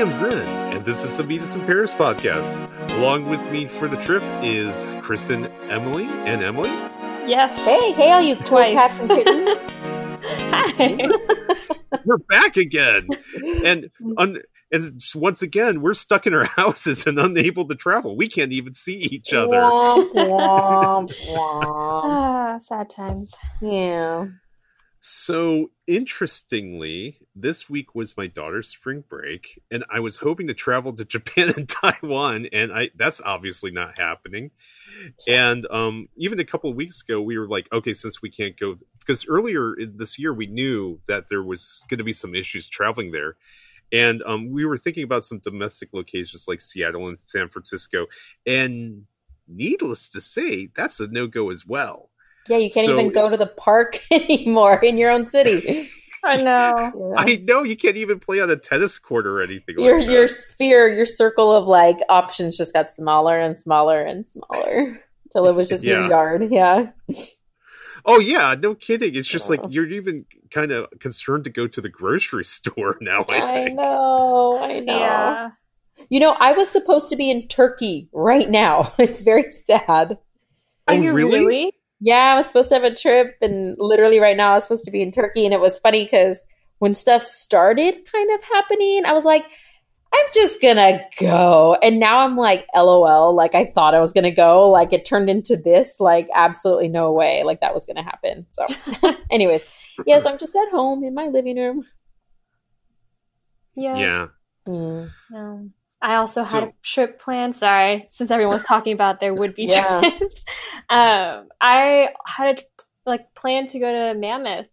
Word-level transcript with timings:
am 0.00 0.12
Zen, 0.12 0.46
and 0.76 0.84
this 0.84 1.02
is 1.04 1.16
the 1.16 1.24
Meet 1.24 1.40
Us 1.42 1.56
in 1.56 1.60
Paris 1.66 1.92
podcast. 1.92 2.60
Along 2.98 3.28
with 3.28 3.40
me 3.50 3.66
for 3.66 3.88
the 3.88 3.96
trip 3.96 4.22
is 4.42 4.86
Kristen, 5.00 5.46
Emily, 5.68 6.04
and 6.04 6.40
Emily. 6.40 6.70
Yes. 7.28 7.58
Hey, 7.64 7.92
hey, 7.92 8.12
all 8.12 8.22
you 8.22 8.36
cool 8.36 8.44
Twice. 8.46 8.74
cats 8.74 9.00
and 9.00 9.10
kittens. 9.10 9.58
Hi. 10.52 11.98
We're 12.04 12.18
back 12.18 12.56
again, 12.56 13.08
and 13.64 13.90
un- 14.16 14.38
and 14.70 15.02
once 15.16 15.42
again 15.42 15.80
we're 15.80 15.94
stuck 15.94 16.26
in 16.28 16.34
our 16.34 16.44
houses 16.56 17.06
and 17.06 17.18
unable 17.18 17.66
to 17.66 17.74
travel. 17.74 18.16
We 18.16 18.28
can't 18.28 18.52
even 18.52 18.74
see 18.74 18.98
each 18.98 19.32
other. 19.32 19.56
Womp, 19.56 20.12
womp, 20.12 21.08
womp. 21.28 22.04
ah, 22.04 22.58
sad 22.58 22.88
times. 22.88 23.34
Yeah. 23.60 24.26
So 25.10 25.70
interestingly, 25.86 27.16
this 27.34 27.70
week 27.70 27.94
was 27.94 28.14
my 28.18 28.26
daughter's 28.26 28.68
spring 28.68 29.04
break, 29.08 29.58
and 29.70 29.82
I 29.88 30.00
was 30.00 30.18
hoping 30.18 30.48
to 30.48 30.54
travel 30.54 30.92
to 30.92 31.04
Japan 31.06 31.50
and 31.56 31.66
Taiwan, 31.66 32.48
and 32.52 32.70
I 32.70 32.90
that's 32.94 33.22
obviously 33.22 33.70
not 33.70 33.98
happening. 33.98 34.50
And 35.26 35.66
um, 35.70 36.10
even 36.18 36.40
a 36.40 36.44
couple 36.44 36.68
of 36.68 36.76
weeks 36.76 37.00
ago, 37.00 37.22
we 37.22 37.38
were 37.38 37.48
like, 37.48 37.72
okay, 37.72 37.94
since 37.94 38.20
we 38.20 38.28
can't 38.28 38.54
go, 38.58 38.76
because 38.98 39.26
earlier 39.26 39.76
this 39.80 40.18
year 40.18 40.34
we 40.34 40.46
knew 40.46 41.00
that 41.08 41.30
there 41.30 41.42
was 41.42 41.82
going 41.88 41.98
to 41.98 42.04
be 42.04 42.12
some 42.12 42.34
issues 42.34 42.68
traveling 42.68 43.10
there, 43.10 43.36
and 43.90 44.22
um, 44.26 44.50
we 44.50 44.66
were 44.66 44.76
thinking 44.76 45.04
about 45.04 45.24
some 45.24 45.38
domestic 45.38 45.88
locations 45.94 46.46
like 46.46 46.60
Seattle 46.60 47.08
and 47.08 47.16
San 47.24 47.48
Francisco, 47.48 48.08
and 48.46 49.06
needless 49.48 50.10
to 50.10 50.20
say, 50.20 50.68
that's 50.76 51.00
a 51.00 51.06
no 51.06 51.26
go 51.26 51.50
as 51.50 51.64
well. 51.66 52.10
Yeah, 52.48 52.56
you 52.58 52.70
can't 52.70 52.86
So- 52.86 52.98
even 52.98 53.12
go 53.12 53.28
to 53.28 53.36
the 53.36 53.46
park 53.46 54.00
anymore 54.10 54.78
in 54.84 54.96
your 54.98 55.10
own 55.10 55.26
city. 55.26 55.88
I 56.24 56.42
know. 56.42 56.92
You? 56.98 57.14
I 57.16 57.36
know 57.46 57.62
you 57.62 57.76
can't 57.76 57.96
even 57.96 58.18
play 58.18 58.40
on 58.40 58.50
a 58.50 58.56
tennis 58.56 58.98
court 58.98 59.26
or 59.26 59.40
anything 59.40 59.76
your 59.78 59.98
like 59.98 60.06
that. 60.08 60.12
your 60.12 60.26
sphere, 60.28 60.88
your 60.88 61.06
circle 61.06 61.52
of 61.52 61.66
like 61.66 61.98
options 62.08 62.56
just 62.56 62.72
got 62.72 62.92
smaller 62.92 63.38
and 63.38 63.56
smaller 63.56 64.02
and 64.02 64.26
smaller 64.26 65.00
till 65.32 65.46
it 65.46 65.54
was 65.54 65.68
just 65.68 65.84
Yeah. 65.84 66.00
your 66.00 66.08
yard. 66.08 66.48
Yeah. 66.50 66.90
Oh 68.04 68.18
yeah, 68.20 68.54
no 68.58 68.74
kidding. 68.74 69.14
It's 69.14 69.28
just 69.28 69.48
like 69.50 69.60
you're 69.68 69.86
even 69.88 70.24
kind 70.50 70.72
of 70.72 70.86
concerned 70.98 71.44
to 71.44 71.50
go 71.50 71.66
to 71.68 71.80
the 71.80 71.88
grocery 71.88 72.44
store 72.44 72.96
now. 73.00 73.24
I 73.28 73.36
I 73.40 73.64
think. 73.64 73.76
know. 73.76 74.58
I 74.60 74.80
know. 74.80 74.98
Yeah. 74.98 75.50
You 76.08 76.20
know, 76.20 76.30
I 76.38 76.52
was 76.52 76.70
supposed 76.70 77.10
to 77.10 77.16
be 77.16 77.30
in 77.30 77.48
Turkey 77.48 78.08
right 78.12 78.48
now. 78.48 78.92
It's 78.98 79.20
very 79.20 79.50
sad. 79.50 79.82
Oh, 79.90 80.16
Are 80.88 80.94
Oh, 80.94 81.00
you 81.00 81.12
really? 81.12 81.40
really? 81.40 81.72
Yeah, 82.00 82.32
I 82.32 82.36
was 82.36 82.46
supposed 82.46 82.68
to 82.68 82.76
have 82.76 82.84
a 82.84 82.94
trip, 82.94 83.36
and 83.40 83.76
literally 83.78 84.20
right 84.20 84.36
now 84.36 84.52
I 84.52 84.54
was 84.54 84.64
supposed 84.64 84.84
to 84.84 84.90
be 84.90 85.02
in 85.02 85.10
Turkey. 85.10 85.44
And 85.44 85.54
it 85.54 85.60
was 85.60 85.78
funny 85.78 86.04
because 86.04 86.40
when 86.78 86.94
stuff 86.94 87.22
started 87.22 88.08
kind 88.10 88.30
of 88.32 88.44
happening, 88.44 89.04
I 89.04 89.12
was 89.12 89.24
like, 89.24 89.44
I'm 90.12 90.26
just 90.32 90.62
gonna 90.62 91.00
go. 91.20 91.76
And 91.82 92.00
now 92.00 92.20
I'm 92.20 92.36
like, 92.36 92.66
LOL, 92.74 93.34
like 93.34 93.54
I 93.54 93.66
thought 93.66 93.94
I 93.94 94.00
was 94.00 94.12
gonna 94.12 94.34
go. 94.34 94.70
Like 94.70 94.92
it 94.92 95.04
turned 95.04 95.28
into 95.28 95.56
this, 95.56 96.00
like 96.00 96.28
absolutely 96.34 96.88
no 96.88 97.12
way, 97.12 97.42
like 97.44 97.60
that 97.60 97.74
was 97.74 97.84
gonna 97.84 98.02
happen. 98.02 98.46
So, 98.50 98.66
anyways, 99.30 99.70
yes, 100.06 100.24
I'm 100.24 100.38
just 100.38 100.56
at 100.56 100.70
home 100.70 101.04
in 101.04 101.14
my 101.14 101.26
living 101.26 101.56
room. 101.56 101.84
Yeah. 103.74 103.98
Yeah. 103.98 104.26
Mm. 104.66 105.10
No. 105.30 105.70
I 106.00 106.14
also 106.16 106.42
had 106.42 106.62
So- 106.62 106.68
a 106.68 106.72
trip 106.82 107.20
planned. 107.20 107.56
Sorry, 107.56 108.06
since 108.08 108.30
everyone's 108.30 108.64
talking 108.64 108.92
about 108.92 109.20
there 109.20 109.34
would 109.34 109.54
be 109.54 109.64
Yeah. 109.70 110.00
trips. 110.00 110.44
Um, 110.90 111.48
I 111.60 112.14
had 112.26 112.58
a, 112.60 112.62
like 113.04 113.34
planned 113.34 113.68
to 113.70 113.78
go 113.78 113.90
to 113.92 114.18
Mammoth. 114.18 114.66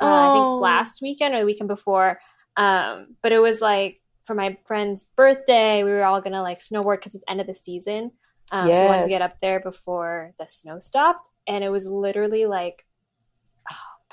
Uh, 0.00 0.04
I 0.06 0.28
Oh. 0.28 0.32
think 0.54 0.62
last 0.62 1.02
weekend 1.02 1.34
or 1.34 1.40
the 1.40 1.44
weekend 1.46 1.68
before. 1.68 2.18
Um, 2.56 3.16
but 3.22 3.32
it 3.32 3.40
was 3.40 3.60
like 3.60 4.00
for 4.24 4.34
my 4.34 4.56
friend's 4.64 5.04
birthday. 5.04 5.84
We 5.84 5.90
were 5.90 6.04
all 6.04 6.20
gonna 6.22 6.40
like 6.42 6.58
snowboard 6.60 7.00
because 7.00 7.14
it's 7.14 7.24
end 7.28 7.40
of 7.42 7.46
the 7.46 7.54
season. 7.54 8.12
Um, 8.52 8.70
So 8.72 8.80
we 8.80 8.86
wanted 8.86 9.02
to 9.02 9.08
get 9.08 9.22
up 9.22 9.36
there 9.42 9.60
before 9.60 10.32
the 10.38 10.46
snow 10.48 10.78
stopped, 10.78 11.28
and 11.46 11.62
it 11.64 11.68
was 11.70 11.86
literally 11.86 12.46
like 12.46 12.86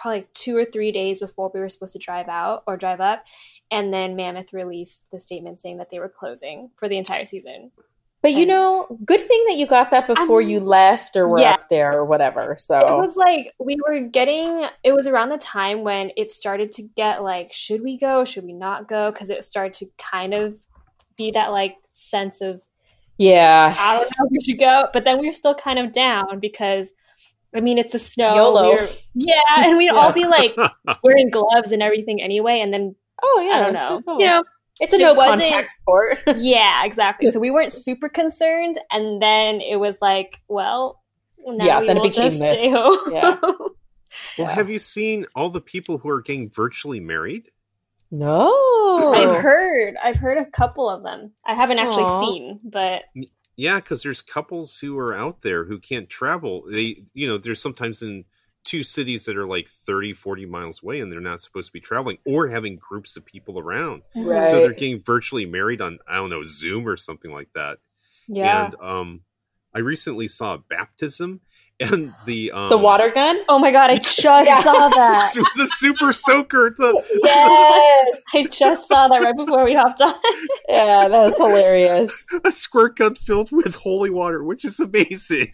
probably 0.02 0.26
two 0.34 0.58
or 0.58 0.66
three 0.66 0.92
days 0.92 1.20
before 1.20 1.52
we 1.54 1.60
were 1.60 1.70
supposed 1.70 1.94
to 1.94 2.00
drive 2.00 2.28
out 2.28 2.64
or 2.66 2.76
drive 2.76 3.00
up. 3.00 3.24
And 3.70 3.94
then 3.94 4.16
Mammoth 4.16 4.52
released 4.52 5.12
the 5.12 5.20
statement 5.20 5.60
saying 5.60 5.78
that 5.78 5.92
they 5.92 6.00
were 6.00 6.10
closing 6.10 6.72
for 6.78 6.90
the 6.90 6.98
entire 6.98 7.26
season. 7.26 7.72
But 8.24 8.34
you 8.34 8.46
know, 8.46 9.00
good 9.06 9.22
thing 9.22 9.46
that 9.48 9.58
you 9.58 9.68
got 9.68 9.92
that 9.92 10.08
before 10.08 10.40
mean, 10.40 10.50
you 10.50 10.60
left 10.60 11.16
or 11.16 11.28
were 11.28 11.40
yes. 11.40 11.64
up 11.64 11.70
there 11.70 11.94
or 11.94 12.06
whatever. 12.06 12.56
So 12.60 12.80
It 12.80 13.00
was 13.00 13.16
like 13.16 13.54
we 13.60 13.78
were 13.88 14.00
getting, 14.00 14.68
it 14.84 14.92
was 14.92 15.08
around 15.08 15.30
the 15.30 15.38
time 15.38 15.84
when 15.84 16.12
it 16.18 16.32
started 16.32 16.72
to 16.74 16.84
get 16.96 17.24
like, 17.24 17.54
should 17.54 17.84
we 17.84 17.98
go? 17.98 18.26
Should 18.26 18.46
we 18.46 18.54
not 18.54 18.88
go? 18.88 19.12
Because 19.12 19.30
it 19.30 19.44
started 19.46 19.74
to 19.74 19.88
kind 19.98 20.34
of 20.34 20.56
be 21.16 21.32
that 21.32 21.52
like 21.52 21.78
sense 21.92 22.42
of, 22.42 22.64
yeah, 23.18 23.76
I 23.78 23.96
don't 23.96 24.06
know 24.06 24.26
if 24.26 24.32
we 24.32 24.42
should 24.42 24.60
go. 24.60 24.88
But 24.94 25.04
then 25.04 25.20
we 25.20 25.28
were 25.28 25.34
still 25.34 25.56
kind 25.56 25.78
of 25.78 25.92
down 25.92 26.40
because. 26.40 26.94
I 27.56 27.60
mean, 27.62 27.78
it's 27.78 27.94
a 27.96 28.00
snow. 28.00 28.34
YOLO. 28.36 28.70
We 28.70 28.76
were- 28.76 28.88
yeah, 29.14 29.40
and 29.58 29.78
we'd 29.78 29.86
Yeah. 29.86 29.92
all 29.94 30.12
be 30.14 30.26
like 30.26 30.56
wearing 31.04 31.30
gloves 31.30 31.72
and 31.72 31.82
everything 31.84 32.22
anyway. 32.22 32.60
And 32.62 32.74
then 32.74 32.96
oh 33.24 33.42
yeah, 33.48 33.58
I 33.60 33.64
don't 33.64 33.74
know, 33.74 34.02
Oh. 34.08 34.20
you 34.20 34.26
know, 34.26 34.44
it's 34.80 34.94
a 34.94 34.96
it 34.96 35.00
no 35.02 35.14
wasn't- 35.14 35.44
contact 35.50 35.72
sport. 35.72 36.20
Yeah, 36.38 36.86
exactly. 36.86 37.28
So 37.32 37.40
we 37.40 37.52
weren't 37.52 37.74
super 37.74 38.10
concerned, 38.10 38.78
and 38.92 39.22
then 39.22 39.62
it 39.62 39.76
was 39.78 40.02
like, 40.02 40.40
well, 40.48 41.02
now 41.46 41.66
Yeah, 41.66 41.80
we 41.82 41.88
then 41.88 41.98
it 41.98 42.00
will 42.02 42.10
became 42.10 42.30
just 42.30 42.40
this. 42.40 42.52
stay 42.54 42.70
home. 42.70 42.98
Yeah. 43.12 43.38
Well, 43.42 43.70
Yeah. 44.38 44.52
have 44.52 44.70
you 44.70 44.78
seen 44.80 45.26
all 45.36 45.50
the 45.50 45.62
people 45.62 45.98
who 45.98 46.10
are 46.10 46.22
getting 46.22 46.50
virtually 46.50 47.00
married? 47.00 47.50
No, 48.14 48.54
I've 49.14 49.42
heard, 49.42 49.96
I've 50.04 50.18
heard 50.18 50.38
a 50.38 50.46
couple 50.46 50.90
of 50.90 51.02
them. 51.04 51.32
I 51.46 51.54
haven't 51.56 51.80
actually 51.80 52.04
Aw. 52.04 52.20
seen, 52.22 52.60
but 52.64 53.04
Yeah, 53.62 53.76
because 53.76 54.02
there's 54.02 54.24
couples 54.24 54.80
who 54.80 54.98
are 54.98 55.16
out 55.16 55.42
there 55.42 55.66
who 55.66 55.78
can't 55.78 56.10
travel. 56.10 56.64
They, 56.74 57.04
you 57.14 57.28
know, 57.28 57.38
there's 57.38 57.62
sometimes 57.62 58.02
in 58.02 58.26
two 58.64 58.82
cities 58.82 59.26
that 59.26 59.38
are 59.38 59.46
like 59.46 59.68
30, 59.68 60.14
40 60.14 60.48
miles 60.48 60.82
away 60.82 61.00
and 61.00 61.12
they're 61.12 61.20
not 61.20 61.42
supposed 61.42 61.68
to 61.68 61.74
be 61.74 61.80
traveling 61.80 62.18
or 62.26 62.48
having 62.48 62.78
groups 62.78 63.18
of 63.18 63.24
people 63.24 63.60
around. 63.60 64.02
Right. 64.16 64.48
So 64.48 64.62
they're 64.62 64.74
getting 64.74 65.04
virtually 65.04 65.46
married 65.46 65.80
on, 65.80 66.00
I 66.08 66.16
don't 66.16 66.32
know, 66.32 66.44
Zoom 66.44 66.88
or 66.88 66.98
something 66.98 67.32
like 67.32 67.50
that. 67.54 67.78
yeah. 68.28 68.66
And 68.66 68.76
um, 68.82 69.22
I 69.76 69.80
recently 69.80 70.28
saw 70.28 70.56
a 70.56 70.64
baptism 70.68 71.42
and 71.81 72.14
the 72.24 72.52
um, 72.52 72.69
the 72.69 72.78
water 72.78 73.09
gun. 73.09 73.40
oh 73.50 73.59
my 73.59 73.72
god, 73.72 73.90
I 73.90 73.96
just 73.97 74.24
Yeah. 74.24 74.62
saw 74.62 74.90
that. 74.96 75.34
The 75.56 75.66
super 75.78 76.14
soaker, 76.14 76.74
the 76.78 77.03
Yes, 77.24 78.22
I 78.34 78.44
just 78.52 78.88
saw 78.88 79.08
that 79.08 79.22
right 79.22 79.36
before 79.36 79.64
we 79.66 79.74
hopped 79.74 80.02
on. 80.02 80.14
yeah, 80.70 81.08
that 81.08 81.20
was 81.24 81.36
hilarious. 81.38 82.28
a 82.44 82.52
squirt 82.52 82.96
gun 82.97 83.16
filled 83.16 83.52
with 83.52 83.75
holy 83.75 84.09
water, 84.09 84.44
which 84.44 84.64
is 84.66 84.80
amazing. 84.80 85.52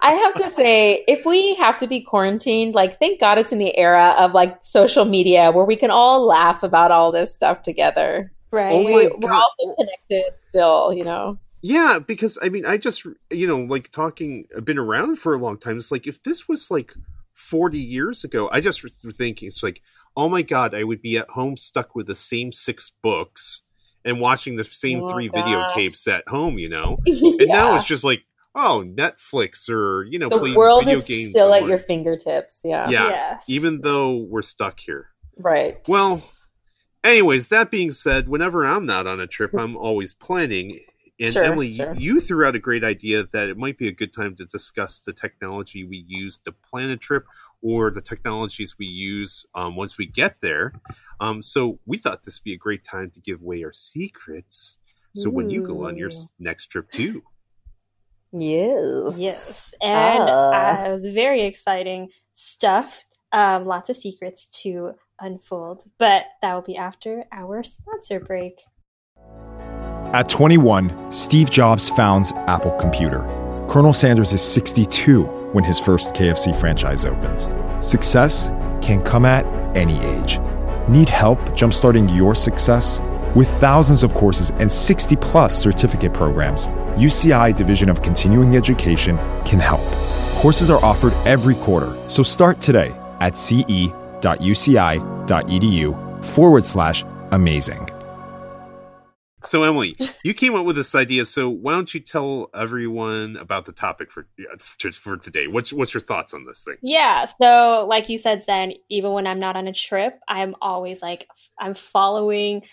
I 0.00 0.10
have 0.12 0.34
to 0.36 0.48
say, 0.48 1.04
if 1.08 1.24
we 1.24 1.54
have 1.56 1.78
to 1.78 1.86
be 1.86 2.00
quarantined, 2.02 2.74
like, 2.74 2.98
thank 2.98 3.20
God 3.20 3.38
it's 3.38 3.52
in 3.52 3.58
the 3.58 3.76
era 3.76 4.14
of 4.18 4.32
like 4.32 4.56
social 4.62 5.04
media 5.04 5.50
where 5.50 5.64
we 5.64 5.76
can 5.76 5.90
all 5.90 6.24
laugh 6.26 6.62
about 6.62 6.90
all 6.90 7.12
this 7.12 7.34
stuff 7.34 7.62
together. 7.62 8.32
right. 8.50 8.72
Oh 8.72 8.78
we, 8.84 8.92
we're 9.08 9.28
God. 9.28 9.42
also 9.42 9.74
connected 9.78 10.32
still, 10.48 10.92
you 10.92 11.04
know. 11.04 11.38
Yeah, 11.62 11.98
because 11.98 12.38
I 12.42 12.48
mean, 12.48 12.64
I 12.64 12.76
just 12.76 13.04
you 13.30 13.46
know, 13.46 13.58
like 13.60 13.90
talking, 13.90 14.46
I've 14.56 14.64
been 14.64 14.78
around 14.78 15.16
for 15.16 15.34
a 15.34 15.38
long 15.38 15.58
time. 15.58 15.78
It's 15.78 15.90
like 15.90 16.06
if 16.06 16.22
this 16.22 16.48
was 16.48 16.70
like 16.70 16.94
forty 17.34 17.78
years 17.78 18.24
ago, 18.24 18.48
I 18.52 18.60
just 18.60 18.82
was 18.82 18.94
thinking, 19.16 19.48
it's 19.48 19.62
like, 19.62 19.82
oh 20.16 20.28
my 20.28 20.42
god, 20.42 20.74
I 20.74 20.84
would 20.84 21.02
be 21.02 21.16
at 21.18 21.28
home 21.30 21.56
stuck 21.56 21.94
with 21.94 22.06
the 22.06 22.14
same 22.14 22.52
six 22.52 22.90
books 22.90 23.62
and 24.04 24.20
watching 24.20 24.56
the 24.56 24.64
same 24.64 25.02
Oh, 25.02 25.10
three 25.10 25.28
gosh. 25.28 25.44
videotapes 25.44 26.06
at 26.12 26.26
home, 26.28 26.58
you 26.58 26.68
know. 26.68 26.98
And 27.06 27.48
now 27.48 27.76
it's 27.76 27.86
just 27.86 28.04
like, 28.04 28.22
oh, 28.54 28.84
Netflix 28.86 29.68
or 29.68 30.04
you 30.04 30.18
know, 30.18 30.28
the 30.28 30.38
play 30.38 30.52
world 30.52 30.84
video 30.84 30.98
is 30.98 31.06
games 31.06 31.30
still 31.30 31.52
at 31.52 31.62
or- 31.62 31.68
your 31.68 31.78
fingertips. 31.78 32.60
Yeah. 32.64 32.88
Yeah. 32.88 33.08
Yes. 33.08 33.44
even 33.48 33.80
though 33.80 34.16
we're 34.16 34.42
stuck 34.42 34.78
here. 34.80 35.08
Right. 35.40 35.78
Well, 35.88 36.22
anyways, 37.04 37.48
that 37.48 37.70
being 37.70 37.90
said, 37.90 38.28
whenever 38.28 38.64
I'm 38.64 38.86
not 38.86 39.06
on 39.06 39.20
a 39.20 39.26
trip, 39.26 39.52
I'm 39.54 39.76
always 39.76 40.14
planning. 40.14 40.80
And 41.20 41.32
Sure, 41.32 41.44
Emily, 41.44 41.74
sure. 41.74 41.94
you, 41.94 42.14
you 42.14 42.20
threw 42.20 42.44
out 42.46 42.54
a 42.54 42.60
great 42.60 42.84
idea 42.84 43.24
that 43.32 43.48
it 43.48 43.56
might 43.56 43.76
be 43.76 43.88
a 43.88 43.92
good 43.92 44.12
time 44.12 44.36
to 44.36 44.44
discuss 44.44 45.02
the 45.02 45.12
technology 45.12 45.82
we 45.84 46.04
use 46.06 46.38
to 46.38 46.52
plan 46.52 46.90
a 46.90 46.96
trip 46.96 47.26
or 47.60 47.90
the 47.90 48.00
technologies 48.00 48.76
we 48.78 48.86
use 48.86 49.44
um, 49.54 49.74
once 49.74 49.98
we 49.98 50.06
get 50.06 50.36
there. 50.40 50.72
Um, 51.20 51.42
so 51.42 51.80
we 51.86 51.98
thought 51.98 52.22
this 52.22 52.38
would 52.38 52.44
be 52.44 52.52
a 52.52 52.58
great 52.58 52.84
time 52.84 53.10
to 53.10 53.20
give 53.20 53.40
away 53.42 53.64
our 53.64 53.72
secrets. 53.72 54.78
So 55.14 55.28
when 55.30 55.50
you 55.50 55.62
go 55.62 55.86
on 55.88 55.96
your 55.96 56.10
next 56.38 56.66
trip 56.66 56.88
too. 56.92 57.22
yes. 58.32 59.18
Yes, 59.18 59.74
and 59.82 60.22
Ah. 60.22 60.82
uh, 60.82 60.88
it 60.88 60.92
was 60.92 61.04
very 61.06 61.42
exciting 61.42 62.10
stuff. 62.34 63.04
Um, 63.32 63.66
lots 63.66 63.90
of 63.90 63.96
secrets 63.96 64.48
to 64.62 64.92
unfold, 65.18 65.84
but 65.98 66.26
that 66.40 66.54
will 66.54 66.62
be 66.62 66.76
after 66.76 67.24
our 67.32 67.64
sponsor 67.64 68.20
break. 68.20 68.60
At 70.14 70.30
21, 70.30 71.12
Steve 71.12 71.50
Jobs 71.50 71.90
founds 71.90 72.32
Apple 72.46 72.70
Computer. 72.80 73.20
Colonel 73.68 73.92
Sanders 73.92 74.32
is 74.32 74.40
62 74.40 75.24
when 75.52 75.64
his 75.64 75.78
first 75.78 76.14
KFC 76.14 76.58
franchise 76.58 77.04
opens. 77.04 77.50
Success 77.86 78.48
can 78.80 79.02
come 79.02 79.26
at 79.26 79.44
any 79.76 80.00
age. 80.00 80.38
Need 80.88 81.10
help 81.10 81.38
jumpstarting 81.50 82.16
your 82.16 82.34
success? 82.34 83.02
With 83.36 83.48
thousands 83.60 84.02
of 84.02 84.14
courses 84.14 84.48
and 84.52 84.72
60 84.72 85.14
plus 85.16 85.62
certificate 85.62 86.14
programs, 86.14 86.68
UCI 86.96 87.54
Division 87.54 87.90
of 87.90 88.00
Continuing 88.00 88.56
Education 88.56 89.18
can 89.44 89.60
help. 89.60 89.84
Courses 90.40 90.70
are 90.70 90.82
offered 90.82 91.12
every 91.26 91.54
quarter, 91.56 91.94
so 92.08 92.22
start 92.22 92.62
today 92.62 92.94
at 93.20 93.36
ce.uci.edu 93.36 93.84
forward 96.24 96.64
slash 96.64 97.04
amazing. 97.30 97.86
So 99.42 99.62
Emily, 99.62 99.96
you 100.24 100.34
came 100.34 100.54
up 100.54 100.66
with 100.66 100.76
this 100.76 100.94
idea. 100.94 101.24
So 101.24 101.48
why 101.48 101.72
don't 101.72 101.92
you 101.92 102.00
tell 102.00 102.50
everyone 102.54 103.36
about 103.36 103.66
the 103.66 103.72
topic 103.72 104.10
for 104.10 104.26
for 104.92 105.16
today? 105.16 105.46
What's 105.46 105.72
what's 105.72 105.94
your 105.94 106.00
thoughts 106.00 106.34
on 106.34 106.44
this 106.44 106.64
thing? 106.64 106.76
Yeah. 106.82 107.26
So 107.40 107.86
like 107.88 108.08
you 108.08 108.18
said, 108.18 108.44
Zen, 108.44 108.72
even 108.88 109.12
when 109.12 109.26
I'm 109.26 109.38
not 109.38 109.56
on 109.56 109.68
a 109.68 109.72
trip, 109.72 110.18
I'm 110.28 110.54
always 110.60 111.02
like 111.02 111.28
I'm 111.58 111.74
following 111.74 112.64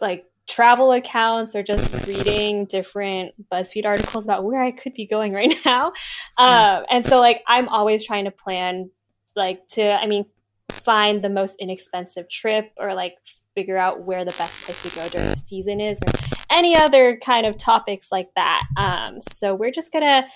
like 0.00 0.26
travel 0.48 0.92
accounts 0.92 1.54
or 1.54 1.62
just 1.62 2.06
reading 2.06 2.66
different 2.66 3.32
BuzzFeed 3.50 3.86
articles 3.86 4.24
about 4.24 4.44
where 4.44 4.62
I 4.62 4.72
could 4.72 4.92
be 4.92 5.06
going 5.06 5.32
right 5.32 5.54
now. 5.64 5.92
Um, 6.36 6.84
and 6.90 7.06
so 7.06 7.20
like 7.20 7.42
I'm 7.46 7.68
always 7.68 8.04
trying 8.04 8.26
to 8.26 8.30
plan 8.30 8.90
like 9.34 9.66
to 9.68 9.92
I 9.92 10.06
mean 10.06 10.26
find 10.68 11.22
the 11.22 11.30
most 11.30 11.56
inexpensive 11.58 12.28
trip 12.28 12.72
or 12.76 12.94
like 12.94 13.14
figure 13.54 13.76
out 13.76 14.02
where 14.02 14.24
the 14.24 14.34
best 14.38 14.60
place 14.62 14.82
to 14.82 14.94
go 14.94 15.08
during 15.08 15.30
the 15.30 15.36
season 15.36 15.80
is 15.80 15.98
or 16.06 16.12
any 16.50 16.76
other 16.76 17.18
kind 17.22 17.46
of 17.46 17.56
topics 17.56 18.12
like 18.12 18.28
that. 18.36 18.64
Um, 18.76 19.20
so 19.20 19.54
we're 19.54 19.70
just 19.70 19.92
gonna 19.92 20.26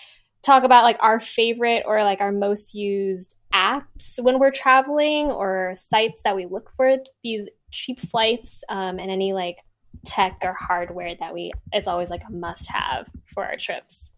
talk 0.42 0.64
about 0.64 0.84
like 0.84 0.98
our 1.00 1.20
favorite 1.20 1.82
or 1.86 2.02
like 2.04 2.20
our 2.20 2.32
most 2.32 2.74
used 2.74 3.34
apps 3.52 4.22
when 4.22 4.38
we're 4.38 4.50
traveling 4.50 5.26
or 5.26 5.74
sites 5.76 6.22
that 6.24 6.36
we 6.36 6.46
look 6.46 6.70
for 6.76 6.98
these 7.22 7.48
cheap 7.70 8.00
flights 8.00 8.62
um, 8.68 8.98
and 8.98 9.10
any 9.10 9.32
like 9.32 9.56
tech 10.04 10.38
or 10.42 10.54
hardware 10.58 11.16
that 11.18 11.34
we 11.34 11.50
it's 11.72 11.88
always 11.88 12.10
like 12.10 12.22
a 12.28 12.32
must 12.32 12.68
have 12.70 13.08
for 13.34 13.44
our 13.44 13.56
trips. 13.56 14.12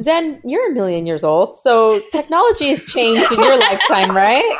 Zen, 0.00 0.40
you're 0.44 0.70
a 0.70 0.74
million 0.74 1.06
years 1.06 1.24
old, 1.24 1.56
so 1.56 2.00
technology 2.12 2.68
has 2.68 2.84
changed 2.86 3.30
in 3.32 3.40
your 3.40 3.58
lifetime, 3.58 4.16
right? 4.16 4.58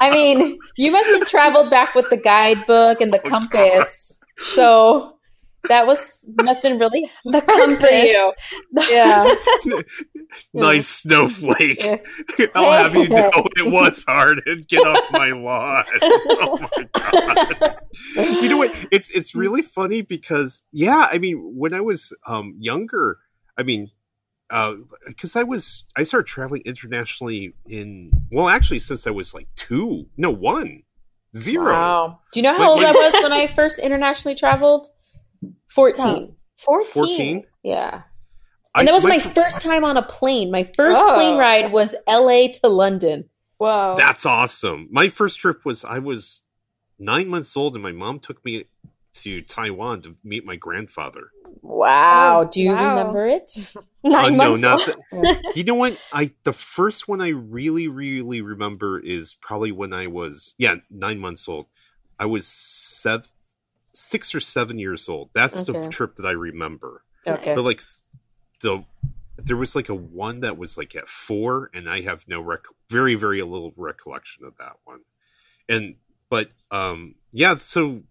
I 0.00 0.10
mean, 0.10 0.58
you 0.76 0.92
must 0.92 1.10
have 1.10 1.26
traveled 1.26 1.70
back 1.70 1.94
with 1.94 2.10
the 2.10 2.16
guidebook 2.16 3.00
and 3.00 3.12
the 3.12 3.20
Oh, 3.24 3.28
compass. 3.28 4.20
So 4.38 5.14
that 5.68 5.86
was 5.86 6.28
must 6.42 6.62
have 6.62 6.72
been 6.72 6.78
really 6.78 7.10
The 7.24 8.32
you. 8.76 8.84
Yeah. 8.90 9.34
nice 10.54 10.88
snowflake. 10.88 11.82
Yeah. 11.82 12.46
I'll 12.54 12.72
have 12.72 12.94
you 12.94 13.08
know 13.08 13.30
it 13.56 13.70
was 13.70 14.04
hard 14.06 14.42
and 14.46 14.66
get 14.68 14.84
off 14.84 15.10
my 15.10 15.30
lawn. 15.30 15.84
Oh 16.02 16.58
my 16.58 16.88
god. 16.92 17.76
You 18.14 18.48
know 18.48 18.58
what? 18.58 18.74
It's 18.90 19.08
it's 19.10 19.34
really 19.34 19.62
funny 19.62 20.02
because 20.02 20.62
yeah, 20.72 21.08
I 21.10 21.18
mean, 21.18 21.38
when 21.56 21.72
I 21.72 21.80
was 21.80 22.12
um 22.26 22.56
younger, 22.58 23.18
I 23.58 23.62
mean 23.62 23.90
uh, 24.50 24.74
because 25.06 25.36
I 25.36 25.42
was 25.42 25.84
I 25.96 26.02
started 26.02 26.26
traveling 26.26 26.62
internationally 26.64 27.54
in 27.68 28.10
well 28.30 28.48
actually 28.48 28.78
since 28.80 29.06
I 29.06 29.10
was 29.10 29.32
like 29.34 29.48
two 29.56 30.06
no 30.16 30.30
one 30.30 30.82
zero 31.36 31.72
Wow. 31.72 32.20
Do 32.32 32.40
you 32.40 32.44
know 32.44 32.52
how 32.54 32.60
Wait, 32.60 32.66
old 32.68 32.78
wait. 32.78 32.86
I 32.86 32.92
was 32.92 33.12
when 33.22 33.32
I 33.32 33.46
first 33.46 33.78
internationally 33.78 34.34
traveled? 34.36 34.86
14. 35.70 36.34
14. 36.58 36.92
14 36.92 37.44
Yeah. 37.62 38.02
I- 38.74 38.80
And 38.80 38.88
that 38.88 38.92
was 38.92 39.04
my 39.04 39.18
fir- 39.18 39.30
first 39.42 39.60
time 39.60 39.84
on 39.84 39.96
a 39.96 40.02
plane. 40.02 40.50
My 40.50 40.70
first 40.76 41.00
Oh. 41.02 41.14
plane 41.14 41.38
ride 41.38 41.72
was 41.72 41.94
LA 42.08 42.48
to 42.62 42.68
London. 42.68 43.28
Wow. 43.58 43.94
That's 43.96 44.26
awesome. 44.26 44.88
My 44.90 45.08
first 45.08 45.38
trip 45.38 45.64
was 45.64 45.84
I 45.84 45.98
was 46.00 46.42
nine 46.98 47.28
months 47.28 47.56
old, 47.56 47.74
and 47.74 47.82
my 47.82 47.92
mom 47.92 48.18
took 48.20 48.44
me 48.44 48.64
to 49.14 49.42
Taiwan 49.42 50.02
to 50.02 50.16
meet 50.24 50.44
my 50.46 50.56
grandfather. 50.56 51.28
Wow. 51.62 52.40
Oh, 52.42 52.44
Do 52.50 52.60
you 52.62 52.72
wow. 52.72 52.90
remember 52.98 53.26
it? 53.26 53.50
Nine 54.04 54.38
Uh, 54.38 54.44
no, 54.44 54.56
months 54.56 54.86
not 54.88 54.96
old. 55.12 55.24
the- 55.24 55.52
you 55.54 55.64
know 55.64 55.74
what? 55.74 56.02
I 56.12 56.32
the 56.44 56.52
first 56.52 57.08
one 57.08 57.20
I 57.22 57.28
really, 57.28 57.88
really 57.88 58.40
remember 58.42 58.98
is 58.98 59.34
probably 59.34 59.72
when 59.72 59.92
I 59.92 60.06
was 60.08 60.54
yeah 60.58 60.76
nine 60.90 61.18
months 61.18 61.48
old. 61.48 61.66
I 62.18 62.26
was 62.26 62.46
seven, 62.46 63.26
six 63.92 64.34
or 64.34 64.40
seven 64.40 64.78
years 64.78 65.08
old. 65.08 65.30
That's 65.32 65.62
the 65.64 65.88
trip 65.88 66.16
that 66.16 66.26
I 66.26 66.32
remember. 66.32 67.02
Okay. 67.26 67.54
But 67.54 67.64
like 67.64 67.80
the 68.60 68.84
there 69.36 69.56
was 69.56 69.74
like 69.74 69.88
a 69.88 69.94
one 69.94 70.40
that 70.40 70.58
was 70.58 70.76
like 70.76 70.94
at 70.94 71.08
four, 71.08 71.70
and 71.74 71.88
I 71.88 72.02
have 72.02 72.28
no 72.28 72.40
rec 72.40 72.60
very 72.90 73.14
very 73.14 73.40
little 73.42 73.72
recollection 73.76 74.44
of 74.44 74.54
that 74.58 74.76
one. 74.84 75.00
And 75.68 75.96
but 76.28 76.50
um 76.70 77.14
yeah, 77.32 77.56
so 77.58 78.02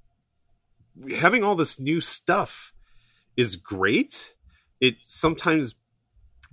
having 1.18 1.44
all 1.44 1.56
this 1.56 1.80
new 1.80 2.02
stuff 2.02 2.73
is 3.38 3.56
great. 3.56 4.36
It 4.80 4.98
sometimes 5.04 5.76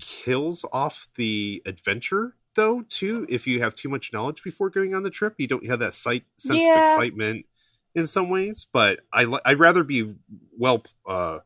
kills 0.00 0.64
off 0.72 1.08
the 1.16 1.62
adventure 1.66 2.36
though 2.54 2.82
too. 2.88 3.26
If 3.28 3.46
you 3.46 3.60
have 3.60 3.74
too 3.74 3.88
much 3.88 4.12
knowledge 4.12 4.42
before 4.42 4.70
going 4.70 4.94
on 4.94 5.02
the 5.02 5.10
trip 5.10 5.34
you 5.38 5.46
don't 5.46 5.66
have 5.68 5.80
that 5.80 5.94
sight 5.94 6.24
sense 6.36 6.64
of 6.64 6.78
excitement 6.78 7.46
in 7.94 8.06
some 8.06 8.30
ways. 8.30 8.66
But 8.72 9.00
i 9.12 9.26
i'd 9.44 9.58
rather 9.58 9.84
be 9.84 10.14
well 10.58 10.82
uh 11.06 11.38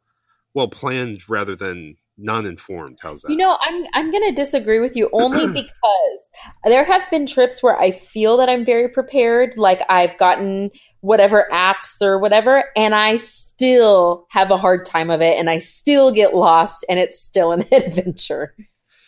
well 0.55 0.69
planned 0.69 1.29
rather 1.29 1.57
than 1.57 1.97
non-informed. 2.17 2.99
How's 3.03 3.23
that? 3.23 3.31
You 3.31 3.37
know, 3.37 3.59
I'm 3.61 3.85
I'm 3.93 4.13
to 4.13 4.33
disagree 4.33 4.79
with 4.79 4.97
you 4.97 5.11
only 5.13 5.47
because 5.53 6.29
there 6.65 6.85
have 6.85 7.09
been 7.11 7.27
trips 7.27 7.63
where 7.63 7.79
I 7.79 7.91
feel 7.91 8.37
that 8.39 8.49
I'm 8.49 8.65
very 8.65 8.89
prepared, 8.89 9.57
like 9.57 9.81
I've 9.89 10.17
gotten 10.19 10.71
whatever 11.05 11.47
apps 11.53 12.01
or 12.01 12.19
whatever, 12.19 12.65
and 12.77 12.95
I 12.95 13.19
still 13.19 14.27
have 14.31 14.51
a 14.51 14.57
hard 14.57 14.85
time 14.87 15.11
of 15.11 15.21
it, 15.21 15.37
and 15.39 15.51
I 15.51 15.59
still 15.59 16.11
get 16.11 16.35
lost, 16.35 16.85
and 16.89 16.99
it's 16.99 17.21
still 17.23 17.53
an 17.53 17.65
adventure. 17.73 18.55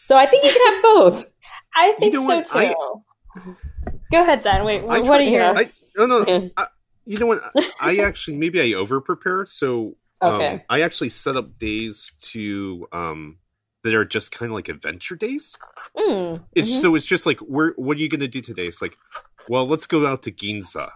So 0.00 0.16
I 0.16 0.26
think 0.26 0.44
you 0.44 0.52
can 0.52 0.74
have 0.74 0.82
both. 0.82 1.26
I 1.74 1.92
think 1.98 2.14
know 2.14 2.20
so 2.20 2.26
what? 2.36 2.46
too. 2.46 2.58
I- 2.58 2.74
Go 4.12 4.22
ahead, 4.22 4.42
Zen. 4.42 4.64
Wait, 4.64 4.80
I 4.82 5.00
what 5.00 5.06
try- 5.06 5.16
are 5.18 5.22
you? 5.22 5.40
I, 5.40 5.70
no 5.96 6.06
no 6.06 6.26
Yeah. 6.26 6.48
I, 6.56 6.66
you 7.04 7.18
know 7.18 7.26
what 7.26 7.42
i 7.80 7.98
actually 8.08 8.36
maybe 8.36 8.60
i 8.60 8.76
over 8.76 9.00
prepare 9.00 9.46
so 9.46 9.96
um, 10.20 10.32
Okay. 10.34 10.64
i 10.68 10.80
actually 10.82 11.08
set 11.10 11.36
up 11.36 11.56
days 11.56 12.12
to 12.20 12.88
um 12.92 13.38
that 13.84 13.94
are 13.94 14.04
just 14.04 14.32
kind 14.32 14.50
of 14.50 14.54
like 14.56 14.68
adventure 14.68 15.14
days 15.14 15.56
Mm, 15.96 16.42
It's 16.54 16.68
mhm, 16.68 16.80
so 16.80 16.94
it's 16.96 17.06
just 17.06 17.24
like 17.26 17.38
where 17.40 17.74
what 17.76 17.96
are 17.96 18.00
you 18.00 18.08
going 18.08 18.20
to 18.20 18.28
do 18.28 18.40
today? 18.40 18.66
It's 18.66 18.82
like, 18.82 18.96
well, 19.48 19.66
let's 19.68 19.86
go 19.86 20.04
out 20.06 20.22
to 20.22 20.32
Ginza, 20.32 20.90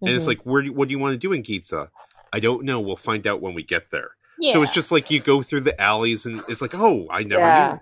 and 0.00 0.10
it's 0.10 0.24
mhm. 0.24 0.28
like, 0.28 0.42
where? 0.42 0.62
do- 0.62 0.72
What 0.72 0.88
do 0.88 0.92
you 0.92 0.98
want 0.98 1.12
to 1.12 1.18
do 1.18 1.32
in 1.32 1.42
Ginza? 1.42 1.88
I 2.32 2.40
don't 2.40 2.64
know. 2.64 2.80
We'll 2.80 2.96
find 2.96 3.26
out 3.26 3.40
when 3.40 3.54
we 3.54 3.62
get 3.62 3.90
there. 3.90 4.10
Yeah. 4.38 4.52
So 4.52 4.62
it's 4.62 4.74
just 4.74 4.90
like 4.90 5.10
you 5.10 5.20
go 5.20 5.42
through 5.42 5.60
the 5.62 5.80
alleys, 5.80 6.26
and 6.26 6.42
it's 6.48 6.60
like, 6.60 6.74
oh, 6.74 7.06
I 7.10 7.22
never 7.22 7.40
Yeah. 7.40 7.78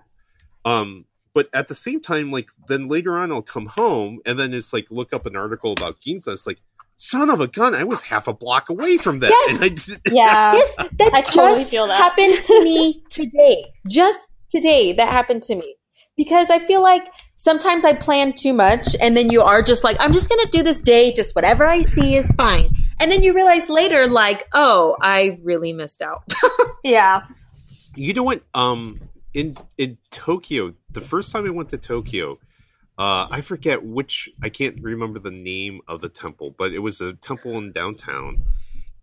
knew. 0.65 0.71
Um, 0.71 1.05
but 1.33 1.49
at 1.53 1.67
the 1.67 1.75
same 1.75 1.99
time, 1.99 2.31
like 2.31 2.49
then 2.67 2.87
later 2.87 3.17
on, 3.17 3.31
I'll 3.31 3.41
come 3.41 3.65
home, 3.65 4.19
and 4.25 4.37
then 4.37 4.53
it's 4.53 4.71
like 4.71 4.85
look 4.91 5.13
up 5.13 5.25
an 5.25 5.35
article 5.35 5.71
about 5.71 5.99
Ginza. 5.99 6.27
It's 6.29 6.45
like, 6.45 6.61
son 6.95 7.29
of 7.31 7.41
a 7.41 7.47
gun, 7.47 7.73
I 7.73 7.83
was 7.83 8.03
half 8.03 8.27
a 8.27 8.33
block 8.33 8.69
away 8.69 8.97
from 8.97 9.19
that. 9.19 9.29
Yes! 9.31 9.89
And 9.91 9.99
I 10.05 10.11
yeah. 10.13 10.53
Yes, 10.53 10.75
that 10.99 11.13
I 11.13 11.21
totally 11.21 11.61
just 11.61 11.71
feel 11.71 11.87
that. 11.87 11.97
happened 11.97 12.43
to 12.45 12.63
me 12.63 13.03
today. 13.09 13.65
Just 13.87 14.29
today, 14.47 14.93
that 14.93 15.09
happened 15.09 15.41
to 15.43 15.55
me. 15.55 15.75
Because 16.15 16.51
I 16.51 16.59
feel 16.59 16.81
like 16.81 17.03
sometimes 17.37 17.85
I 17.85 17.93
plan 17.93 18.33
too 18.33 18.53
much, 18.53 18.95
and 19.01 19.17
then 19.17 19.31
you 19.31 19.41
are 19.41 19.63
just 19.63 19.83
like, 19.83 19.97
I'm 19.99 20.13
just 20.13 20.29
going 20.29 20.45
to 20.45 20.51
do 20.51 20.61
this 20.61 20.79
day, 20.79 21.11
just 21.11 21.35
whatever 21.35 21.67
I 21.67 21.81
see 21.81 22.15
is 22.15 22.27
fine. 22.35 22.75
And 22.99 23.11
then 23.11 23.23
you 23.23 23.33
realize 23.33 23.67
later, 23.69 24.07
like, 24.07 24.47
oh, 24.53 24.95
I 25.01 25.39
really 25.43 25.73
missed 25.73 26.01
out. 26.01 26.23
yeah. 26.83 27.23
You 27.95 28.13
know 28.13 28.23
what? 28.23 28.43
Um, 28.53 28.99
in 29.33 29.57
in 29.77 29.97
Tokyo, 30.11 30.73
the 30.91 31.01
first 31.01 31.31
time 31.31 31.45
I 31.45 31.49
went 31.49 31.69
to 31.69 31.77
Tokyo, 31.77 32.39
uh, 32.97 33.27
I 33.29 33.41
forget 33.41 33.83
which. 33.83 34.29
I 34.41 34.49
can't 34.49 34.81
remember 34.81 35.19
the 35.19 35.31
name 35.31 35.81
of 35.87 36.01
the 36.01 36.09
temple, 36.09 36.55
but 36.57 36.71
it 36.71 36.79
was 36.79 37.01
a 37.01 37.13
temple 37.15 37.57
in 37.57 37.71
downtown, 37.71 38.43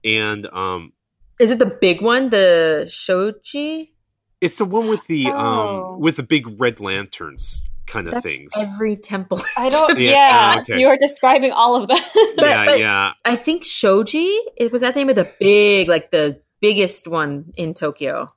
and 0.05 0.47
um, 0.47 0.93
Is 1.41 1.51
it 1.51 1.59
the 1.59 1.67
big 1.67 2.01
one, 2.01 2.31
the 2.31 2.87
Shoji? 2.89 3.93
It's 4.41 4.59
the 4.59 4.65
one 4.65 4.89
with 4.89 5.07
the 5.07 5.27
Oh. 5.29 5.95
um 5.95 6.01
with 6.01 6.17
the 6.17 6.23
big 6.23 6.61
red 6.61 6.81
lanterns 6.81 7.63
kind 7.87 8.07
of 8.07 8.15
That's 8.15 8.23
things. 8.23 8.53
Every 8.57 8.95
temple. 8.97 9.41
I 9.57 9.69
don't. 9.69 9.99
Yeah, 9.99 10.11
Yeah. 10.13 10.55
uh, 10.59 10.61
okay. 10.63 10.79
You 10.81 10.89
are 10.89 10.97
describing 10.97 11.51
all 11.53 11.75
of 11.75 11.89
them. 11.89 11.99
But- 12.37 12.37
yeah, 12.47 12.65
but- 12.65 12.79
yeah. 12.79 13.13
I 13.25 13.35
think 13.37 13.65
Shoji. 13.65 14.29
It 14.57 14.71
was 14.71 14.83
that 14.83 14.95
the 14.95 15.01
name 15.01 15.09
of 15.09 15.17
the 15.17 15.29
big, 15.41 15.89
like 15.89 16.11
the 16.13 16.41
biggest 16.61 17.09
one 17.09 17.51
in 17.57 17.75
Tokyo. 17.75 18.33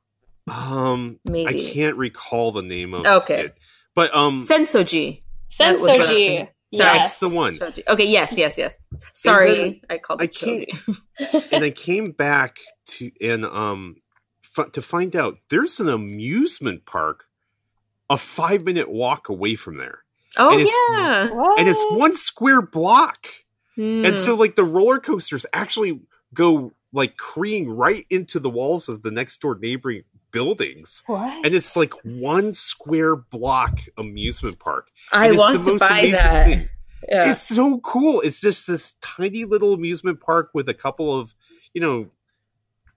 Um, 0.50 1.20
Maybe. 1.26 1.70
I 1.70 1.72
can't 1.72 1.96
recall 1.98 2.52
the 2.52 2.64
name 2.64 2.94
of 2.94 3.06
Okay. 3.06 3.46
it, 3.46 3.56
but 3.96 4.14
um, 4.16 4.46
Sensoji. 4.48 5.22
That 5.60 5.74
was 5.74 5.82
what 5.82 5.92
I 5.92 5.98
was 5.98 6.08
Sensoji. 6.10 6.48
Sorry, 6.76 6.98
Yes. 6.98 7.18
the 7.20 7.30
one. 7.30 7.54
Shoji. 7.56 7.84
Okay, 7.88 8.08
yes, 8.08 8.36
yes, 8.38 8.58
yes. 8.58 8.74
Sorry, 9.14 9.84
I 9.90 10.00
called 10.00 10.20
I 10.22 10.26
it 10.26 10.36
can't- 10.36 10.66
Shoji. 10.72 11.48
and 11.52 11.64
I 11.64 11.70
came 11.70 12.12
back 12.12 12.58
to 12.88 13.12
and 13.22 13.46
um 13.46 13.96
f- 14.58 14.72
to 14.72 14.82
find 14.82 15.16
out 15.16 15.38
there's 15.50 15.80
an 15.80 15.90
amusement 15.90 16.86
park 16.86 17.26
a 18.10 18.18
five 18.18 18.64
minute 18.64 18.90
walk 18.90 19.30
away 19.30 19.56
from 19.56 19.78
there, 19.78 20.00
Oh 20.38 20.50
And 20.52 20.62
it's- 20.62 20.76
yeah. 20.92 21.30
And 21.58 21.68
it's 21.70 21.84
one 21.92 22.14
square 22.14 22.62
block, 22.62 23.28
Hmm. 23.76 24.06
and 24.06 24.18
so 24.20 24.36
like 24.36 24.56
the 24.56 24.64
roller 24.64 25.00
coasters 25.00 25.46
actually 25.54 26.02
go 26.34 26.74
like 26.92 27.18
creeing 27.18 27.70
right 27.70 28.06
into 28.10 28.40
the 28.40 28.50
walls 28.50 28.88
of 28.90 29.02
the 29.04 29.10
next 29.12 29.40
door 29.42 29.58
neighboring 29.60 30.04
buildings. 30.32 31.04
What? 31.08 31.46
And 31.46 31.54
it's 31.56 31.76
like 31.76 31.94
one 32.04 32.54
square 32.54 33.16
block 33.16 33.80
amusement 33.98 34.60
park. 34.60 34.90
I 35.12 35.26
And 35.26 35.34
it's 35.34 35.40
want 35.40 35.64
the 35.64 35.72
to 35.74 35.78
buy 35.80 36.00
amazing 36.00 36.12
that. 36.14 36.46
thing. 36.46 36.70
Yeah. 37.08 37.32
It's 37.32 37.42
so 37.48 37.80
cool. 37.80 38.22
It's 38.22 38.42
just 38.42 38.66
this 38.68 38.96
tiny 39.02 39.46
little 39.46 39.74
amusement 39.74 40.20
park 40.22 40.50
with 40.54 40.70
a 40.70 40.74
couple 40.74 41.18
of, 41.20 41.34
you 41.74 41.82
know, 41.82 42.08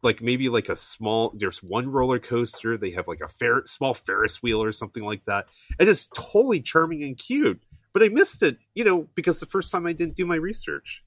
like 0.03 0.21
maybe 0.23 0.49
like 0.49 0.69
a 0.69 0.77
small. 0.77 1.33
There's 1.37 1.63
one 1.63 1.91
roller 1.91 2.19
coaster. 2.19 2.77
They 2.77 2.91
have 2.91 3.09
like 3.09 3.21
a 3.21 3.29
fair 3.29 3.63
small 3.65 3.95
Ferris 3.95 4.43
wheel 4.43 4.63
or 4.63 4.73
something 4.73 5.03
like 5.05 5.25
that, 5.27 5.47
and 5.79 5.89
it's 5.89 6.07
totally 6.09 6.61
charming 6.61 7.03
and 7.03 7.17
cute. 7.17 7.63
But 7.93 8.03
I 8.03 8.09
missed 8.09 8.43
it, 8.43 8.59
you 8.75 8.85
know, 8.85 9.09
because 9.15 9.41
the 9.41 9.47
first 9.47 9.73
time 9.73 9.87
I 9.87 9.93
didn't 9.95 10.17
do 10.17 10.27
my 10.27 10.37
research. 10.37 11.03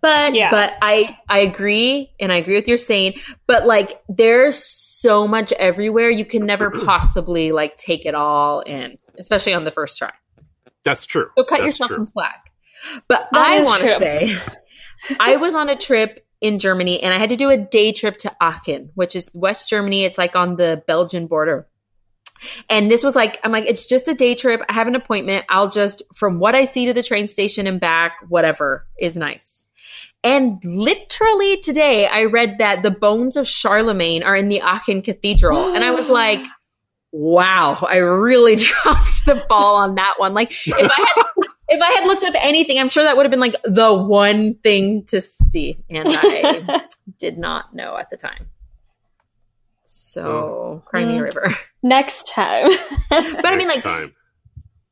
But 0.00 0.34
Yeah. 0.34 0.50
but 0.50 0.74
I 0.82 1.16
I 1.28 1.38
agree 1.38 2.12
and 2.20 2.30
I 2.32 2.36
agree 2.36 2.56
with 2.56 2.68
your 2.68 2.76
saying, 2.76 3.14
but 3.46 3.64
like 3.64 4.02
there's 4.08 4.56
so 4.62 5.26
much 5.26 5.52
everywhere 5.52 6.10
you 6.10 6.24
can 6.26 6.44
never 6.44 6.70
possibly 6.84 7.52
like 7.52 7.76
take 7.76 8.04
it 8.04 8.14
all 8.14 8.60
in, 8.60 8.98
especially 9.18 9.54
on 9.54 9.64
the 9.64 9.70
first 9.70 9.96
try. 9.96 10.10
That's 10.84 11.06
true. 11.06 11.28
So 11.38 11.44
cut 11.44 11.58
That's 11.58 11.66
yourself 11.66 11.88
true. 11.88 11.96
some 11.98 12.04
slack. 12.06 12.50
But 13.08 13.28
That 13.32 13.46
I 13.48 13.62
want 13.62 13.82
to 13.82 13.88
say 13.96 14.36
I 15.20 15.36
was 15.36 15.54
on 15.54 15.68
a 15.68 15.76
trip 15.76 16.26
in 16.42 16.58
Germany 16.58 17.00
and 17.02 17.14
I 17.14 17.18
had 17.18 17.30
to 17.30 17.36
do 17.36 17.48
a 17.48 17.56
day 17.56 17.92
trip 17.92 18.18
to 18.18 18.36
Aachen, 18.42 18.90
which 18.94 19.16
is 19.16 19.30
West 19.32 19.70
Germany. 19.70 20.02
It's 20.02 20.18
like 20.18 20.36
on 20.36 20.56
the 20.56 20.82
Belgian 20.86 21.28
border. 21.28 21.68
And 22.68 22.90
this 22.90 23.04
was 23.04 23.14
like, 23.14 23.38
I'm 23.44 23.52
like, 23.52 23.66
it's 23.68 23.86
just 23.86 24.08
a 24.08 24.14
day 24.14 24.34
trip. 24.34 24.60
I 24.68 24.72
have 24.72 24.88
an 24.88 24.96
appointment. 24.96 25.44
I'll 25.48 25.70
just, 25.70 26.02
from 26.12 26.40
what 26.40 26.56
I 26.56 26.64
see 26.64 26.86
to 26.86 26.92
the 26.92 27.02
train 27.02 27.28
station 27.28 27.68
and 27.68 27.80
back, 27.80 28.14
whatever 28.28 28.84
is 28.98 29.16
nice. 29.16 29.68
And 30.24 30.60
literally 30.64 31.58
today, 31.58 32.06
I 32.06 32.24
read 32.24 32.58
that 32.58 32.82
the 32.82 32.90
bones 32.90 33.36
of 33.36 33.46
Charlemagne 33.46 34.24
are 34.24 34.34
in 34.34 34.48
the 34.48 34.60
Aachen 34.60 35.02
Cathedral. 35.02 35.58
And 35.74 35.84
I 35.84 35.92
was 35.92 36.08
like, 36.08 36.44
wow, 37.12 37.86
I 37.88 37.98
really 37.98 38.56
dropped 38.56 39.26
the 39.26 39.44
ball 39.48 39.76
on 39.76 39.94
that 39.94 40.14
one. 40.18 40.34
Like, 40.34 40.50
if 40.66 40.74
I 40.74 41.14
had. 41.14 41.51
If 41.72 41.80
I 41.82 41.90
had 41.92 42.06
looked 42.06 42.22
up 42.24 42.34
anything, 42.42 42.78
I'm 42.78 42.88
sure 42.88 43.02
that 43.04 43.16
would 43.16 43.24
have 43.24 43.30
been 43.30 43.40
like 43.40 43.56
the 43.64 43.92
one 43.94 44.54
thing 44.62 45.04
to 45.06 45.20
see. 45.20 45.78
And 45.90 46.08
I 46.10 46.84
did 47.18 47.38
not 47.38 47.74
know 47.74 47.96
at 47.96 48.10
the 48.10 48.16
time. 48.16 48.48
So, 49.84 50.82
Crimea 50.86 51.20
Mm. 51.20 51.24
River. 51.24 51.48
Next 51.82 52.28
time. 52.28 52.68
But 53.10 53.44
I 53.46 53.56
mean, 53.56 53.68
Next 53.68 53.76
like, 53.76 53.82
time. 53.82 54.14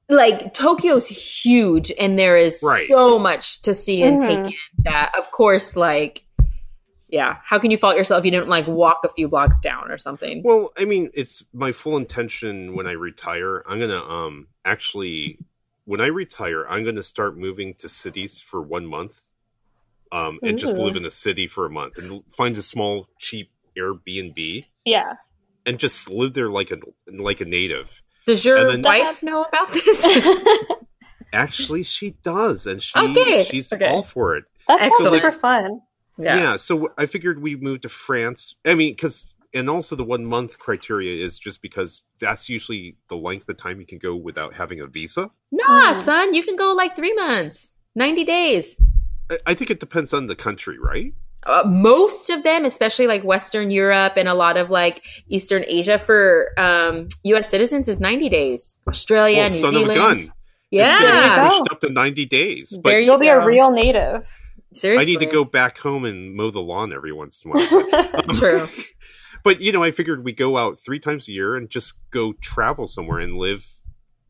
like 0.09 0.55
Tokyo's 0.55 1.07
huge 1.07 1.93
and 1.99 2.19
there 2.19 2.37
is 2.37 2.61
Right. 2.63 2.87
so 2.89 3.19
much 3.19 3.63
to 3.63 3.75
see 3.75 4.03
and 4.03 4.21
Mhm. 4.21 4.27
take 4.27 4.39
in 4.47 4.55
that 4.85 5.13
of 5.19 5.31
course 5.31 5.77
like 5.77 6.25
yeah 7.09 7.37
how 7.45 7.59
can 7.59 7.71
you 7.71 7.77
fault 7.79 7.97
yourself 7.97 8.21
if 8.21 8.25
you 8.25 8.31
didn't 8.31 8.49
like 8.49 8.67
walk 8.67 9.01
a 9.05 9.09
few 9.09 9.29
blocks 9.29 9.61
down 9.61 9.91
or 9.91 9.99
something 9.99 10.43
Well, 10.45 10.73
I 10.77 10.85
mean, 10.85 11.11
it's 11.15 11.45
my 11.53 11.73
full 11.73 11.97
intention 11.97 12.75
when 12.75 12.87
I 12.87 12.93
retire. 12.93 13.63
I'm 13.67 13.79
gonna 13.79 14.03
um 14.03 14.49
actually 14.65 15.39
when 15.91 16.01
I 16.01 16.07
retire, 16.07 16.65
I'm 16.69 16.85
gonna 16.85 17.03
start 17.03 17.37
moving 17.37 17.75
to 17.81 17.89
cities 17.89 18.41
for 18.41 18.63
one 18.63 18.87
month, 18.87 19.23
um, 20.13 20.39
and 20.41 20.57
just 20.57 20.79
live 20.79 20.95
in 20.95 21.05
a 21.05 21.11
city 21.11 21.49
for 21.49 21.67
a 21.67 21.71
month 21.71 21.99
and 21.99 22.23
find 22.31 22.57
a 22.57 22.63
small, 22.63 23.09
cheap 23.19 23.51
Airbnb 23.77 24.67
yeah. 24.85 25.15
and 25.67 25.81
just 25.81 26.09
live 26.09 26.35
there 26.35 26.49
like 26.49 26.71
a 26.71 26.79
like 27.13 27.41
a 27.41 27.45
native. 27.45 28.03
does 28.25 28.45
your 28.45 28.71
then- 28.71 28.83
wife 28.83 29.21
know 29.21 29.43
about 29.43 29.73
this 29.73 30.07
Actually, 31.33 31.83
she 31.83 32.13
does, 32.23 32.69
and 32.69 32.81
she 32.81 32.97
Okay, 32.97 33.43
she's 33.43 33.73
okay. 33.73 33.87
all 33.89 34.05
for 34.05 34.37
it. 34.37 34.45
That's 34.69 34.83
sounds 34.83 34.93
Excellent. 34.93 35.23
super 35.23 35.33
fun. 35.33 35.81
Yeah. 36.19 36.55
so 36.57 36.93
I 36.99 37.07
figured 37.07 37.43
we 37.43 37.57
moved 37.57 37.83
to 37.83 37.89
France. 37.89 38.55
I 38.65 38.77
mean, 38.77 38.93
because 38.93 39.29
and 39.53 39.69
also 39.71 39.97
the 39.97 40.05
one 40.05 40.25
month 40.25 40.59
criteria 40.59 41.25
is 41.25 41.39
just 41.39 41.61
because 41.63 42.05
that's 42.21 42.49
usually 42.49 42.97
the 43.09 43.17
length 43.17 43.49
of 43.49 43.57
time 43.57 43.81
you 43.81 43.87
can 43.87 43.99
go 43.99 44.15
without 44.15 44.55
having 44.55 44.81
a 44.81 44.87
visa. 44.87 45.31
nah 45.53 45.93
Mm. 45.93 45.97
son 45.97 46.35
you 46.35 46.43
can 46.43 46.57
go 46.57 46.73
like 46.73 46.95
three 46.97 47.15
months 47.15 47.75
90 47.95 48.25
days 48.25 48.81
I, 49.31 49.39
I 49.47 49.55
think 49.55 49.71
it 49.71 49.81
depends 49.81 50.13
on 50.13 50.27
the 50.27 50.37
country, 50.37 50.79
right? 50.79 51.13
uh, 51.47 51.63
most 51.67 52.29
of 52.31 52.43
them, 52.43 52.65
especially 52.67 53.07
like 53.07 53.23
Western 53.25 53.71
Europe 53.71 54.13
and 54.17 54.29
a 54.29 54.35
lot 54.35 54.57
of 54.59 54.69
like 54.71 55.07
Eastern 55.29 55.65
Asia 55.67 55.99
for 55.99 56.51
um, 56.59 57.09
U.S. 57.25 57.49
citizens, 57.49 57.89
is 57.89 57.99
90 57.99 58.29
days. 58.29 58.77
Australia, 58.87 59.43
well, 59.45 59.51
New 59.51 59.61
son 59.61 59.71
Zealand. 59.71 59.91
of 59.91 59.97
a 59.97 59.99
gun. 59.99 60.33
Yeah, 60.71 60.99
There 60.99 61.09
you 61.15 61.21
getting 61.23 61.37
go. 61.37 61.49
pushed 61.49 61.73
up 61.73 61.81
to 61.81 61.89
90 61.91 62.27
days. 62.27 62.77
But 62.83 62.91
There 62.91 63.01
you 63.01 63.07
You'll 63.07 63.19
be 63.19 63.29
a 63.29 63.43
real 63.45 63.71
native. 63.71 64.31
Seriously. 64.75 65.15
I 65.15 65.19
need 65.19 65.25
to 65.25 65.33
go 65.33 65.45
back 65.45 65.79
home 65.79 66.05
and 66.05 66.35
mow 66.35 66.51
the 66.51 66.61
lawn 66.61 66.93
every 66.93 67.13
once 67.13 67.41
in 67.45 67.51
a 67.51 67.55
while. 67.55 68.23
True. 68.35 68.69
But, 69.45 69.61
you 69.61 69.73
know, 69.73 69.83
I 69.83 69.91
figured 69.91 70.25
we 70.25 70.33
go 70.33 70.57
out 70.57 70.79
three 70.79 70.99
times 70.99 71.29
a 71.29 71.33
year 71.33 71.57
and 71.57 71.69
just 71.71 71.95
go 72.11 72.33
travel 72.35 72.87
somewhere 72.89 73.19
and 73.21 73.37
live 73.37 73.67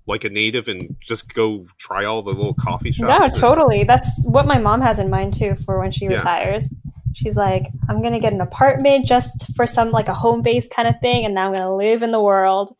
like 0.07 0.25
a 0.25 0.31
native 0.31 0.67
and 0.69 0.97
just 1.00 1.33
go 1.35 1.67
try 1.79 2.05
all 2.05 2.23
the 2.23 2.33
little 2.33 2.55
coffee 2.55 2.90
shops. 2.90 3.09
No, 3.09 3.25
and- 3.25 3.35
totally. 3.35 3.85
That's 3.85 4.23
what 4.25 4.47
my 4.47 4.59
mom 4.59 4.81
has 4.81 4.99
in 4.99 5.11
mind 5.11 5.35
too 5.35 5.57
for 5.64 5.79
when 5.79 5.93
she 5.93 6.07
Yeah. 6.07 6.14
retires. 6.14 6.69
She's 7.12 7.37
like, 7.37 7.64
I'm 7.88 8.02
gonna 8.02 8.21
get 8.21 8.33
an 8.33 8.40
apartment 8.40 9.05
just 9.07 9.55
for 9.57 9.67
some 9.67 9.90
like 9.90 10.09
a 10.09 10.14
home 10.14 10.43
base 10.43 10.69
kind 10.69 10.87
of 10.88 10.95
thing, 11.00 11.25
and 11.25 11.35
now 11.35 11.47
I'm 11.47 11.52
gonna 11.52 11.75
live 11.76 12.02
in 12.02 12.12
the 12.12 12.21
world. 12.21 12.73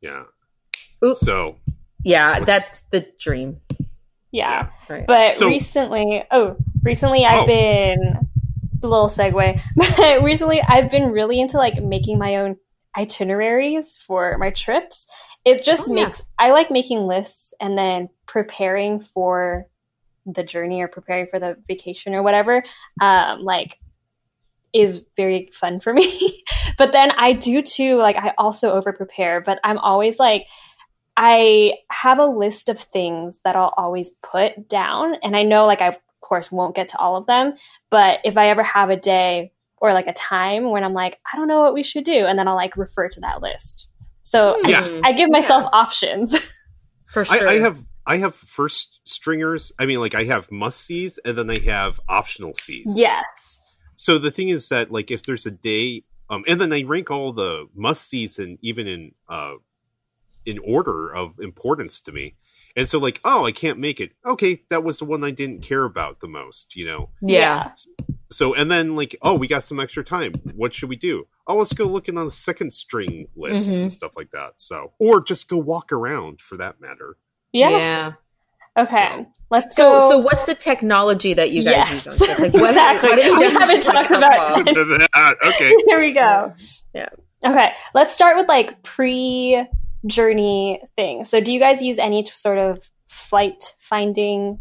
Yeah. 0.00 0.22
Oops. 1.04 1.20
So, 1.20 1.56
yeah, 2.02 2.40
that's 2.40 2.82
the 2.90 3.06
dream. 3.20 3.60
Yeah. 4.30 4.64
That's 4.70 4.90
right. 4.90 5.06
But 5.06 5.34
So- 5.34 5.48
recently, 5.48 6.24
oh, 6.30 6.56
recently 6.82 7.24
I've 7.24 7.44
Oh. 7.44 7.46
been 7.46 7.98
a 8.14 8.20
little 8.82 9.08
segue. 9.08 9.60
But 9.76 10.22
recently 10.22 10.60
I've 10.62 10.90
been 10.90 11.10
really 11.10 11.40
into 11.40 11.56
like 11.56 11.82
making 11.82 12.18
my 12.18 12.36
own 12.36 12.56
itineraries 12.96 13.96
for 13.96 14.36
my 14.38 14.50
trips. 14.50 15.06
It 15.44 15.64
just 15.64 15.88
Oh, 15.88 15.94
yeah. 15.94 16.06
makes 16.06 16.22
I 16.38 16.50
like 16.50 16.70
making 16.70 17.06
lists 17.06 17.54
and 17.60 17.76
then 17.78 18.08
preparing 18.26 19.00
for 19.00 19.66
the 20.26 20.42
journey 20.42 20.82
or 20.82 20.88
preparing 20.88 21.26
for 21.26 21.38
the 21.38 21.56
vacation 21.66 22.14
or 22.14 22.22
whatever. 22.22 22.62
Um, 23.00 23.42
like 23.44 23.78
is 24.72 25.02
very 25.16 25.50
fun 25.54 25.80
for 25.80 25.92
me. 26.00 26.42
but 26.76 26.92
then 26.92 27.10
I 27.12 27.32
do 27.32 27.62
too, 27.62 27.96
like 27.96 28.16
I 28.16 28.34
also 28.36 28.72
over 28.72 28.92
prepare, 28.92 29.40
but 29.40 29.58
I'm 29.64 29.78
always 29.78 30.18
like 30.18 30.46
I 31.16 31.74
have 31.90 32.18
a 32.20 32.26
list 32.26 32.68
of 32.68 32.78
things 32.78 33.40
that 33.44 33.56
I'll 33.56 33.74
always 33.76 34.10
put 34.22 34.68
down. 34.68 35.16
And 35.24 35.36
I 35.36 35.42
know, 35.42 35.66
like, 35.66 35.82
I, 35.82 35.96
course, 36.28 36.52
won't 36.52 36.76
get 36.76 36.88
to 36.88 36.98
all 36.98 37.16
of 37.16 37.26
them. 37.26 37.54
But 37.90 38.20
if 38.24 38.36
I 38.36 38.48
ever 38.48 38.62
have 38.62 38.90
a 38.90 38.96
day 38.96 39.52
or 39.78 39.92
like 39.92 40.06
a 40.06 40.12
time 40.12 40.70
when 40.70 40.84
I'm 40.84 40.94
like, 40.94 41.18
I 41.32 41.36
don't 41.36 41.48
know 41.48 41.62
what 41.62 41.74
we 41.74 41.82
should 41.82 42.04
do, 42.04 42.26
and 42.26 42.38
then 42.38 42.48
I'll 42.48 42.54
like 42.54 42.76
refer 42.76 43.08
to 43.08 43.20
that 43.20 43.42
list. 43.42 43.88
So 44.22 44.58
Yeah. 44.64 44.82
Mm, 44.82 45.00
I, 45.04 45.08
I 45.08 45.12
give 45.12 45.30
myself 45.30 45.68
options. 45.72 46.38
for 47.12 47.24
sure. 47.24 47.48
I, 47.48 47.54
I 47.54 47.58
have 47.60 47.84
I 48.06 48.16
have 48.18 48.34
first 48.34 49.00
stringers. 49.04 49.72
I 49.78 49.86
mean, 49.86 50.00
like 50.00 50.14
I 50.14 50.24
have 50.24 50.50
must 50.50 50.80
sees, 50.80 51.18
and 51.24 51.36
then 51.36 51.50
I 51.50 51.58
have 51.58 52.00
optional 52.08 52.54
sees. 52.54 52.92
yes. 52.94 53.64
So 53.96 54.16
the 54.16 54.30
thing 54.30 54.48
is 54.48 54.68
that 54.68 54.90
like 54.90 55.10
if 55.10 55.24
there's 55.24 55.44
a 55.44 55.50
day, 55.50 56.04
um, 56.30 56.44
and 56.46 56.60
then 56.60 56.72
I 56.72 56.82
rank 56.82 57.10
all 57.10 57.32
the 57.32 57.66
must 57.74 58.08
sees 58.08 58.38
and 58.38 58.58
even 58.62 58.86
in 58.86 59.12
uh 59.28 59.54
in 60.46 60.58
order 60.60 61.14
of 61.14 61.38
importance 61.40 62.00
to 62.00 62.12
me. 62.12 62.36
And 62.78 62.88
so 62.88 62.98
like, 62.98 63.20
oh, 63.24 63.44
I 63.44 63.52
can't 63.52 63.78
make 63.78 64.00
it. 64.00 64.12
Okay, 64.24 64.62
that 64.70 64.84
was 64.84 65.00
the 65.00 65.04
one 65.04 65.24
I 65.24 65.30
didn't 65.32 65.62
care 65.62 65.84
about 65.84 66.20
the 66.20 66.28
most, 66.28 66.76
you 66.76 66.86
know. 66.86 67.10
yeah. 67.20 67.72
So 68.30 68.54
and 68.54 68.70
then 68.70 68.94
like, 68.94 69.16
oh, 69.22 69.34
we 69.34 69.48
got 69.48 69.64
some 69.64 69.80
extra 69.80 70.04
time. 70.04 70.32
What 70.54 70.74
should 70.74 70.88
we 70.90 70.96
do? 70.96 71.26
Oh, 71.46 71.56
let's 71.56 71.72
go 71.72 71.84
looking 71.84 72.16
on 72.18 72.26
the 72.26 72.30
second 72.30 72.72
string 72.72 73.26
list 73.34 73.70
Mhm. 73.70 73.80
and 73.80 73.92
stuff 73.92 74.12
like 74.16 74.30
that. 74.32 74.52
So 74.56 74.92
or 74.98 75.22
just 75.22 75.48
go 75.48 75.56
walk 75.58 75.92
around 75.92 76.40
for 76.40 76.56
that 76.58 76.78
matter. 76.80 77.16
Yeah. 77.52 77.70
Yeah. 77.70 78.12
Okay. 78.76 79.08
So- 79.16 79.26
Let's 79.50 79.74
So, 79.76 79.98
go. 79.98 80.10
so 80.10 80.18
what's 80.18 80.44
the 80.44 80.54
technology 80.54 81.32
that 81.34 81.50
you 81.52 81.64
guys 81.64 81.74
Yes. 81.90 82.06
use 82.06 82.06
on 82.20 82.26
trips? 82.26 82.40
Like, 82.40 82.52
what, 82.52 82.68
Exactly. 82.68 83.08
what 83.08 83.22
have 83.22 83.38
We 83.38 83.44
haven't 83.60 83.82
talked 83.82 84.10
about 84.10 84.64
That, 84.66 85.36
okay. 85.46 85.74
Here 85.86 86.00
we 86.00 86.12
go. 86.12 86.52
Yeah. 86.94 87.08
Okay. 87.46 87.72
Let's 87.94 88.12
start 88.14 88.36
with 88.36 88.46
like 88.46 88.82
pre 88.82 89.66
journey 90.06 90.80
thing. 90.96 91.24
So, 91.24 91.40
do 91.40 91.52
you 91.52 91.60
guys 91.60 91.82
use 91.82 91.98
any 91.98 92.22
t- 92.22 92.30
sort 92.30 92.58
of 92.58 92.90
flight 93.08 93.74
finding 93.78 94.60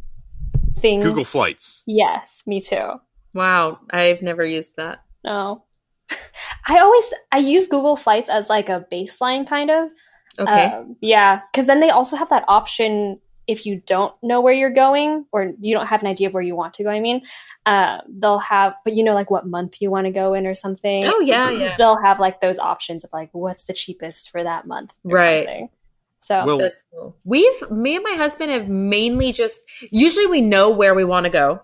things? 0.78 1.04
Google 1.04 1.24
Flights. 1.24 1.84
Yes, 1.86 2.44
me 2.46 2.62
too. 2.62 2.94
Wow, 3.34 3.80
I've 3.92 4.22
never 4.22 4.46
used 4.46 4.76
that. 4.78 5.04
No. 5.24 5.64
I 6.68 6.80
always 6.80 7.14
I 7.32 7.40
use 7.40 7.68
Google 7.68 7.96
Flights 7.96 8.30
as 8.30 8.50
like 8.50 8.70
a 8.70 8.86
baseline 8.92 9.48
kind 9.48 9.70
of. 9.70 9.90
Okay. 10.40 10.66
Um, 10.66 10.96
yeah, 11.02 11.42
because 11.52 11.68
then 11.68 11.80
they 11.80 11.90
also 11.90 12.16
have 12.16 12.30
that 12.30 12.46
option 12.48 13.20
if 13.48 13.66
you 13.66 13.82
don't 13.86 14.14
know 14.22 14.42
where 14.42 14.54
you're 14.54 14.70
going 14.70 15.26
or 15.32 15.54
you 15.60 15.74
don't 15.74 15.88
have 15.88 16.02
an 16.02 16.08
idea 16.08 16.28
of 16.28 16.34
where 16.34 16.44
you 16.44 16.56
want 16.56 16.74
to 16.76 16.84
go. 16.84 16.90
I 16.90 17.00
mean, 17.00 17.22
uh, 17.66 18.02
they'll 18.08 18.40
have, 18.40 18.76
but 18.84 18.94
you 18.94 19.04
know, 19.04 19.14
like 19.14 19.32
what 19.32 19.48
month 19.48 19.82
you 19.82 19.90
want 19.90 20.06
to 20.06 20.12
go 20.12 20.34
in 20.34 20.46
or 20.46 20.54
something. 20.54 21.04
oh 21.06 21.20
yeah, 21.22 21.50
yeah. 21.50 21.76
They'll 21.78 22.02
have 22.02 22.20
like 22.20 22.42
those 22.42 22.60
options 22.60 23.04
of 23.04 23.10
like 23.14 23.30
what's 23.32 23.64
the 23.64 23.74
cheapest 23.74 24.30
for 24.30 24.44
that 24.44 24.68
month, 24.68 24.92
or 25.04 25.12
Right. 25.16 25.46
Something. 25.46 25.70
So 26.20 26.46
Well, 26.46 26.58
That's 26.58 26.84
cool. 26.92 27.16
We've 27.24 27.72
me 27.72 27.96
and 27.96 28.04
my 28.04 28.16
husband 28.16 28.52
have 28.52 28.68
mainly 28.68 29.32
just 29.32 29.64
usually 29.92 30.26
we 30.26 30.42
know 30.42 30.70
where 30.72 30.94
we 30.94 31.06
want 31.06 31.24
to 31.26 31.30
go, 31.30 31.62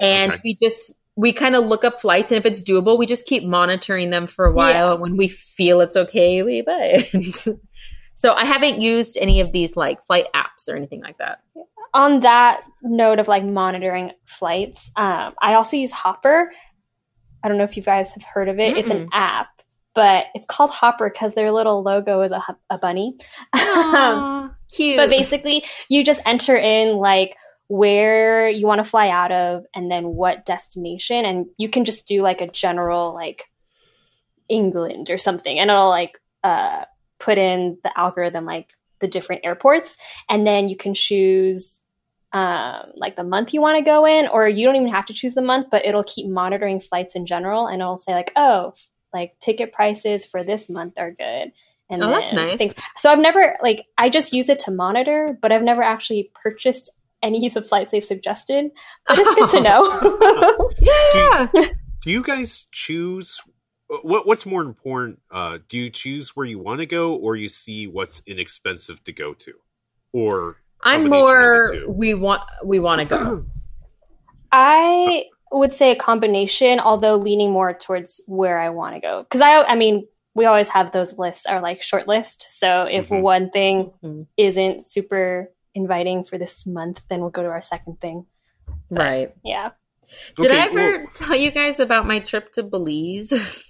and 0.00 0.32
Okay. 0.32 0.40
we 0.44 0.58
just 0.60 0.96
we 1.16 1.32
kind 1.32 1.54
of 1.54 1.64
look 1.66 1.84
up 1.84 2.00
flights 2.00 2.32
and 2.32 2.38
if 2.38 2.46
it's 2.46 2.62
doable, 2.62 2.98
we 2.98 3.04
just 3.06 3.26
keep 3.26 3.44
monitoring 3.44 4.10
them 4.10 4.26
for 4.26 4.46
a 4.46 4.52
while. 4.52 4.86
Yeah. 4.86 4.92
And 4.92 5.02
when 5.02 5.16
we 5.16 5.28
feel 5.28 5.80
it's 5.82 5.96
okay, 5.96 6.42
we 6.42 6.62
buy 6.62 7.04
it. 7.12 7.46
so 8.20 8.34
I 8.34 8.44
haven't 8.44 8.82
used 8.82 9.16
any 9.18 9.40
of 9.40 9.50
these 9.50 9.76
like 9.76 10.02
flight 10.02 10.26
apps 10.34 10.68
or 10.68 10.76
anything 10.76 11.00
like 11.00 11.16
that. 11.16 11.38
on 11.94 12.20
that 12.20 12.62
note 12.82 13.18
of 13.18 13.28
like 13.28 13.42
monitoring 13.42 14.12
flights, 14.26 14.90
um, 14.94 15.32
I 15.40 15.54
also 15.54 15.78
use 15.78 15.90
Hopper. 15.90 16.52
I 17.42 17.48
don't 17.48 17.56
know 17.56 17.64
if 17.64 17.78
you 17.78 17.82
guys 17.82 18.12
have 18.12 18.22
heard 18.22 18.50
of 18.50 18.58
it. 18.58 18.76
It's 18.76 18.90
an 18.90 19.08
app, 19.14 19.48
but 19.94 20.26
it's 20.34 20.44
called 20.44 20.70
Hopper 20.70 21.08
because 21.08 21.32
their 21.32 21.50
little 21.50 21.82
logo 21.82 22.20
is 22.20 22.30
a, 22.30 22.42
a 22.68 22.76
bunny. 22.76 23.16
Um, 23.56 24.54
cute. 24.70 24.98
but 24.98 25.08
basically, 25.08 25.64
you 25.88 26.04
just 26.04 26.20
enter 26.26 26.58
in 26.58 26.98
like 26.98 27.36
where 27.68 28.50
you 28.50 28.66
want 28.66 28.84
to 28.84 28.90
fly 28.90 29.08
out 29.08 29.32
of 29.32 29.64
and 29.74 29.90
then 29.90 30.04
what 30.04 30.44
destination, 30.44 31.24
and 31.24 31.46
you 31.56 31.70
can 31.70 31.86
just 31.86 32.06
do 32.06 32.20
like 32.20 32.42
a 32.42 32.50
general 32.50 33.14
like 33.14 33.46
England 34.50 35.08
or 35.08 35.16
something, 35.16 35.58
and 35.58 35.70
it'll 35.70 35.88
like 35.88 36.20
uh, 36.44 36.84
put 37.20 37.38
in 37.38 37.78
the 37.84 37.96
algorithm 37.98 38.44
like 38.46 38.70
the 39.00 39.08
different 39.08 39.42
airports, 39.44 39.96
and 40.28 40.46
then 40.46 40.68
you 40.68 40.76
can 40.76 40.94
choose 40.94 41.82
um, 42.32 42.82
like 42.94 43.16
the 43.16 43.24
month 43.24 43.52
you 43.54 43.60
want 43.60 43.78
to 43.78 43.84
go 43.84 44.06
in, 44.06 44.28
or 44.28 44.48
you 44.48 44.64
don't 44.66 44.76
even 44.76 44.88
have 44.88 45.06
to 45.06 45.14
choose 45.14 45.34
the 45.34 45.42
month, 45.42 45.66
but 45.70 45.84
it'll 45.86 46.04
keep 46.04 46.26
monitoring 46.28 46.80
flights 46.80 47.14
in 47.16 47.26
general, 47.26 47.66
and 47.66 47.80
it'll 47.80 47.98
say 47.98 48.12
like, 48.12 48.32
oh, 48.36 48.72
like 49.12 49.38
ticket 49.40 49.72
prices 49.72 50.24
for 50.24 50.44
this 50.44 50.68
month 50.70 50.94
are 50.98 51.10
good. 51.10 51.52
And 51.88 52.04
Oh, 52.04 52.08
that's 52.10 52.32
nice. 52.32 52.58
things- 52.58 52.74
So 52.98 53.10
I've 53.10 53.18
never 53.18 53.56
like 53.62 53.84
I 53.98 54.08
just 54.10 54.32
use 54.32 54.48
it 54.48 54.60
to 54.60 54.70
monitor, 54.70 55.36
but 55.42 55.50
I've 55.50 55.64
never 55.64 55.82
actually 55.82 56.30
purchased 56.40 56.88
any 57.22 57.46
of 57.48 57.54
the 57.54 57.62
flights 57.62 57.90
they've 57.90 58.04
suggested. 58.04 58.70
But 59.08 59.18
it's 59.18 59.34
good 59.34 59.48
to 59.50 59.60
know. 59.68 60.70
yeah. 61.14 61.48
do 62.02 62.10
you 62.10 62.22
guys 62.22 62.68
choose 62.70 63.40
what 64.02 64.26
what's 64.26 64.46
more 64.46 64.62
important 64.62 65.18
uh 65.30 65.58
do 65.68 65.76
you 65.76 65.90
choose 65.90 66.36
where 66.36 66.46
you 66.46 66.58
want 66.58 66.78
to 66.80 66.86
go 66.86 67.14
or 67.14 67.36
you 67.36 67.48
see 67.48 67.86
what's 67.86 68.22
inexpensive 68.26 69.02
to 69.02 69.12
go 69.12 69.34
to 69.34 69.52
or 70.12 70.56
I'm 70.82 71.02
combination 71.02 71.42
of 71.42 71.72
the 71.72 71.86
more 71.86 71.94
we 71.96 72.14
want 72.14 72.42
we 72.64 72.78
want 72.80 73.00
to 73.00 73.06
go. 73.06 73.44
I 74.52 75.26
would 75.52 75.74
say 75.74 75.90
a 75.90 75.96
combination, 75.96 76.80
although 76.80 77.16
leaning 77.16 77.50
more 77.50 77.72
towards 77.74 78.20
where 78.26 78.58
I 78.58 78.70
want 78.70 78.94
to 78.94 79.00
go. 79.00 79.22
Because 79.22 79.40
I, 79.40 79.62
I 79.62 79.74
mean, 79.74 80.06
we 80.34 80.44
always 80.46 80.68
have 80.68 80.92
those 80.92 81.18
lists, 81.18 81.46
our 81.46 81.60
like 81.60 81.82
short 81.82 82.08
list. 82.08 82.46
So 82.50 82.84
if 82.84 83.08
Mhm. 83.08 83.20
one 83.20 83.50
thing 83.50 83.92
Mhm. 84.02 84.26
isn't 84.36 84.86
super 84.86 85.52
inviting 85.74 86.24
for 86.24 86.38
this 86.38 86.66
month, 86.66 87.00
then 87.08 87.20
we'll 87.20 87.30
go 87.30 87.42
to 87.42 87.48
our 87.48 87.62
second 87.62 88.00
thing. 88.00 88.26
Right. 88.90 89.34
Yeah. 89.44 89.70
Did 90.36 90.50
I 90.50 90.66
Okay, 90.66 90.74
well, 90.74 90.84
ever 90.86 91.06
tell 91.14 91.36
you 91.36 91.50
guys 91.50 91.78
about 91.78 92.06
my 92.06 92.20
trip 92.20 92.52
to 92.52 92.62
Belize? 92.62 93.32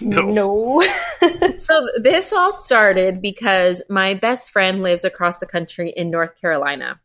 no, 0.00 0.30
No. 0.30 0.82
so 1.58 1.88
this 2.02 2.32
all 2.32 2.52
started 2.52 3.20
because 3.20 3.82
my 3.88 4.14
best 4.14 4.50
friend 4.50 4.82
lives 4.82 5.04
across 5.04 5.38
the 5.38 5.46
country 5.46 5.90
in 5.90 6.10
North 6.10 6.36
Carolina. 6.40 7.00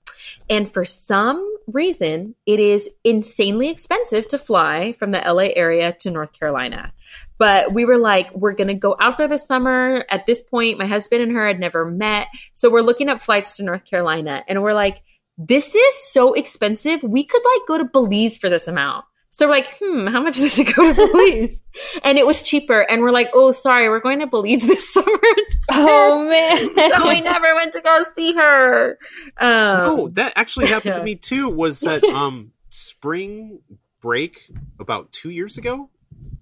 And 0.50 0.70
for 0.70 0.84
some 0.84 1.48
reason, 1.68 2.36
it 2.46 2.60
is 2.60 2.90
insanely 3.04 3.70
expensive 3.70 4.28
to 4.30 4.38
fly 4.38 4.94
from 4.94 5.12
the 5.12 5.20
LA 5.20 5.50
area 5.56 5.94
to 6.00 6.12
North 6.12 6.34
Carolina. 6.34 6.94
But 7.38 7.74
we 7.74 7.86
were 7.86 7.98
like, 7.98 8.34
we're 8.34 8.54
going 8.54 8.68
to 8.68 8.74
go 8.74 8.96
out 9.00 9.18
there 9.18 9.28
this 9.28 9.48
summer. 9.48 10.06
At 10.10 10.25
this 10.25 10.44
point, 10.44 10.78
my 10.78 10.86
husband 10.86 11.22
and 11.24 11.32
her 11.32 11.48
had 11.48 11.60
never 11.60 11.86
met. 11.86 12.28
So 12.54 12.70
we're 12.70 12.82
looking 12.82 13.10
up 13.10 13.22
flights 13.22 13.58
to 13.58 13.63
North 13.63 13.86
Carolina. 13.86 14.44
And 14.48 14.62
we're 14.62 14.74
like, 14.74 15.01
this 15.38 15.75
is 15.75 16.12
so 16.12 16.34
expensive. 16.34 17.01
We 17.01 17.24
could 17.24 17.42
like 17.44 17.68
go 17.68 17.78
to 17.78 17.86
Belize 17.86 18.38
for 18.38 18.50
this 18.50 18.68
amount. 18.68 19.06
So 19.33 19.47
we're 19.47 19.53
like, 19.53 19.77
hmm, 19.81 20.07
how 20.07 20.22
much 20.22 20.37
is 20.37 20.59
it 20.59 20.65
to 20.65 20.74
go 20.74 20.94
to 20.94 20.94
Belize? 20.94 21.61
and 22.03 22.17
it 22.17 22.27
was 22.27 22.44
cheaper. 22.44 22.81
And 22.81 23.01
we're 23.01 23.11
like, 23.11 23.29
oh, 23.33 23.53
sorry, 23.53 23.87
we're 23.87 24.01
going 24.01 24.20
to 24.20 24.27
Belize 24.27 24.61
this 24.67 24.94
summer 24.94 25.07
instead. 25.37 25.75
oh 25.77 26.27
man. 26.29 26.57
so 26.91 27.07
we 27.07 27.22
never 27.22 27.55
went 27.55 27.72
to 27.74 27.81
go 27.81 28.03
see 28.13 28.33
her. 28.33 28.98
Um, 29.37 29.48
oh 29.48 30.07
that 30.09 30.33
actually 30.35 30.67
happened 30.67 30.94
Yeah. 30.96 31.00
to 31.00 31.03
me 31.05 31.15
too 31.15 31.48
was 31.50 31.79
that 31.79 32.03
um 32.03 32.51
spring 32.70 33.59
break 34.01 34.48
about 34.79 35.11
two 35.11 35.29
years 35.29 35.57
ago 35.57 35.89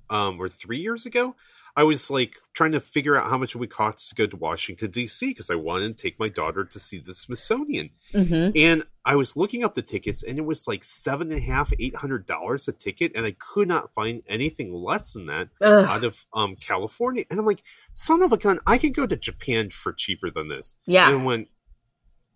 um 0.10 0.40
or 0.40 0.48
three 0.48 0.80
years 0.80 1.06
ago 1.06 1.36
i 1.76 1.84
was 1.84 2.10
like 2.10 2.34
trying 2.54 2.72
to 2.72 2.80
figure 2.80 3.16
out 3.16 3.30
how 3.30 3.38
much 3.38 3.56
it 3.56 3.58
would 3.58 3.70
cost 3.70 4.10
to 4.10 4.16
go 4.16 4.26
to 4.26 4.36
washington 4.36 4.90
dc 4.90 5.20
because 5.22 5.50
i 5.50 5.56
wanted 5.56 5.96
to 5.98 6.02
take 6.02 6.20
my 6.20 6.30
daughter 6.30 6.64
to 6.66 6.80
see 6.80 7.00
the 7.00 7.14
smithsonian 7.14 7.90
mhm. 8.14 8.52
and 8.56 8.84
I 9.06 9.16
was 9.16 9.36
looking 9.36 9.64
up 9.64 9.74
the 9.74 9.82
tickets, 9.82 10.22
and 10.22 10.38
it 10.38 10.46
was 10.46 10.68
like 10.68 10.84
seven 10.84 11.32
and 11.32 11.42
a 11.42 11.44
half, 11.44 11.74
eight 11.80 11.96
hundred 11.96 12.28
dollars 12.28 12.68
a 12.68 12.72
ticket, 12.72 13.12
and 13.16 13.26
I 13.26 13.32
could 13.40 13.68
not 13.68 13.92
find 13.92 14.22
anything 14.28 14.72
less 14.72 15.14
than 15.14 15.26
that 15.26 15.50
Ugh. 15.62 15.84
out 15.84 16.04
of 16.04 16.28
um 16.32 16.56
California. 16.56 17.24
And 17.32 17.40
I'm 17.40 17.46
like, 17.46 17.64
son 17.92 18.22
of 18.22 18.32
a 18.34 18.38
gun, 18.38 18.60
I 18.68 18.78
can 18.78 18.92
go 18.92 19.08
to 19.08 19.16
Japan 19.16 19.72
for 19.72 19.94
cheaper 19.94 20.30
than 20.30 20.48
this. 20.48 20.76
Yeah. 20.86 21.10
And 21.10 21.22
I 21.22 21.24
went, 21.24 21.48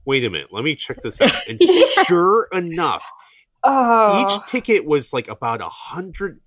wait 0.03 0.23
a 0.23 0.31
minute, 0.31 0.47
let 0.51 0.63
me 0.63 0.75
check 0.75 1.01
this 1.01 1.21
out. 1.21 1.31
And 1.47 1.59
Yeah. 1.61 2.03
sure 2.05 2.47
enough, 2.51 3.07
Oh. 3.63 4.23
each 4.25 4.47
ticket 4.49 4.83
was 4.83 5.13
like 5.13 5.27
about 5.27 5.61
a 5.61 5.69
hundred 5.69 6.39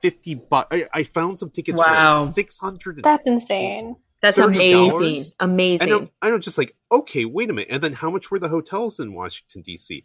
fifty 0.00 0.34
bucks. 0.34 0.68
I, 0.70 0.88
I 0.92 1.02
found 1.02 1.38
some 1.38 1.50
tickets 1.50 1.78
for 1.78 1.84
like 1.90 2.32
six 2.32 2.58
hundred. 2.58 3.02
That's 3.02 3.26
insane. 3.26 3.96
That's 4.20 4.38
$30. 4.38 4.44
amazing. 4.46 5.32
And 5.40 5.50
Amazing. 5.50 5.92
I'm, 5.92 6.10
I'm 6.34 6.40
just 6.40 6.56
like, 6.56 6.74
okay, 6.90 7.26
wait 7.26 7.50
a 7.50 7.52
minute. 7.52 7.68
And 7.70 7.82
then 7.82 7.92
how 7.92 8.10
much 8.10 8.30
were 8.30 8.38
the 8.38 8.48
hotels 8.48 8.98
in 8.98 9.12
Washington, 9.12 9.60
D.C.? 9.60 10.02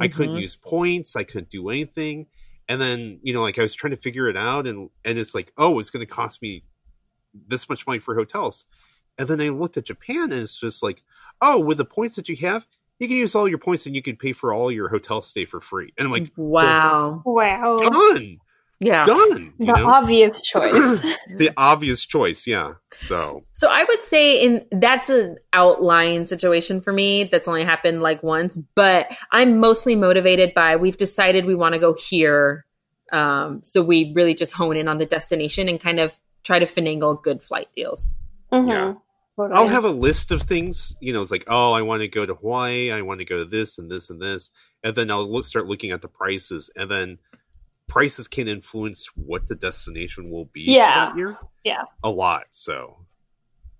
I 0.00 0.08
couldn't 0.08 0.34
Mhm. 0.34 0.40
use 0.40 0.56
points. 0.56 1.14
I 1.14 1.22
couldn't 1.22 1.50
do 1.50 1.68
anything. 1.68 2.26
And 2.68 2.80
then, 2.80 3.20
you 3.22 3.32
know, 3.32 3.42
like 3.42 3.60
I 3.60 3.62
was 3.62 3.74
trying 3.74 3.92
to 3.92 3.96
figure 3.96 4.26
it 4.28 4.36
out 4.36 4.66
and, 4.66 4.90
and 5.04 5.18
it's 5.18 5.36
like, 5.36 5.52
oh, 5.56 5.78
it's 5.78 5.90
going 5.90 6.04
to 6.04 6.12
cost 6.12 6.42
me 6.42 6.64
this 7.46 7.68
much 7.68 7.86
money 7.86 8.00
for 8.00 8.16
hotels. 8.16 8.64
And 9.18 9.28
then 9.28 9.40
I 9.40 9.50
looked 9.50 9.76
at 9.76 9.84
Japan 9.84 10.32
and 10.32 10.42
it's 10.42 10.58
just 10.58 10.82
like, 10.82 11.04
oh, 11.40 11.60
with 11.60 11.76
the 11.78 11.84
points 11.84 12.16
that 12.16 12.28
you 12.28 12.36
have, 12.38 12.66
you 12.98 13.06
can 13.06 13.16
use 13.16 13.36
all 13.36 13.48
your 13.48 13.58
points 13.58 13.86
and 13.86 13.94
you 13.94 14.02
can 14.02 14.16
pay 14.16 14.32
for 14.32 14.52
all 14.52 14.72
your 14.72 14.88
hotel 14.88 15.22
stay 15.22 15.44
for 15.44 15.60
free. 15.60 15.92
And 15.96 16.06
I'm 16.06 16.12
like, 16.12 16.32
wow. 16.36 17.22
Wow. 17.24 17.76
done, 17.78 18.38
Yeah. 18.80 19.04
done. 19.04 19.52
The 19.58 19.66
know? 19.66 19.86
obvious 19.90 20.40
choice. 20.52 21.00
the 21.36 21.50
obvious 21.56 22.04
choice. 22.04 22.46
Yeah. 22.46 22.74
So, 22.94 23.44
So 23.52 23.68
I 23.70 23.84
would 23.84 24.02
say 24.02 24.42
in 24.42 24.66
that's 24.72 25.10
an 25.10 25.36
outlying 25.52 26.24
situation 26.24 26.80
for 26.80 26.92
me 26.92 27.24
that's 27.24 27.46
only 27.46 27.62
happened 27.64 28.00
like 28.00 28.22
once, 28.22 28.56
but 28.74 29.14
I'm 29.30 29.58
mostly 29.60 29.96
motivated 29.96 30.54
by 30.54 30.76
we've 30.76 30.96
decided 30.96 31.44
we 31.44 31.54
want 31.54 31.74
to 31.74 31.78
go 31.78 31.94
here. 31.94 32.64
Um, 33.12 33.60
so 33.62 33.82
we 33.82 34.12
really 34.14 34.34
just 34.34 34.52
hone 34.52 34.76
in 34.76 34.88
on 34.88 34.98
the 34.98 35.06
destination 35.06 35.68
and 35.68 35.78
kind 35.78 36.00
of 36.00 36.14
try 36.44 36.58
to 36.58 36.64
finagle 36.66 37.22
good 37.22 37.42
flight 37.42 37.68
deals. 37.76 38.14
Mhm. 38.52 38.68
Yeah. 38.68 38.94
Totally. 39.36 39.58
I'll 39.58 39.68
have 39.68 39.84
a 39.84 39.88
list 39.90 40.32
of 40.32 40.42
things, 40.42 40.96
you 41.00 41.12
know, 41.12 41.22
it's 41.22 41.30
like, 41.30 41.44
oh, 41.48 41.72
I 41.72 41.82
want 41.82 42.02
to 42.02 42.08
go 42.08 42.26
to 42.26 42.34
Hawaii, 42.34 42.90
I 42.90 43.00
want 43.02 43.20
to 43.20 43.24
go 43.24 43.38
to 43.38 43.44
this 43.44 43.78
and 43.78 43.90
this 43.90 44.10
and 44.10 44.20
this, 44.20 44.50
and 44.84 44.94
then 44.94 45.10
I'll 45.10 45.24
look, 45.24 45.46
start 45.46 45.66
looking 45.66 45.92
at 45.92 46.02
the 46.02 46.08
prices, 46.08 46.70
and 46.76 46.90
then 46.90 47.18
prices 47.90 48.26
can 48.28 48.48
influence 48.48 49.06
what 49.16 49.48
the 49.48 49.54
destination 49.54 50.30
will 50.30 50.46
be 50.46 50.62
Yeah. 50.62 51.06
that 51.10 51.16
year. 51.16 51.36
Yeah. 51.64 51.82
a 52.02 52.08
lot. 52.10 52.44
So, 52.50 53.04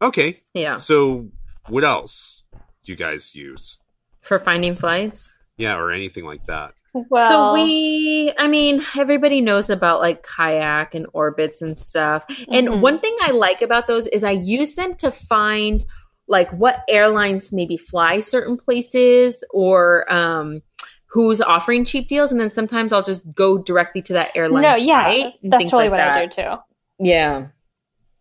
okay, 0.03 0.43
Yeah. 0.53 0.77
so 0.77 1.29
what 1.69 1.85
else 1.85 2.43
do 2.85 2.93
you 2.93 2.97
guys 2.97 3.35
use? 3.35 3.79
For 4.21 4.39
finding 4.39 4.77
flights. 4.77 5.39
Yeah, 5.57 5.77
or 5.77 5.91
anything 5.93 6.25
like 6.25 6.45
that. 6.47 6.75
well, 6.93 7.31
so 7.31 7.53
we 7.55 8.33
I 8.39 8.49
mean, 8.49 8.83
everybody 8.99 9.41
knows 9.41 9.71
about 9.71 10.01
like 10.01 10.23
kayak 10.25 10.95
and 10.95 11.07
Orbitz 11.15 11.63
and 11.63 11.79
stuff. 11.79 12.27
And 12.51 12.69
Mhm. 12.69 12.81
one 12.81 12.99
thing 12.99 13.17
I 13.23 13.31
like 13.31 13.63
about 13.63 13.87
those 13.87 14.07
is 14.09 14.25
I 14.25 14.33
use 14.33 14.75
them 14.75 14.95
to 14.97 15.11
find 15.13 15.85
like 16.27 16.51
what 16.51 16.83
airlines 16.89 17.53
maybe 17.53 17.77
fly 17.77 18.21
certain 18.21 18.57
places 18.57 19.45
or 19.51 20.11
um 20.13 20.61
who's 21.13 21.41
offering 21.41 21.85
cheap 21.85 22.09
deals 22.09 22.31
and 22.31 22.41
then 22.41 22.51
sometimes 22.51 22.93
I'll 22.93 23.03
just 23.03 23.23
go 23.35 23.59
directly 23.59 24.01
to 24.03 24.13
that 24.15 24.31
airline 24.37 24.63
no, 24.63 24.77
yeah, 24.77 25.31
that's 25.43 25.65
totally 25.65 25.89
like 25.89 25.91
what 25.91 26.01
I 26.01 26.27
do 26.27 26.29
too. 26.43 26.55
Yeah. 27.01 27.49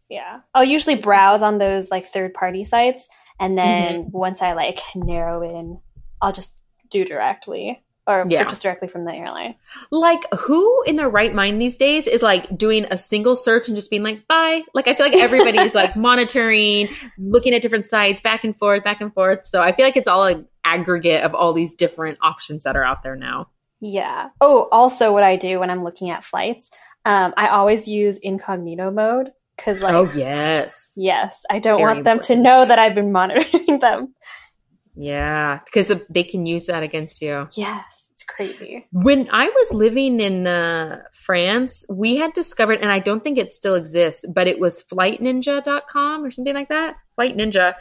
Yeah. 0.10 0.40
I'll 0.56 0.64
usually 0.64 0.96
browse 0.96 1.42
on 1.42 1.60
those 1.60 1.92
like 1.92 2.06
third 2.06 2.34
party 2.34 2.64
sites 2.64 3.08
and 3.40 3.58
then 3.58 4.06
Mm-hmm. 4.06 4.18
once 4.18 4.42
I 4.42 4.54
like 4.54 4.80
narrow 4.96 5.44
in, 5.48 5.80
I'll 6.22 6.34
just 6.34 6.56
do 6.90 7.06
directly 7.06 7.84
or 8.08 8.26
Yeah. 8.28 8.44
purchase 8.44 8.60
directly 8.64 8.88
from 8.88 9.06
the 9.06 9.14
airline. 9.14 9.54
Like 9.92 10.24
who 10.34 10.82
in 10.84 10.96
their 10.96 11.10
right 11.10 11.32
mind 11.32 11.62
these 11.62 11.78
days 11.78 12.08
is 12.08 12.24
like 12.24 12.58
doing 12.58 12.86
a 12.90 12.98
single 12.98 13.36
search 13.36 13.68
and 13.68 13.76
just 13.76 13.92
being 13.92 14.02
like 14.02 14.28
bye? 14.28 14.64
Like 14.74 14.88
I 14.88 14.96
feel 14.96 15.06
like 15.06 15.16
everybody 15.22 15.60
is 15.60 15.76
like 15.76 15.96
monitoring, 15.96 16.88
looking 17.20 17.54
at 17.54 17.62
different 17.62 17.86
sites 17.86 18.20
back 18.20 18.44
and 18.44 18.58
forth, 18.58 18.84
back 18.84 19.00
and 19.02 19.14
forth. 19.14 19.46
So 19.46 19.62
I 19.62 19.76
feel 19.76 19.86
like 19.86 19.96
it's 19.96 20.08
all 20.08 20.44
aggregate 20.64 21.24
of 21.24 21.34
all 21.34 21.54
these 21.54 21.76
different 21.76 22.18
options 22.22 22.64
that 22.64 22.76
are 22.76 22.84
out 22.84 23.04
there 23.04 23.16
now. 23.16 23.50
Yeah. 23.82 24.30
Oh, 24.42 24.68
also 24.72 25.14
what 25.14 25.24
I 25.24 25.36
do 25.36 25.60
when 25.60 25.70
I'm 25.70 25.84
looking 25.84 26.10
at 26.10 26.26
flights, 26.26 26.70
um, 27.06 27.34
I 27.38 27.48
always 27.48 27.88
use 27.88 28.18
incognito 28.18 28.92
mode 28.92 29.32
because 29.56 29.82
like 29.82 29.94
oh 29.94 30.10
yes. 30.16 30.94
yes, 30.96 31.44
I 31.50 31.60
don't 31.60 31.80
Very 31.80 31.94
want 31.94 32.04
them 32.06 32.20
to 32.22 32.36
know 32.36 32.66
that 32.66 32.80
I've 32.80 32.96
been 32.96 33.12
monitoring 33.12 33.80
them. 33.80 34.14
Yeah, 34.96 35.60
because 35.64 35.94
they 36.10 36.24
can 36.24 36.46
use 36.46 36.66
that 36.66 36.84
against 36.84 37.22
you. 37.22 37.48
Yes, 37.54 38.10
it's 38.14 38.24
crazy. 38.24 38.86
When 38.92 39.30
I 39.32 39.48
was 39.48 39.72
living 39.72 40.20
in 40.20 40.46
uh, 40.46 41.04
France, 41.14 41.86
we 41.90 42.18
had 42.18 42.34
discovered, 42.34 42.80
and 42.82 42.92
I 42.92 43.00
don't 43.00 43.24
think 43.24 43.38
it 43.38 43.54
still 43.54 43.76
exists, 43.76 44.26
but 44.34 44.48
it 44.48 44.60
was 44.60 44.84
flightninja.com 44.84 46.26
or 46.26 46.32
something 46.32 46.54
like 46.54 46.68
that. 46.68 46.96
Flight 47.16 47.38
Ninja. 47.38 47.76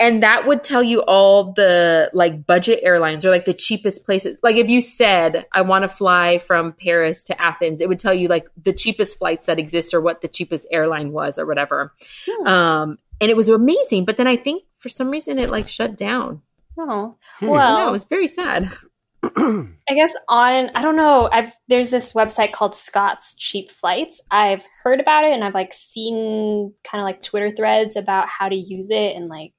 And 0.00 0.22
that 0.22 0.46
would 0.46 0.64
tell 0.64 0.82
you 0.82 1.02
all 1.02 1.52
the 1.52 2.10
like 2.14 2.46
budget 2.46 2.80
airlines 2.82 3.24
or 3.26 3.30
like 3.30 3.44
the 3.44 3.52
cheapest 3.52 4.04
places. 4.06 4.38
Like 4.42 4.56
if 4.56 4.68
you 4.68 4.80
said, 4.80 5.46
I 5.52 5.60
want 5.60 5.82
to 5.82 5.88
fly 5.88 6.38
from 6.38 6.72
Paris 6.72 7.22
to 7.24 7.40
Athens, 7.40 7.80
it 7.82 7.88
would 7.88 7.98
tell 7.98 8.14
you 8.14 8.26
like 8.28 8.46
the 8.56 8.72
cheapest 8.72 9.18
flights 9.18 9.44
that 9.46 9.58
exist 9.58 9.92
or 9.92 10.00
what 10.00 10.22
the 10.22 10.28
cheapest 10.28 10.66
airline 10.72 11.12
was 11.12 11.38
or 11.38 11.44
whatever. 11.44 11.92
Hmm. 12.26 12.46
Um, 12.46 12.98
and 13.20 13.30
it 13.30 13.36
was 13.36 13.50
amazing. 13.50 14.06
But 14.06 14.16
then 14.16 14.26
I 14.26 14.36
think 14.36 14.64
for 14.78 14.88
some 14.88 15.10
reason 15.10 15.38
it 15.38 15.50
like 15.50 15.68
shut 15.68 15.96
down. 15.96 16.40
Oh, 16.78 17.16
Hmm. 17.38 17.46
well, 17.48 17.78
no, 17.80 17.88
it 17.88 17.92
was 17.92 18.04
very 18.04 18.26
sad. 18.26 18.72
I 19.22 19.94
guess 19.94 20.14
on 20.28 20.70
I 20.74 20.80
don't 20.80 20.96
know. 20.96 21.28
I've 21.30 21.52
there's 21.68 21.90
this 21.90 22.14
website 22.14 22.52
called 22.52 22.74
Scott's 22.74 23.34
Cheap 23.34 23.70
Flights. 23.70 24.18
I've 24.30 24.64
heard 24.82 24.98
about 24.98 25.24
it 25.24 25.34
and 25.34 25.44
I've 25.44 25.52
like 25.52 25.74
seen 25.74 26.72
kind 26.84 27.02
of 27.02 27.04
like 27.04 27.20
Twitter 27.20 27.52
threads 27.54 27.96
about 27.96 28.28
how 28.28 28.48
to 28.48 28.56
use 28.56 28.88
it 28.88 29.14
and 29.14 29.28
like 29.28 29.52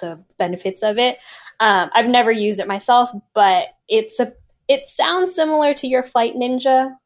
the 0.00 0.22
benefits 0.38 0.82
of 0.82 0.98
it. 0.98 1.18
Um, 1.60 1.90
I've 1.94 2.08
never 2.08 2.30
used 2.30 2.60
it 2.60 2.68
myself, 2.68 3.10
but 3.34 3.68
it's 3.88 4.18
a 4.20 4.32
it 4.68 4.88
sounds 4.88 5.34
similar 5.34 5.74
to 5.74 5.86
your 5.86 6.02
Flight 6.02 6.34
Ninja, 6.34 6.96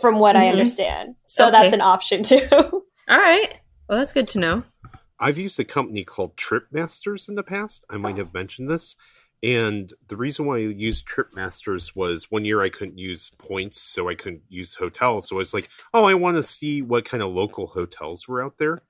from 0.00 0.18
what 0.18 0.36
I 0.36 0.46
Mhm. 0.46 0.52
understand. 0.52 1.14
So 1.26 1.44
Okay. 1.46 1.52
that's 1.52 1.72
an 1.72 1.80
option 1.80 2.22
too. 2.22 2.46
All 2.52 2.82
right. 3.18 3.54
Well, 3.88 3.98
that's 3.98 4.12
good 4.12 4.28
to 4.28 4.38
know. 4.38 4.64
I've 5.18 5.38
used 5.38 5.58
a 5.58 5.64
company 5.64 6.04
called 6.04 6.36
Tripmasters 6.36 7.28
in 7.28 7.34
the 7.34 7.42
past. 7.42 7.84
I 7.90 7.96
might 7.96 8.18
have 8.18 8.34
mentioned 8.34 8.70
this. 8.70 8.96
And 9.42 9.92
the 10.08 10.16
reason 10.16 10.46
why 10.46 10.56
I 10.56 10.60
used 10.60 11.06
Tripmasters 11.08 11.96
was 11.96 12.30
one 12.30 12.44
year 12.44 12.60
I 12.60 12.68
couldn't 12.68 12.98
use 12.98 13.30
points, 13.38 13.80
so 13.80 14.08
I 14.08 14.14
couldn't 14.14 14.42
use 14.48 14.74
hotels. 14.74 15.28
So 15.28 15.36
I 15.36 15.38
was 15.38 15.54
like, 15.54 15.70
oh, 15.94 16.04
I 16.04 16.14
want 16.14 16.36
to 16.36 16.42
see 16.42 16.82
what 16.82 17.04
kind 17.04 17.22
of 17.22 17.32
local 17.32 17.68
hotels 17.68 18.28
were 18.28 18.42
out 18.44 18.58
there. 18.58 18.82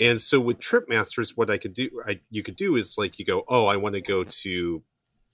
And 0.00 0.20
so 0.20 0.40
with 0.40 0.58
Tripmasters, 0.58 1.36
what 1.36 1.50
I 1.50 1.58
could 1.58 1.74
do, 1.74 1.90
I, 2.06 2.20
you 2.30 2.42
could 2.42 2.56
do 2.56 2.76
is 2.76 2.96
like 2.98 3.18
you 3.18 3.24
go, 3.24 3.44
oh, 3.48 3.66
I 3.66 3.76
want 3.76 3.94
to 3.94 4.00
go 4.00 4.24
to, 4.24 4.82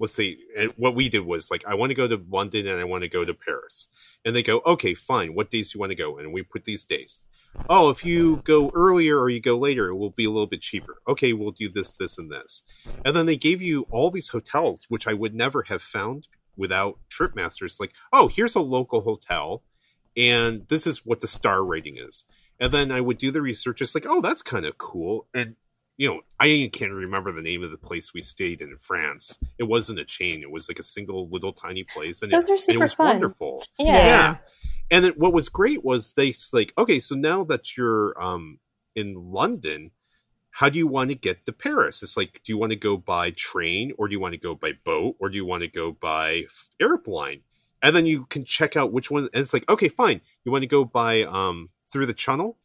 let's 0.00 0.14
say, 0.14 0.36
and 0.56 0.72
what 0.76 0.94
we 0.94 1.08
did 1.08 1.24
was 1.24 1.50
like, 1.50 1.64
I 1.66 1.74
want 1.74 1.90
to 1.90 1.94
go 1.94 2.08
to 2.08 2.22
London 2.28 2.66
and 2.66 2.80
I 2.80 2.84
want 2.84 3.02
to 3.02 3.08
go 3.08 3.24
to 3.24 3.34
Paris. 3.34 3.88
And 4.24 4.34
they 4.34 4.42
go, 4.42 4.60
okay, 4.66 4.94
fine. 4.94 5.34
What 5.34 5.50
days 5.50 5.72
do 5.72 5.76
you 5.76 5.80
want 5.80 5.90
to 5.90 5.96
go? 5.96 6.18
And 6.18 6.32
we 6.32 6.42
put 6.42 6.64
these 6.64 6.84
days 6.84 7.22
oh, 7.68 7.90
if 7.90 8.04
you 8.04 8.36
go 8.44 8.70
earlier 8.74 9.18
or 9.18 9.28
you 9.28 9.40
go 9.40 9.58
later, 9.58 9.88
it 9.88 9.96
will 9.96 10.10
be 10.10 10.24
a 10.24 10.30
little 10.30 10.46
bit 10.46 10.60
cheaper. 10.60 11.00
Okay, 11.08 11.32
we'll 11.32 11.50
do 11.50 11.68
this, 11.68 11.96
this, 11.96 12.18
and 12.18 12.30
this. 12.30 12.62
And 13.04 13.16
then 13.16 13.26
they 13.26 13.36
gave 13.36 13.62
you 13.62 13.86
all 13.90 14.10
these 14.10 14.28
hotels, 14.28 14.84
which 14.88 15.06
I 15.06 15.14
would 15.14 15.34
never 15.34 15.64
have 15.68 15.82
found 15.82 16.28
without 16.56 16.98
Tripmasters. 17.10 17.80
Like, 17.80 17.92
oh, 18.12 18.28
here's 18.28 18.54
a 18.54 18.60
local 18.60 19.02
hotel, 19.02 19.62
and 20.16 20.66
this 20.68 20.86
is 20.86 21.04
what 21.04 21.20
the 21.20 21.26
star 21.26 21.64
rating 21.64 21.96
is. 21.96 22.24
And 22.60 22.72
then 22.72 22.90
I 22.90 23.00
would 23.00 23.18
do 23.18 23.30
the 23.30 23.42
research. 23.42 23.80
It's 23.80 23.94
like, 23.94 24.06
oh, 24.08 24.20
that's 24.20 24.42
kind 24.42 24.66
of 24.66 24.78
cool. 24.78 25.26
And 25.32 25.56
you 25.96 26.08
know, 26.08 26.20
I 26.38 26.70
can't 26.72 26.92
remember 26.92 27.32
the 27.32 27.42
name 27.42 27.64
of 27.64 27.72
the 27.72 27.76
place 27.76 28.14
we 28.14 28.22
stayed 28.22 28.62
in 28.62 28.76
France. 28.78 29.36
It 29.58 29.64
wasn't 29.64 29.98
a 29.98 30.04
chain; 30.04 30.42
it 30.42 30.50
was 30.50 30.68
like 30.68 30.78
a 30.78 30.84
single 30.84 31.28
little 31.28 31.52
tiny 31.52 31.82
place, 31.82 32.22
and, 32.22 32.32
Those 32.32 32.44
it, 32.44 32.50
are 32.50 32.52
and 32.52 32.60
it 32.60 32.62
super 32.62 32.78
was 32.80 32.94
fun. 32.94 33.06
wonderful. 33.06 33.64
Yeah. 33.78 33.92
Yeah. 33.96 34.36
And 34.90 35.04
then 35.04 35.12
what 35.16 35.32
was 35.32 35.48
great 35.48 35.84
was 35.84 36.14
they 36.14 36.34
like, 36.52 36.72
okay, 36.78 37.00
so 37.00 37.14
now 37.16 37.44
that 37.44 37.76
you're 37.76 38.20
um 38.22 38.60
in 38.94 39.32
London, 39.32 39.90
how 40.50 40.68
do 40.68 40.78
you 40.78 40.86
want 40.86 41.10
to 41.10 41.16
get 41.16 41.44
to 41.46 41.52
Paris? 41.52 42.02
It's 42.02 42.16
like, 42.16 42.40
do 42.44 42.52
you 42.52 42.58
want 42.58 42.70
to 42.70 42.76
go 42.76 42.96
by 42.96 43.32
train 43.32 43.92
or 43.98 44.08
do 44.08 44.12
you 44.12 44.20
want 44.20 44.32
to 44.34 44.40
go 44.40 44.54
by 44.54 44.72
boat 44.84 45.16
or 45.18 45.28
do 45.28 45.36
you 45.36 45.44
want 45.44 45.62
to 45.62 45.68
go 45.68 45.92
by 45.92 46.44
airplane? 46.80 47.40
And 47.82 47.94
then 47.94 48.06
you 48.06 48.24
can 48.26 48.44
check 48.44 48.76
out 48.76 48.92
which 48.92 49.10
one. 49.10 49.24
And 49.34 49.42
it's 49.42 49.52
like, 49.52 49.68
okay, 49.68 49.88
fine. 49.88 50.20
You 50.44 50.52
want 50.52 50.62
to 50.62 50.68
go 50.68 50.84
by 50.84 51.22
um 51.24 51.68
through 51.90 52.06
the 52.06 52.14
channel? 52.14 52.58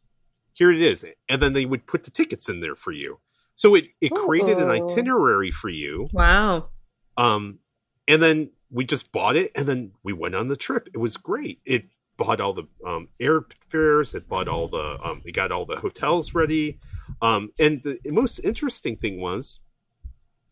Here 0.54 0.72
it 0.72 0.82
is. 0.82 1.06
And 1.28 1.42
then 1.42 1.54
they 1.54 1.66
would 1.66 1.88
put 1.88 2.04
the 2.04 2.12
tickets 2.12 2.48
in 2.50 2.60
there 2.60 2.76
for 2.76 2.92
you. 2.92 3.20
So 3.56 3.76
it, 3.76 3.86
it 4.02 4.14
created 4.14 4.58
an 4.58 4.70
itinerary 4.70 5.52
for 5.52 5.70
you. 5.70 6.08
Wow. 6.12 6.70
Um, 7.18 7.60
and 8.08 8.22
then 8.22 8.52
we 8.72 8.86
just 8.86 9.12
bought 9.12 9.36
it, 9.36 9.52
and 9.56 9.68
then 9.68 9.92
we 10.04 10.14
went 10.14 10.36
on 10.36 10.48
the 10.48 10.58
trip. 10.58 10.90
It 10.94 10.98
was 10.98 11.18
great. 11.18 11.60
It 11.64 11.86
bought 12.18 12.42
all 12.42 12.54
the 12.54 12.68
um, 12.86 13.10
airfares. 13.22 14.16
It 14.16 14.28
bought 14.28 14.48
all 14.48 14.68
the. 14.68 15.00
Um, 15.04 15.22
it 15.26 15.34
got 15.34 15.52
all 15.52 15.66
the 15.66 15.78
hotels 15.78 16.34
ready. 16.34 16.80
Um, 17.22 17.52
and 17.60 17.84
the 17.84 18.00
most 18.06 18.40
interesting 18.40 18.98
thing 18.98 19.22
was, 19.22 19.62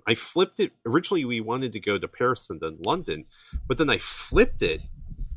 I 0.06 0.14
flipped 0.14 0.60
it. 0.60 0.74
Originally, 0.86 1.26
we 1.26 1.42
wanted 1.42 1.74
to 1.74 1.80
go 1.80 1.98
to 1.98 2.08
Paris 2.08 2.50
and 2.50 2.62
then 2.62 2.78
London, 2.86 3.26
but 3.68 3.78
then 3.78 3.90
I 3.90 3.98
flipped 3.98 4.62
it. 4.62 4.82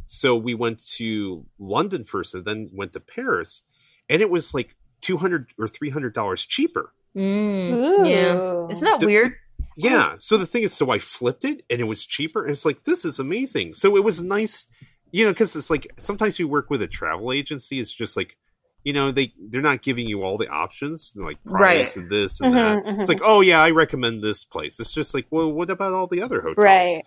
So 0.06 0.36
we 0.36 0.54
went 0.54 0.84
to 0.96 1.44
London 1.58 2.04
first, 2.04 2.34
and 2.34 2.44
then 2.44 2.70
went 2.72 2.92
to 2.92 3.00
Paris, 3.00 3.62
and 4.08 4.20
it 4.22 4.30
was 4.30 4.54
like 4.54 4.76
two 5.00 5.16
hundred 5.16 5.48
or 5.58 5.68
three 5.68 5.90
hundred 5.90 6.14
dollars 6.14 6.44
cheaper. 6.46 6.92
Mm, 7.16 8.08
yeah. 8.08 8.66
Isn't 8.70 8.84
that 8.84 9.00
The- 9.00 9.06
weird? 9.06 9.34
Yeah. 9.76 10.14
So 10.18 10.36
the 10.36 10.46
thing 10.46 10.62
is, 10.62 10.72
so 10.72 10.90
I 10.90 10.98
flipped 11.00 11.44
it 11.44 11.64
and 11.68 11.80
it 11.80 11.84
was 11.84 12.06
cheaper. 12.06 12.42
And 12.44 12.52
it's 12.52 12.64
like, 12.64 12.84
this 12.84 13.04
is 13.04 13.18
amazing. 13.18 13.74
So 13.74 13.96
it 13.96 14.04
was 14.04 14.22
nice, 14.22 14.70
you 15.10 15.24
know, 15.24 15.32
because 15.32 15.56
it's 15.56 15.68
like 15.68 15.88
sometimes 15.96 16.38
you 16.38 16.46
work 16.46 16.70
with 16.70 16.80
a 16.80 16.86
travel 16.86 17.32
agency. 17.32 17.80
It's 17.80 17.92
just 17.92 18.16
like, 18.16 18.36
you 18.84 18.92
know, 18.92 19.10
they 19.10 19.32
they're 19.48 19.62
not 19.62 19.82
giving 19.82 20.06
you 20.06 20.22
all 20.22 20.38
the 20.38 20.48
options, 20.48 21.14
like 21.16 21.42
price 21.44 21.96
Right. 21.96 22.04
and 22.04 22.08
this 22.10 22.40
and 22.40 22.52
Mhm, 22.54 22.84
that. 22.84 22.98
It's 23.00 23.06
mhm. 23.06 23.08
like, 23.08 23.20
oh 23.24 23.40
yeah, 23.40 23.60
I 23.62 23.70
recommend 23.70 24.22
this 24.22 24.44
place. 24.44 24.78
It's 24.78 24.92
just 24.94 25.12
like, 25.14 25.26
well, 25.30 25.50
what 25.50 25.70
about 25.70 25.92
all 25.92 26.06
the 26.06 26.22
other 26.22 26.40
hotels? 26.40 26.62
Right. 26.64 27.02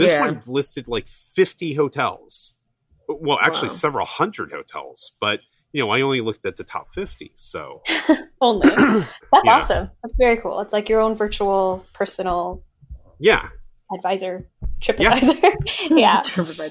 This 0.00 0.12
Yeah. 0.12 0.20
one 0.20 0.42
listed 0.46 0.88
like 0.88 1.06
fifty 1.08 1.74
hotels. 1.74 2.56
Well, 3.08 3.38
actually, 3.42 3.68
Wow. 3.68 3.74
several 3.74 4.06
hundred 4.06 4.52
hotels, 4.52 5.12
but 5.20 5.40
you 5.72 5.80
know, 5.82 5.90
I 5.90 6.00
only 6.00 6.20
looked 6.20 6.44
at 6.46 6.56
the 6.56 6.64
top 6.64 6.92
fifty. 6.94 7.32
So 7.34 7.82
Only. 8.40 8.68
That's 8.76 9.06
Yeah. 9.44 9.56
awesome. 9.56 9.90
That's 10.02 10.14
very 10.18 10.36
cool. 10.38 10.60
It's 10.60 10.72
like 10.72 10.88
your 10.88 11.00
own 11.00 11.14
virtual 11.14 11.84
personal 11.92 12.62
yeah, 13.18 13.48
advisor, 13.94 14.48
trip 14.80 14.98
Yeah. 14.98 15.14
advisor. 15.14 15.38
yeah. 15.96 16.22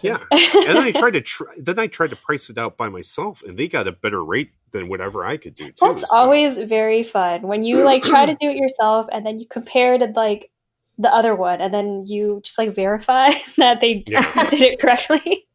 yeah. 0.01 0.17
and 0.31 0.67
then 0.67 0.77
I 0.77 0.91
tried 0.91 1.11
to 1.13 1.21
try, 1.21 1.53
then 1.57 1.77
I 1.79 1.87
tried 1.87 2.09
to 2.09 2.15
price 2.15 2.49
it 2.49 2.57
out 2.57 2.75
by 2.77 2.89
myself, 2.89 3.43
and 3.43 3.57
they 3.57 3.67
got 3.67 3.87
a 3.87 3.91
better 3.91 4.23
rate 4.23 4.51
than 4.71 4.87
whatever 4.89 5.23
I 5.25 5.37
could 5.37 5.55
do 5.55 5.65
too. 5.65 5.73
That's 5.81 6.01
so- 6.01 6.15
always 6.15 6.57
very 6.57 7.03
fun 7.03 7.41
when 7.43 7.63
you 7.63 7.83
like 7.83 8.03
try 8.03 8.25
to 8.25 8.33
do 8.35 8.49
it 8.49 8.55
yourself 8.55 9.07
and 9.11 9.25
then 9.25 9.39
you 9.39 9.45
compare 9.47 9.97
to 9.97 10.05
like 10.15 10.51
the 10.99 11.11
other 11.13 11.33
one 11.33 11.61
and 11.61 11.73
then 11.73 12.03
you 12.05 12.41
just 12.43 12.57
like 12.57 12.75
verify 12.75 13.29
that 13.57 13.81
they 13.81 14.03
Yeah. 14.05 14.47
did 14.49 14.61
it 14.61 14.79
correctly. 14.79 15.47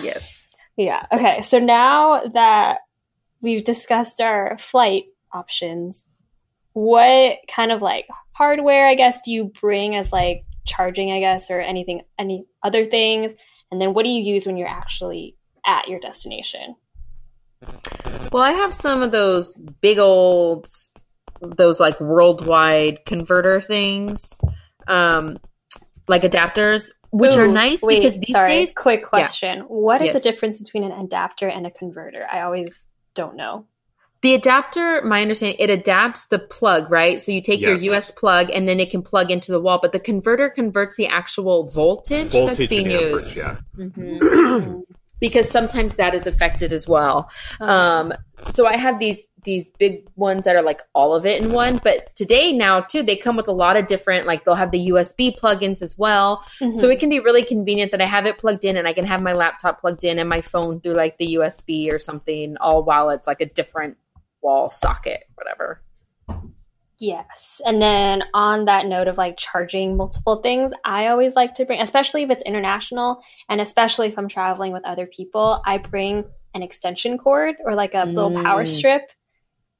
yes. 0.00 0.48
yeah. 0.76 1.04
Okay. 1.12 1.42
So 1.42 1.58
now 1.58 2.22
that 2.34 2.78
we've 3.40 3.64
discussed 3.64 4.20
our 4.20 4.56
flight 4.58 5.04
options, 5.32 6.06
what 6.72 7.38
kind 7.48 7.72
of 7.72 7.82
like 7.82 8.06
hardware, 8.32 8.86
I 8.88 8.94
guess, 8.94 9.20
do 9.22 9.32
you 9.32 9.52
bring 9.60 9.96
as 9.96 10.12
like 10.12 10.44
charging, 10.64 11.10
I 11.10 11.18
guess, 11.20 11.50
or 11.50 11.60
anything, 11.60 12.02
any 12.18 12.46
other 12.62 12.84
things? 12.84 13.34
And 13.70 13.80
then 13.80 13.94
what 13.94 14.04
do 14.04 14.10
you 14.10 14.22
use 14.22 14.46
when 14.46 14.56
you're 14.56 14.68
actually 14.68 15.36
at 15.66 15.88
your 15.88 15.98
destination? 16.00 16.76
Well, 18.32 18.42
I 18.42 18.52
have 18.52 18.72
some 18.72 19.02
of 19.02 19.10
those 19.12 19.58
big 19.80 19.98
old, 19.98 20.66
those 21.40 21.78
like 21.80 22.00
worldwide 22.00 23.04
converter 23.04 23.60
things, 23.60 24.40
um, 24.88 25.36
like 26.08 26.22
adapters, 26.22 26.90
which 27.10 27.36
are 27.36 27.46
nice 27.46 27.82
wait, 27.82 27.98
because 28.00 28.18
these 28.18 28.34
sorry, 28.34 28.50
days, 28.50 28.72
quick 28.76 29.04
question. 29.04 29.60
What 29.68 30.00
is 30.00 30.06
Yes. 30.06 30.14
the 30.22 30.30
difference 30.30 30.62
between 30.62 30.84
an 30.84 30.92
adapter 30.92 31.48
and 31.48 31.66
a 31.66 31.70
converter? 31.70 32.26
I 32.32 32.40
always 32.42 32.86
don't 33.14 33.36
know. 33.36 33.66
the 34.22 34.34
adapter, 34.34 35.02
my 35.04 35.20
understanding, 35.20 35.56
it 35.58 35.68
adapts 35.68 36.26
the 36.26 36.38
plug, 36.38 36.88
right? 36.92 37.20
So 37.20 37.32
you 37.32 37.40
take 37.42 37.60
Yes. 37.60 37.82
your 37.82 37.94
US 37.94 38.12
plug 38.12 38.50
and 38.50 38.68
then 38.68 38.78
it 38.78 38.88
can 38.88 39.02
plug 39.02 39.32
into 39.32 39.50
the 39.50 39.60
wall, 39.60 39.80
but 39.82 39.90
the 39.90 39.98
converter 39.98 40.48
converts 40.48 40.94
the 40.96 41.08
actual 41.08 41.66
voltage, 41.68 42.30
that's 42.30 42.64
being 42.66 42.86
and 42.86 42.92
amperage. 42.92 43.12
used. 43.12 43.36
Yeah, 43.36 43.56
Mhm. 43.76 44.82
because 45.20 45.50
sometimes 45.50 45.96
that 45.96 46.14
is 46.14 46.28
affected 46.28 46.72
as 46.72 46.86
well. 46.86 47.28
Um, 47.60 48.12
so 48.50 48.64
I 48.66 48.76
have 48.76 49.00
these 49.00 49.18
these 49.44 49.70
big 49.78 50.08
ones 50.16 50.44
that 50.44 50.54
are 50.56 50.62
like 50.62 50.80
all 50.94 51.14
of 51.14 51.26
it 51.26 51.42
in 51.42 51.52
one. 51.52 51.78
But 51.82 52.14
today 52.14 52.52
now 52.52 52.80
too, 52.80 53.02
they 53.02 53.16
come 53.16 53.36
with 53.36 53.48
a 53.48 53.52
lot 53.52 53.76
of 53.76 53.86
different 53.86 54.26
like 54.26 54.44
they'll 54.44 54.54
have 54.54 54.70
the 54.70 54.88
USB 54.88 55.36
plugins 55.36 55.82
as 55.82 55.98
well. 55.98 56.44
Mhm. 56.60 56.74
So 56.74 56.88
it 56.88 57.00
can 57.00 57.08
be 57.08 57.20
really 57.20 57.44
convenient 57.44 57.90
that 57.92 58.00
I 58.00 58.06
have 58.06 58.26
it 58.26 58.38
plugged 58.38 58.64
in 58.64 58.76
and 58.76 58.86
I 58.86 58.92
can 58.92 59.04
have 59.04 59.20
my 59.20 59.32
laptop 59.32 59.80
plugged 59.80 60.04
in 60.04 60.18
and 60.18 60.28
my 60.28 60.40
phone 60.40 60.80
through 60.80 60.94
like 60.94 61.18
the 61.18 61.34
USB 61.34 61.92
or 61.92 61.98
something, 61.98 62.56
all 62.60 62.82
while 62.84 63.10
it's 63.10 63.26
like 63.26 63.40
a 63.40 63.46
different 63.46 63.96
wall 64.42 64.70
socket, 64.70 65.24
whatever. 65.34 65.80
Yes. 66.98 67.60
And 67.66 67.82
then 67.82 68.22
on 68.32 68.66
that 68.66 68.86
note 68.86 69.08
of 69.08 69.18
like 69.18 69.36
charging 69.36 69.96
multiple 69.96 70.36
things, 70.36 70.72
I 70.84 71.08
always 71.08 71.34
like 71.34 71.54
to 71.54 71.64
bring, 71.64 71.80
especially 71.80 72.22
if 72.22 72.30
it's 72.30 72.42
international 72.44 73.22
and 73.48 73.60
especially 73.60 74.06
if 74.08 74.16
I'm 74.16 74.28
traveling 74.28 74.72
with 74.72 74.84
other 74.84 75.06
people, 75.06 75.60
I 75.66 75.78
bring 75.78 76.24
an 76.54 76.62
extension 76.62 77.18
cord 77.18 77.56
or 77.64 77.74
like 77.74 77.94
a 77.94 78.04
little 78.04 78.30
power 78.42 78.62
Mm. 78.64 78.68
strip. 78.68 79.10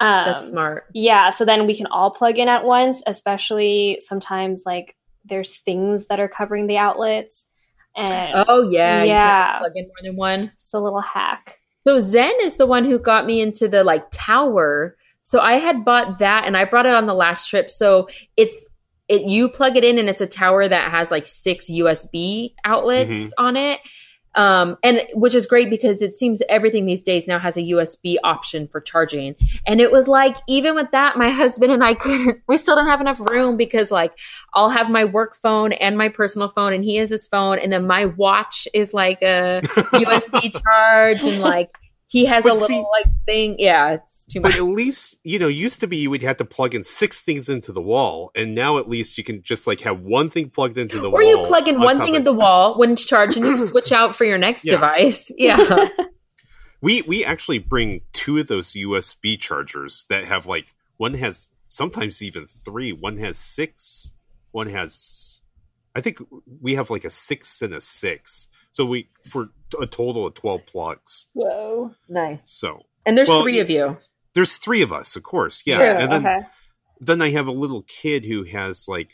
Um, 0.03 0.25
That's 0.25 0.49
smart. 0.49 0.87
Yeah. 0.95 1.31
So 1.31 1.45
then 1.45 1.67
we 1.67 1.77
can 1.77 1.87
all 1.87 2.11
plug 2.11 2.38
in 2.38 2.49
at 2.49 2.65
once, 2.65 3.03
especially 3.07 3.99
sometimes 4.01 4.62
like 4.67 4.97
there's 5.25 5.57
things 5.61 6.07
that 6.07 6.19
are 6.21 6.29
covering 6.29 6.67
the 6.67 6.79
outlets. 6.79 7.47
And 7.97 8.45
Oh 8.49 8.69
yeah, 8.69 9.05
Yeah. 9.05 9.47
can't 9.53 9.59
plug 9.61 9.73
in 9.77 9.85
more 9.87 9.95
than 10.03 10.17
one. 10.17 10.53
it's 10.55 10.75
a 10.75 10.81
little 10.81 11.01
hack. 11.01 11.61
So 11.87 12.01
Zen 12.01 12.33
is 12.43 12.57
the 12.57 12.67
one 12.67 12.85
who 12.85 12.99
got 12.99 13.27
me 13.27 13.41
into 13.41 13.69
the 13.69 13.85
like 13.85 14.05
tower. 14.11 14.97
So 15.21 15.38
I 15.41 15.55
had 15.59 15.85
bought 15.85 16.19
that 16.19 16.45
and 16.47 16.57
I 16.57 16.65
brought 16.65 16.87
it 16.87 16.95
on 16.95 17.07
the 17.07 17.15
last 17.15 17.49
trip. 17.49 17.71
So 17.71 18.09
it's 18.37 18.65
it 19.09 19.23
you 19.23 19.49
plug 19.49 19.77
it 19.77 19.85
in 19.85 19.99
and 19.99 20.09
it's 20.09 20.21
a 20.21 20.27
tower 20.27 20.67
that 20.67 20.91
has 20.91 21.11
like 21.11 21.27
six 21.27 21.69
USB 21.69 22.55
outlets 22.65 23.11
Mhm. 23.11 23.31
on 23.38 23.57
it. 23.57 23.81
Um 24.35 24.77
and 24.83 25.03
which 25.14 25.35
is 25.35 25.47
great 25.47 25.71
because 25.71 26.03
it 26.03 26.14
seems 26.14 26.42
everything 26.49 26.87
these 26.87 27.03
days 27.03 27.27
now 27.27 27.38
has 27.38 27.57
a 27.57 27.62
USB 27.62 28.16
option 28.25 28.68
for 28.68 28.81
charging. 28.81 29.35
And 29.66 29.81
it 29.81 29.92
was 29.92 30.09
like 30.09 30.37
even 30.49 30.75
with 30.75 30.90
that 30.92 31.16
my 31.16 31.31
husband 31.42 31.73
and 31.73 31.85
I 31.85 31.95
couldn't 31.95 32.42
we 32.49 32.59
still 32.59 32.77
don't 32.77 32.87
have 32.87 33.01
enough 33.01 33.21
room 33.21 33.57
because 33.57 33.90
like 33.90 34.18
I'll 34.55 34.71
have 34.71 34.90
my 34.90 35.05
work 35.05 35.35
phone 35.35 35.73
and 35.73 35.99
my 35.99 36.09
personal 36.09 36.49
phone 36.49 36.73
and 36.73 36.85
he 36.85 36.97
has 36.97 37.11
his 37.11 37.27
phone 37.27 37.59
and 37.59 37.73
then 37.73 37.87
my 37.87 38.07
watch 38.07 38.66
is 38.75 38.95
like 38.95 39.23
a 39.23 39.62
USB 39.64 40.61
charge 40.62 41.23
and 41.23 41.40
like 41.40 41.71
he 42.12 42.27
has 42.27 42.44
But 42.44 42.51
a 42.51 42.53
little 42.53 42.68
see- 42.68 42.85
like 42.92 43.07
thing. 43.25 43.57
Yeah, 43.59 43.92
it's 43.92 44.27
too 44.27 44.40
But 44.42 44.51
much. 44.51 44.59
at 44.59 44.64
least, 44.64 45.16
you 45.25 45.38
know, 45.38 45.48
used 45.48 45.81
to 45.81 45.87
be 45.87 45.96
you 45.96 46.11
would 46.11 46.22
have 46.22 46.37
to 46.37 46.44
plug 46.44 46.75
in 46.75 46.85
six 46.85 47.20
things 47.22 47.48
into 47.48 47.72
the 47.72 47.81
wall, 47.81 48.31
and 48.35 48.55
now 48.55 48.77
at 48.77 48.87
least 48.88 49.16
you 49.16 49.25
can 49.25 49.42
just 49.42 49.66
like 49.66 49.81
have 49.81 50.01
one 50.01 50.29
thing 50.29 50.51
plugged 50.51 50.77
into 50.77 51.01
the 51.01 51.09
wall. 51.09 51.18
Or 51.20 51.22
you 51.22 51.38
plug 51.38 51.68
in 51.68 51.77
on 51.77 51.83
one 51.83 51.98
thing 51.98 52.11
of 52.11 52.16
in 52.16 52.25
the 52.25 52.35
wall 52.35 52.79
when 52.79 52.92
it's 52.92 53.07
charged 53.07 53.38
and 53.38 53.46
you 53.46 53.57
switch 53.66 53.92
out 53.92 54.14
for 54.14 54.25
your 54.27 54.37
next 54.38 54.64
Yeah. 54.66 54.72
device. 54.72 55.31
Yeah. 55.38 55.88
We 56.83 57.01
we 57.03 57.25
actually 57.25 57.59
bring 57.61 58.01
two 58.12 58.38
of 58.38 58.48
those 58.48 58.72
USB 58.72 59.38
chargers 59.40 60.05
that 60.09 60.25
have 60.27 60.46
like 60.46 60.66
one 60.96 61.14
has 61.14 61.48
sometimes 61.68 62.20
even 62.22 62.46
three. 62.46 62.92
One 62.92 63.16
has 63.18 63.38
six. 63.38 64.12
One 64.51 64.66
has, 64.66 65.40
I 65.96 66.03
think 66.03 66.18
we 66.61 66.75
have 66.75 66.90
like 66.90 67.05
a 67.07 67.11
six 67.11 67.62
and 67.62 67.72
a 67.72 67.81
six. 67.81 68.48
So 68.73 68.85
we 68.85 69.09
for 69.29 69.51
a 69.81 69.87
total 69.87 70.27
of 70.27 70.35
twelve 70.35 70.67
plugs. 70.67 71.27
Whoa. 71.35 71.95
nice. 72.09 72.51
So 72.51 72.83
And 73.07 73.17
there's 73.17 73.29
Well, 73.29 73.43
three 73.43 73.61
of 73.61 73.71
you. 73.71 73.97
there's 74.35 74.57
three 74.57 74.83
of 74.83 74.93
us, 74.93 75.17
of 75.17 75.23
course. 75.23 75.63
Yeah, 75.67 75.79
True. 75.79 75.87
and 76.03 76.13
then 76.13 76.27
okay. 76.27 76.47
then 77.01 77.23
I 77.23 77.31
have 77.31 77.47
a 77.47 77.53
little 77.53 77.83
kid 77.83 78.25
who 78.25 78.45
has 78.45 78.87
like, 78.89 79.11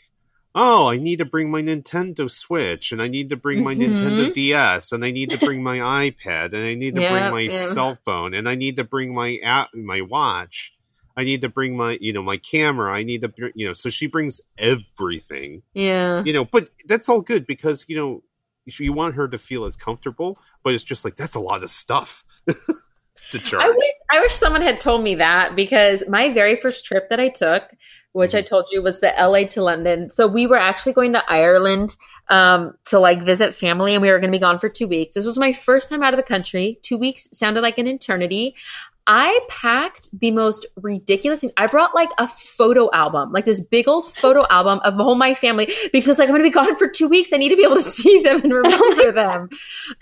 oh, 0.55 0.87
I 0.89 0.97
need 0.97 1.19
to 1.19 1.25
bring 1.25 1.51
my 1.51 1.61
Nintendo 1.61 2.29
Switch, 2.29 2.91
and 2.91 3.01
I 3.01 3.07
need 3.07 3.29
to 3.29 3.35
bring 3.35 3.63
my 3.63 3.75
Mhm. 3.75 3.97
Nintendo 3.99 4.33
DS, 4.33 4.91
and 4.91 5.05
I 5.05 5.11
need 5.11 5.29
to 5.31 5.37
bring 5.37 5.61
my 5.63 5.77
iPad, 6.11 6.53
and 6.53 6.63
I 6.65 6.73
need 6.75 6.95
to 6.95 7.01
Yeah, 7.01 7.11
bring 7.29 7.31
my 7.31 7.53
yeah. 7.53 7.65
cell 7.67 7.95
phone, 7.95 8.33
and 8.33 8.49
I 8.49 8.55
need 8.55 8.75
to 8.77 8.83
bring 8.83 9.13
my 9.13 9.37
app, 9.43 9.69
my 9.75 10.01
watch. 10.01 10.73
I 11.17 11.23
need 11.23 11.41
to 11.41 11.49
bring 11.49 11.75
my, 11.75 11.97
you 12.01 12.13
know, 12.13 12.23
my 12.23 12.37
camera. 12.37 12.93
I 12.93 13.03
need 13.03 13.21
to, 13.21 13.33
you 13.53 13.67
know, 13.67 13.73
so 13.73 13.89
she 13.89 14.07
brings 14.07 14.39
everything, 14.57 15.63
Yeah. 15.73 16.23
you 16.25 16.33
know, 16.33 16.45
but 16.45 16.69
that's 16.85 17.09
all 17.09 17.21
good 17.21 17.45
because, 17.45 17.85
you 17.87 17.95
know, 17.95 18.23
you 18.77 18.91
want 18.91 19.15
her 19.15 19.27
to 19.29 19.37
feel 19.37 19.63
as 19.63 19.77
comfortable, 19.77 20.37
but 20.63 20.73
it's 20.73 20.83
just 20.83 21.05
like, 21.05 21.15
that's 21.15 21.35
a 21.35 21.39
lot 21.39 21.63
of 21.63 21.69
stuff 21.69 22.25
to 23.31 23.39
charge. 23.39 23.63
I 23.63 23.69
wish, 23.69 23.93
I 24.11 24.19
wish 24.19 24.33
someone 24.33 24.61
had 24.61 24.81
told 24.81 25.01
me 25.01 25.15
that 25.15 25.55
because 25.55 26.03
my 26.09 26.33
very 26.33 26.57
first 26.57 26.83
trip 26.83 27.09
that 27.09 27.19
I 27.19 27.29
took, 27.29 27.71
which 28.11 28.33
I 28.33 28.41
told 28.41 28.65
you 28.71 28.81
was 28.81 28.99
the 28.99 29.13
LA 29.17 29.43
to 29.49 29.61
London. 29.61 30.09
So 30.09 30.27
we 30.27 30.47
were 30.47 30.57
actually 30.57 30.93
going 30.93 31.13
to 31.13 31.31
Ireland 31.31 31.95
um, 32.29 32.73
to 32.85 32.99
like 32.99 33.23
visit 33.23 33.55
family 33.55 33.93
and 33.93 34.01
we 34.01 34.09
were 34.09 34.19
going 34.19 34.31
to 34.31 34.35
be 34.35 34.41
gone 34.41 34.59
for 34.59 34.69
two 34.69 34.87
weeks. 34.87 35.15
This 35.15 35.25
was 35.25 35.37
my 35.37 35.53
first 35.53 35.89
time 35.89 36.01
out 36.01 36.13
of 36.13 36.17
the 36.17 36.23
country. 36.23 36.79
Two 36.81 36.97
weeks 36.97 37.27
sounded 37.31 37.61
like 37.61 37.77
an 37.77 37.87
eternity. 37.87 38.55
I 39.07 39.39
packed 39.49 40.09
the 40.19 40.31
most 40.31 40.65
ridiculous 40.75 41.41
thing. 41.41 41.51
I 41.57 41.67
brought 41.67 41.95
like 41.95 42.09
a 42.19 42.27
photo 42.27 42.89
album, 42.93 43.31
like 43.31 43.45
this 43.45 43.61
big 43.61 43.87
old 43.87 44.11
photo 44.11 44.45
album 44.51 44.79
of 44.83 44.99
all 44.99 45.15
my 45.15 45.33
family 45.33 45.71
because 45.91 46.19
like, 46.19 46.29
I'm 46.29 46.35
going 46.35 46.43
to 46.43 46.49
be 46.49 46.53
gone 46.53 46.75
for 46.77 46.87
two 46.87 47.07
weeks. 47.07 47.33
I 47.33 47.37
need 47.37 47.49
to 47.49 47.55
be 47.55 47.63
able 47.63 47.75
to 47.75 47.81
see 47.81 48.21
them 48.21 48.41
and 48.43 48.53
remember 48.53 49.11
them. 49.13 49.49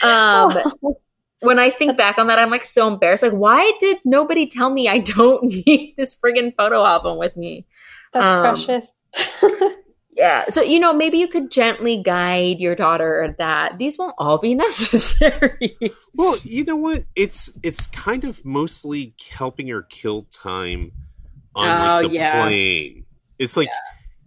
Um, 0.02 0.96
when 1.40 1.60
I 1.60 1.70
think 1.70 1.98
back 1.98 2.18
on 2.18 2.28
that, 2.28 2.40
I'm 2.40 2.50
like 2.50 2.66
so 2.66 2.88
embarrassed. 2.88 3.24
Like, 3.24 3.34
why 3.34 3.72
did 3.80 3.98
nobody 4.04 4.48
tell 4.48 4.70
me 4.70 4.88
I 4.88 5.00
don't 5.00 5.44
need 5.66 5.96
this 5.98 6.16
friggin' 6.16 6.56
photo 6.56 6.84
album 6.84 7.18
with 7.18 7.38
me? 7.38 7.66
That's 8.14 8.32
um, 8.32 8.42
precious. 8.42 8.94
Yeah. 10.18 10.46
So, 10.50 10.62
you 10.62 10.80
know, 10.80 10.94
maybe 10.94 11.18
you 11.20 11.28
could 11.28 11.52
gently 11.52 12.02
guide 12.02 12.60
your 12.60 12.76
daughter 12.76 13.36
that 13.38 13.78
these 13.78 13.98
won't 14.00 14.16
all 14.18 14.40
be 14.40 14.56
necessary. 14.66 15.78
Well, 16.16 16.38
you 16.44 16.64
know 16.66 16.76
what? 16.76 17.06
It's 17.16 17.52
it's 17.64 17.86
kind 17.88 18.24
of 18.24 18.44
mostly 18.44 19.14
helping 19.30 19.68
her 19.68 19.84
kill 19.84 20.24
time 20.32 20.92
on 21.56 21.68
like 21.68 22.06
Oh, 22.06 22.08
the 22.10 22.14
yeah. 22.16 22.42
plane. 22.44 23.06
It's 23.38 23.56
like 23.56 23.70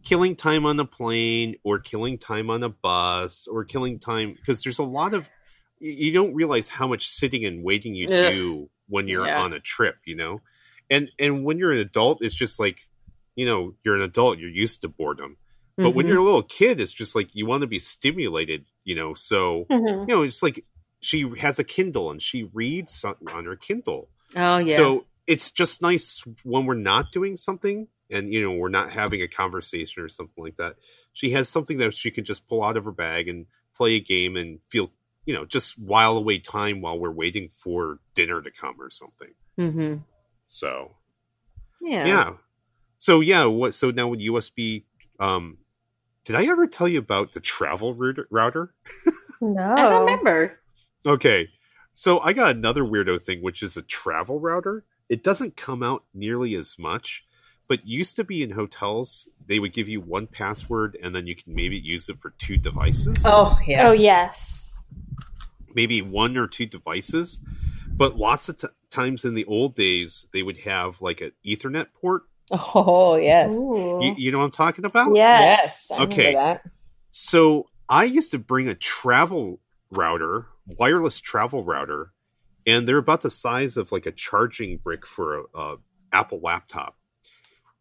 killing 0.04 0.36
time 0.36 0.64
on 0.64 0.76
the 0.76 0.84
plane 0.86 1.56
or 1.64 1.78
killing 1.80 2.18
time 2.18 2.50
on 2.50 2.62
a 2.62 2.68
bus 2.68 3.46
or 3.48 3.64
killing 3.64 3.98
time 3.98 4.34
because 4.34 4.62
there's 4.62 4.78
a 4.78 4.84
lot 4.84 5.12
of 5.12 5.28
you- 5.80 5.90
you 6.06 6.12
don't 6.12 6.34
realize 6.34 6.68
how 6.68 6.86
much 6.86 7.08
sitting 7.08 7.44
and 7.44 7.64
waiting 7.64 7.94
you 7.94 8.06
Ugh. 8.06 8.32
do 8.32 8.70
when 8.88 9.08
you're 9.08 9.26
Yeah. 9.26 9.40
on 9.42 9.52
a 9.52 9.60
trip, 9.60 9.96
you 10.04 10.14
know? 10.14 10.40
And 10.88 11.10
and 11.18 11.44
when 11.44 11.58
you're 11.58 11.72
an 11.72 11.78
adult, 11.78 12.18
it's 12.22 12.34
just 12.34 12.60
like, 12.60 12.78
you 13.34 13.44
know, 13.46 13.74
you're 13.84 13.96
an 13.96 14.02
adult, 14.02 14.38
you're 14.38 14.50
used 14.50 14.82
to 14.82 14.88
boredom. 14.88 15.36
But 15.82 15.94
when 15.94 16.06
Mhm. 16.06 16.08
you're 16.10 16.18
a 16.18 16.24
little 16.24 16.42
kid, 16.42 16.80
it's 16.80 16.92
just 16.92 17.14
like 17.14 17.34
you 17.34 17.46
want 17.46 17.62
to 17.62 17.66
be 17.66 17.78
stimulated, 17.78 18.64
you 18.84 18.94
know. 18.94 19.14
So 19.14 19.66
Mhm. 19.70 20.08
you 20.08 20.14
know, 20.14 20.22
it's 20.22 20.42
like 20.42 20.64
she 21.00 21.30
has 21.38 21.58
a 21.58 21.64
Kindle 21.64 22.10
and 22.10 22.20
she 22.20 22.44
reads 22.52 23.04
on, 23.04 23.14
on 23.32 23.44
her 23.46 23.56
Kindle. 23.56 24.08
oh, 24.36 24.58
yeah. 24.58 24.76
So 24.76 25.06
it's 25.26 25.50
just 25.50 25.80
nice 25.82 26.24
when 26.44 26.66
we're 26.66 26.74
not 26.74 27.12
doing 27.12 27.36
something 27.36 27.88
and 28.10 28.32
you 28.34 28.42
know 28.42 28.52
we're 28.52 28.68
not 28.68 28.90
having 28.90 29.22
a 29.22 29.28
conversation 29.28 30.02
or 30.02 30.08
something 30.08 30.42
like 30.42 30.56
that. 30.56 30.76
She 31.12 31.30
has 31.30 31.48
something 31.48 31.78
that 31.78 31.94
she 31.94 32.10
can 32.10 32.24
just 32.24 32.48
pull 32.48 32.62
out 32.64 32.76
of 32.76 32.84
her 32.84 32.92
bag 32.92 33.28
and 33.28 33.46
play 33.74 33.94
a 33.94 34.00
game 34.00 34.36
and 34.36 34.60
feel 34.68 34.90
you 35.24 35.34
know 35.34 35.44
just 35.44 35.76
while 35.82 36.16
away 36.16 36.38
time 36.38 36.80
while 36.80 36.98
we're 36.98 37.10
waiting 37.12 37.48
for 37.48 38.00
dinner 38.14 38.42
to 38.42 38.50
come 38.50 38.80
or 38.80 38.90
something. 38.90 39.32
hmm 39.56 39.96
So 40.46 40.96
yeah. 41.80 42.06
yeah. 42.06 42.32
So 42.98 43.20
yeah, 43.20 43.44
what? 43.46 43.72
So 43.74 43.90
now 43.90 44.08
with 44.08 44.20
USB, 44.20 44.84
um, 45.18 45.58
did 46.30 46.38
I 46.38 46.46
ever 46.46 46.68
tell 46.68 46.86
you 46.86 47.00
about 47.00 47.32
the 47.32 47.40
travel 47.40 47.92
router? 47.92 48.28
router? 48.30 48.72
no. 49.40 49.72
I 49.72 49.82
don't 49.82 50.04
remember. 50.04 50.60
Okay. 51.04 51.48
So 51.92 52.20
I 52.20 52.32
got 52.34 52.54
another 52.54 52.84
weirdo 52.84 53.24
thing, 53.24 53.42
which 53.42 53.64
is 53.64 53.76
a 53.76 53.82
travel 53.82 54.38
router. 54.38 54.84
It 55.08 55.24
doesn't 55.24 55.56
come 55.56 55.82
out 55.82 56.04
nearly 56.14 56.54
as 56.54 56.78
much, 56.78 57.24
but 57.66 57.84
used 57.84 58.14
to 58.14 58.22
be 58.22 58.44
in 58.44 58.50
hotels, 58.50 59.28
they 59.44 59.58
would 59.58 59.72
give 59.72 59.88
you 59.88 60.00
one 60.00 60.28
password 60.28 60.96
and 61.02 61.16
then 61.16 61.26
you 61.26 61.34
can 61.34 61.52
maybe 61.52 61.76
use 61.76 62.08
it 62.08 62.20
for 62.20 62.30
two 62.38 62.56
devices. 62.56 63.24
Oh, 63.26 63.58
yeah. 63.66 63.88
Oh 63.88 63.92
yes. 63.92 64.70
Maybe 65.74 66.00
one 66.00 66.36
or 66.36 66.46
two 66.46 66.66
devices. 66.66 67.40
But 67.88 68.16
lots 68.16 68.48
of 68.48 68.56
t- 68.56 68.68
times 68.88 69.24
in 69.24 69.34
the 69.34 69.46
old 69.46 69.74
days, 69.74 70.28
they 70.32 70.44
would 70.44 70.58
have 70.58 71.02
like 71.02 71.22
an 71.22 71.32
Ethernet 71.44 71.88
port. 72.00 72.22
Oh, 72.50 73.16
yes. 73.16 73.54
You, 73.54 74.14
you 74.16 74.32
know 74.32 74.38
what 74.38 74.44
I'm 74.44 74.50
talking 74.50 74.84
about? 74.84 75.14
yes. 75.14 75.88
Yes. 75.90 76.00
Okay. 76.00 76.34
that. 76.34 76.62
So 77.10 77.66
I 77.88 78.04
used 78.04 78.32
to 78.32 78.38
bring 78.38 78.68
a 78.68 78.74
travel 78.74 79.60
router, 79.90 80.46
wireless 80.66 81.20
travel 81.20 81.64
router, 81.64 82.12
and 82.66 82.86
they're 82.86 82.98
about 82.98 83.22
the 83.22 83.30
size 83.30 83.76
of 83.76 83.92
like 83.92 84.06
a 84.06 84.12
charging 84.12 84.78
brick 84.78 85.06
for 85.06 85.38
a, 85.38 85.58
a 85.58 85.76
Apple 86.12 86.40
laptop. 86.40 86.96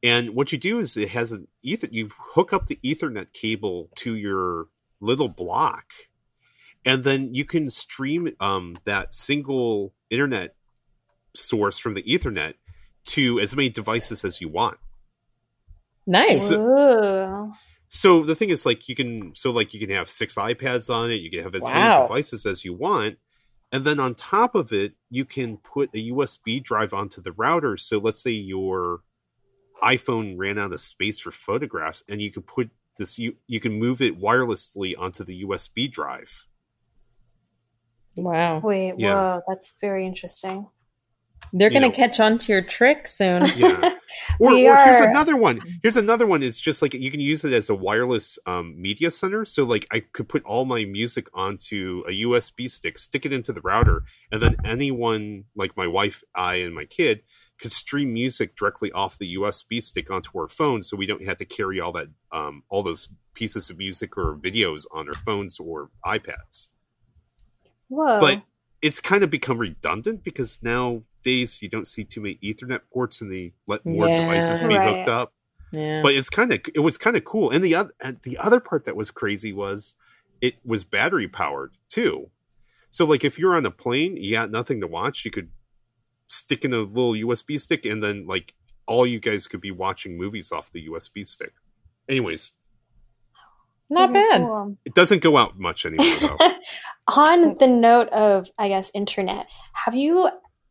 And 0.02 0.32
what 0.32 0.52
you 0.52 0.58
do 0.58 0.80
is 0.80 0.96
it 0.96 1.10
has 1.10 1.32
an 1.32 1.48
ether. 1.62 1.88
You 1.92 2.10
hook 2.18 2.54
up 2.54 2.68
the 2.68 2.80
Ethernet 2.84 3.34
cable 3.34 3.90
to 3.96 4.16
your 4.16 4.68
little 5.02 5.28
block, 5.28 5.92
and 6.86 7.04
then 7.04 7.34
you 7.34 7.44
can 7.44 7.70
stream 7.70 8.30
um, 8.40 8.78
that 8.86 9.14
single 9.14 9.94
internet 10.10 10.56
source 11.36 11.78
from 11.78 11.96
the 11.96 12.04
Ethernet 12.04 12.54
to 13.06 13.40
as 13.40 13.56
many 13.56 13.70
devices 13.70 14.24
as 14.26 14.40
you 14.42 14.50
want. 14.50 14.78
Nice. 16.06 16.52
Ooh. 16.52 17.54
So 17.88 18.24
the 18.24 18.36
thing 18.36 18.50
is, 18.50 18.66
like, 18.66 18.88
you 18.88 18.96
can 18.96 19.34
so 19.36 19.52
like 19.52 19.74
you 19.74 19.80
can 19.80 19.90
have 19.90 20.10
six 20.10 20.36
iPads 20.36 20.94
on 20.94 21.10
it. 21.12 21.16
You 21.16 21.30
can 21.32 21.44
have 21.44 21.56
as 21.56 21.64
Wow. 21.64 21.74
many 21.74 22.02
devices 22.08 22.46
as 22.46 22.64
you 22.64 22.74
want, 22.74 23.18
and 23.72 23.84
then 23.84 24.00
on 24.00 24.16
top 24.16 24.54
of 24.56 24.72
it, 24.72 24.94
you 25.10 25.26
can 25.26 25.58
put 25.58 25.90
a 25.94 26.10
USB 26.12 26.60
drive 26.64 26.94
onto 26.94 27.22
the 27.22 27.32
router. 27.32 27.78
So 27.78 27.98
let's 27.98 28.22
say 28.22 28.32
your 28.32 29.02
iPhone 29.82 30.36
ran 30.38 30.60
out 30.60 30.74
of 30.74 30.82
space 30.82 31.20
for 31.20 31.32
photographs, 31.32 32.04
and 32.08 32.22
you 32.22 32.32
can 32.32 32.44
put 32.44 32.70
this 32.98 33.18
you 33.18 33.36
you 33.48 33.60
can 33.60 33.74
move 33.80 34.02
it 34.02 34.20
wirelessly 34.20 34.94
onto 34.98 35.24
the 35.24 35.44
USB 35.44 35.88
drive. 35.92 36.46
Wow. 38.16 38.60
Wait, 38.60 38.96
Yeah. 38.98 39.14
whoa, 39.16 39.42
that's 39.48 39.74
very 39.80 40.06
interesting. 40.06 40.68
They're 41.52 41.70
going 41.70 41.90
to 41.90 41.96
catch 41.96 42.20
on 42.20 42.38
to 42.40 42.52
your 42.52 42.62
trick 42.62 43.08
soon. 43.08 43.46
Yeah. 43.56 43.96
Or, 44.40 44.52
or 44.54 44.56
here's 44.56 45.00
another 45.00 45.36
one. 45.36 45.60
Here's 45.84 45.98
another 45.98 46.26
one. 46.26 46.42
It's 46.42 46.60
just 46.60 46.82
like 46.82 46.96
you 46.96 47.12
can 47.12 47.20
use 47.20 47.46
it 47.46 47.54
as 47.54 47.70
a 47.70 47.76
wireless 47.76 48.40
um, 48.48 48.74
media 48.82 49.12
center. 49.12 49.46
So 49.46 49.66
like 49.66 49.86
I 49.92 50.00
could 50.00 50.28
put 50.28 50.44
all 50.46 50.66
my 50.66 50.84
music 50.86 51.28
onto 51.34 52.04
a 52.08 52.24
USB 52.24 52.72
stick, 52.72 52.98
stick 52.98 53.26
it 53.28 53.34
into 53.34 53.54
the 53.54 53.62
router, 53.62 54.04
and 54.32 54.42
then 54.42 54.56
anyone 54.66 55.44
like 55.56 55.78
my 55.78 55.86
wife, 55.86 56.24
I, 56.36 56.56
and 56.56 56.74
my 56.74 56.86
kid 56.86 57.22
could 57.60 57.72
stream 57.72 58.14
music 58.14 58.56
directly 58.56 58.92
off 58.94 59.18
the 59.18 59.36
USB 59.36 59.84
stick 59.84 60.10
onto 60.10 60.38
our 60.40 60.48
phone, 60.48 60.82
so 60.82 60.98
we 60.98 61.06
don't 61.06 61.26
have 61.26 61.38
to 61.38 61.46
carry 61.46 61.80
all 61.80 61.92
that 61.92 62.08
um, 62.32 62.64
all 62.70 62.82
those 62.82 63.10
pieces 63.34 63.70
of 63.70 63.78
music 63.78 64.18
or 64.18 64.38
videos 64.38 64.86
on 64.92 65.08
our 65.08 65.14
phones 65.14 65.60
or 65.60 65.90
iPads. 66.06 66.70
Whoa. 67.90 68.20
But 68.20 68.44
it's 68.82 69.00
kind 69.00 69.24
of 69.24 69.30
become 69.30 69.58
redundant 69.58 70.24
because 70.24 70.62
nowadays 70.64 71.62
you 71.62 71.70
don't 71.70 71.88
see 71.88 72.04
too 72.04 72.22
many 72.22 72.40
Ethernet 72.44 72.82
ports 72.94 73.22
and 73.22 73.32
they 73.32 73.54
let 73.68 73.86
more 73.86 74.08
Yeah. 74.08 74.16
devices 74.16 74.64
be 74.64 74.76
Right. 74.76 74.88
hooked 74.98 75.08
up. 75.10 75.34
Yeah. 75.72 76.02
But 76.02 76.16
it's 76.16 76.30
kind 76.30 76.52
of 76.54 76.62
it 76.74 76.80
was 76.80 76.98
kind 76.98 77.16
of 77.18 77.26
cool. 77.26 77.52
And 77.52 77.64
the 77.64 77.76
other 77.76 77.92
and 78.02 78.20
the 78.24 78.38
other 78.38 78.60
part 78.60 78.86
that 78.86 78.96
was 78.96 79.12
crazy 79.12 79.54
was 79.54 79.96
it 80.42 80.56
was 80.66 80.84
battery 80.84 81.28
powered 81.28 81.74
too. 81.90 82.32
So 82.90 83.06
like 83.06 83.24
if 83.24 83.38
you're 83.38 83.56
on 83.56 83.66
a 83.66 83.72
plane, 83.72 84.18
you 84.18 84.32
got 84.32 84.50
nothing 84.50 84.80
to 84.82 84.88
watch, 84.88 85.26
you 85.26 85.32
could 85.32 85.50
stick 86.28 86.64
in 86.66 86.74
a 86.74 86.80
little 86.80 87.14
USB 87.16 87.60
stick 87.60 87.86
and 87.86 88.02
then 88.04 88.26
like 88.26 88.54
all 88.88 89.06
you 89.06 89.20
guys 89.20 89.48
could 89.48 89.62
be 89.62 89.72
watching 89.72 90.18
movies 90.18 90.52
off 90.52 90.72
the 90.72 90.88
USB 90.88 91.24
stick. 91.28 91.54
Anyways, 92.08 92.54
Not 93.90 94.12
Very 94.12 94.30
bad. 94.30 94.42
cool. 94.42 94.78
it 94.86 94.94
doesn't 94.94 95.22
go 95.24 95.36
out 95.38 95.58
much 95.60 95.86
anymore 95.86 96.06
though. 96.22 96.38
On 97.16 97.58
the 97.58 97.68
note 97.68 98.10
of, 98.10 98.50
I 98.58 98.68
guess, 98.68 98.92
internet, 98.94 99.48
have 99.74 99.96
you 99.96 100.30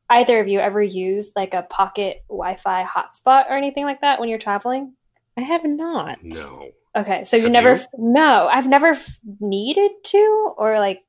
either 0.08 0.40
of 0.40 0.48
you 0.48 0.60
ever 0.60 0.80
used 0.82 1.32
like 1.36 1.52
a 1.52 1.62
pocket 1.62 2.18
Wi-Fi 2.28 2.84
hotspot 2.84 3.50
or 3.50 3.56
anything 3.56 3.84
like 3.84 4.00
that 4.02 4.20
when 4.20 4.28
you're 4.28 4.38
traveling? 4.38 4.94
I 5.36 5.42
have 5.42 5.64
not. 5.64 6.18
no. 6.22 6.70
Okay, 6.96 7.22
so 7.24 7.36
you 7.36 7.44
Have 7.44 7.52
never 7.52 7.74
you? 7.76 7.84
no, 7.98 8.48
I've 8.48 8.66
never 8.66 8.98
needed 9.40 9.90
to 10.04 10.52
or 10.56 10.78
like 10.80 11.00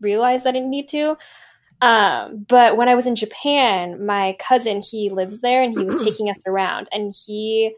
realized 0.00 0.46
I 0.46 0.52
didn't 0.52 0.70
need 0.70 0.88
to. 0.88 1.16
Um, 1.80 2.44
but 2.48 2.76
when 2.76 2.88
I 2.88 2.94
was 2.94 3.06
in 3.08 3.16
Japan, 3.16 4.04
my 4.06 4.36
cousin 4.38 4.80
he 4.82 5.10
lives 5.10 5.40
there 5.40 5.62
and 5.62 5.76
he 5.76 5.84
was 5.84 6.00
taking 6.04 6.28
us 6.28 6.38
around 6.46 6.88
and 6.92 7.12
he 7.26 7.74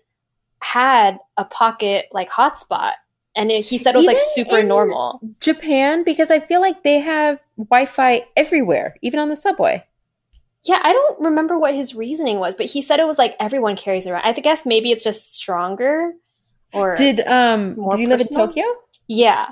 had 0.60 1.18
a 1.38 1.44
pocket 1.44 2.06
like 2.12 2.28
hotspot 2.28 2.92
and 3.36 3.50
it, 3.50 3.64
he 3.64 3.78
said 3.78 3.94
it 3.94 3.98
was 3.98 4.06
like 4.06 4.18
super 4.34 4.62
normal. 4.62 5.20
Japan, 5.40 6.04
because 6.04 6.30
I 6.30 6.40
feel 6.40 6.60
like 6.60 6.82
they 6.82 7.00
have 7.00 7.38
Wi 7.58 7.86
Fi 7.86 8.26
everywhere, 8.36 8.94
even 9.02 9.18
on 9.20 9.28
the 9.28 9.36
subway. 9.36 9.84
Yeah, 10.64 10.80
I 10.82 10.92
don't 10.92 11.20
remember 11.20 11.58
what 11.58 11.74
his 11.74 11.94
reasoning 11.94 12.38
was, 12.38 12.54
but 12.54 12.66
he 12.66 12.80
said 12.80 12.98
it 13.00 13.06
was 13.06 13.18
like 13.18 13.36
everyone 13.38 13.76
carries 13.76 14.06
around. 14.06 14.24
I 14.24 14.32
guess 14.32 14.64
maybe 14.64 14.92
it's 14.92 15.04
just 15.04 15.34
stronger 15.34 16.12
or 16.72 16.94
Did 16.96 17.20
um 17.26 17.74
did 17.90 18.00
you 18.00 18.08
live 18.08 18.20
in? 18.20 18.28
Tokyo? 18.28 18.64
yeah. 19.06 19.48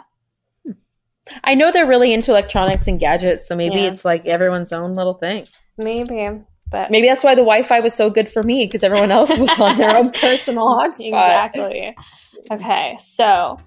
I 1.45 1.55
know 1.55 1.71
they're 1.71 1.87
really 1.87 2.13
into 2.13 2.33
electronics 2.33 2.89
and 2.89 2.99
gadgets, 2.99 3.47
so 3.47 3.55
maybe 3.55 3.77
Yeah. 3.77 3.89
it's 3.89 4.05
like 4.05 4.27
everyone's 4.27 4.73
own 4.73 4.95
little 4.95 5.15
thing. 5.15 5.45
Maybe, 5.79 6.29
but 6.69 6.91
Maybe 6.91 7.07
that's 7.07 7.23
why 7.23 7.35
the 7.35 7.43
Wi-Fi 7.43 7.81
was 7.81 7.95
so 7.95 8.11
good 8.11 8.29
for 8.29 8.43
me 8.43 8.67
because 8.67 8.83
everyone 8.83 9.11
else 9.13 9.37
was 9.39 9.49
on 9.61 9.77
their 9.79 9.97
own 9.97 10.11
personal 10.21 10.67
hotspot. 10.67 11.07
exactly. 11.07 11.97
Okay, 12.51 12.97
so 12.99 13.61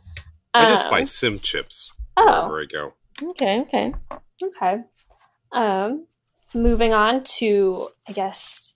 I 0.56 0.65
just 0.65 0.86
um, 0.86 0.91
buy 0.91 1.04
SIM 1.04 1.39
chips 1.39 1.91
Oh, 2.18 2.48
wherever 2.48 2.62
I 2.62 2.65
go. 2.65 2.94
Okay, 3.32 3.62
okay. 3.62 3.94
okay. 4.44 4.84
Um, 5.52 6.08
moving 6.54 6.94
on 6.94 7.24
to 7.24 7.89
I 8.08 8.13
guess 8.13 8.74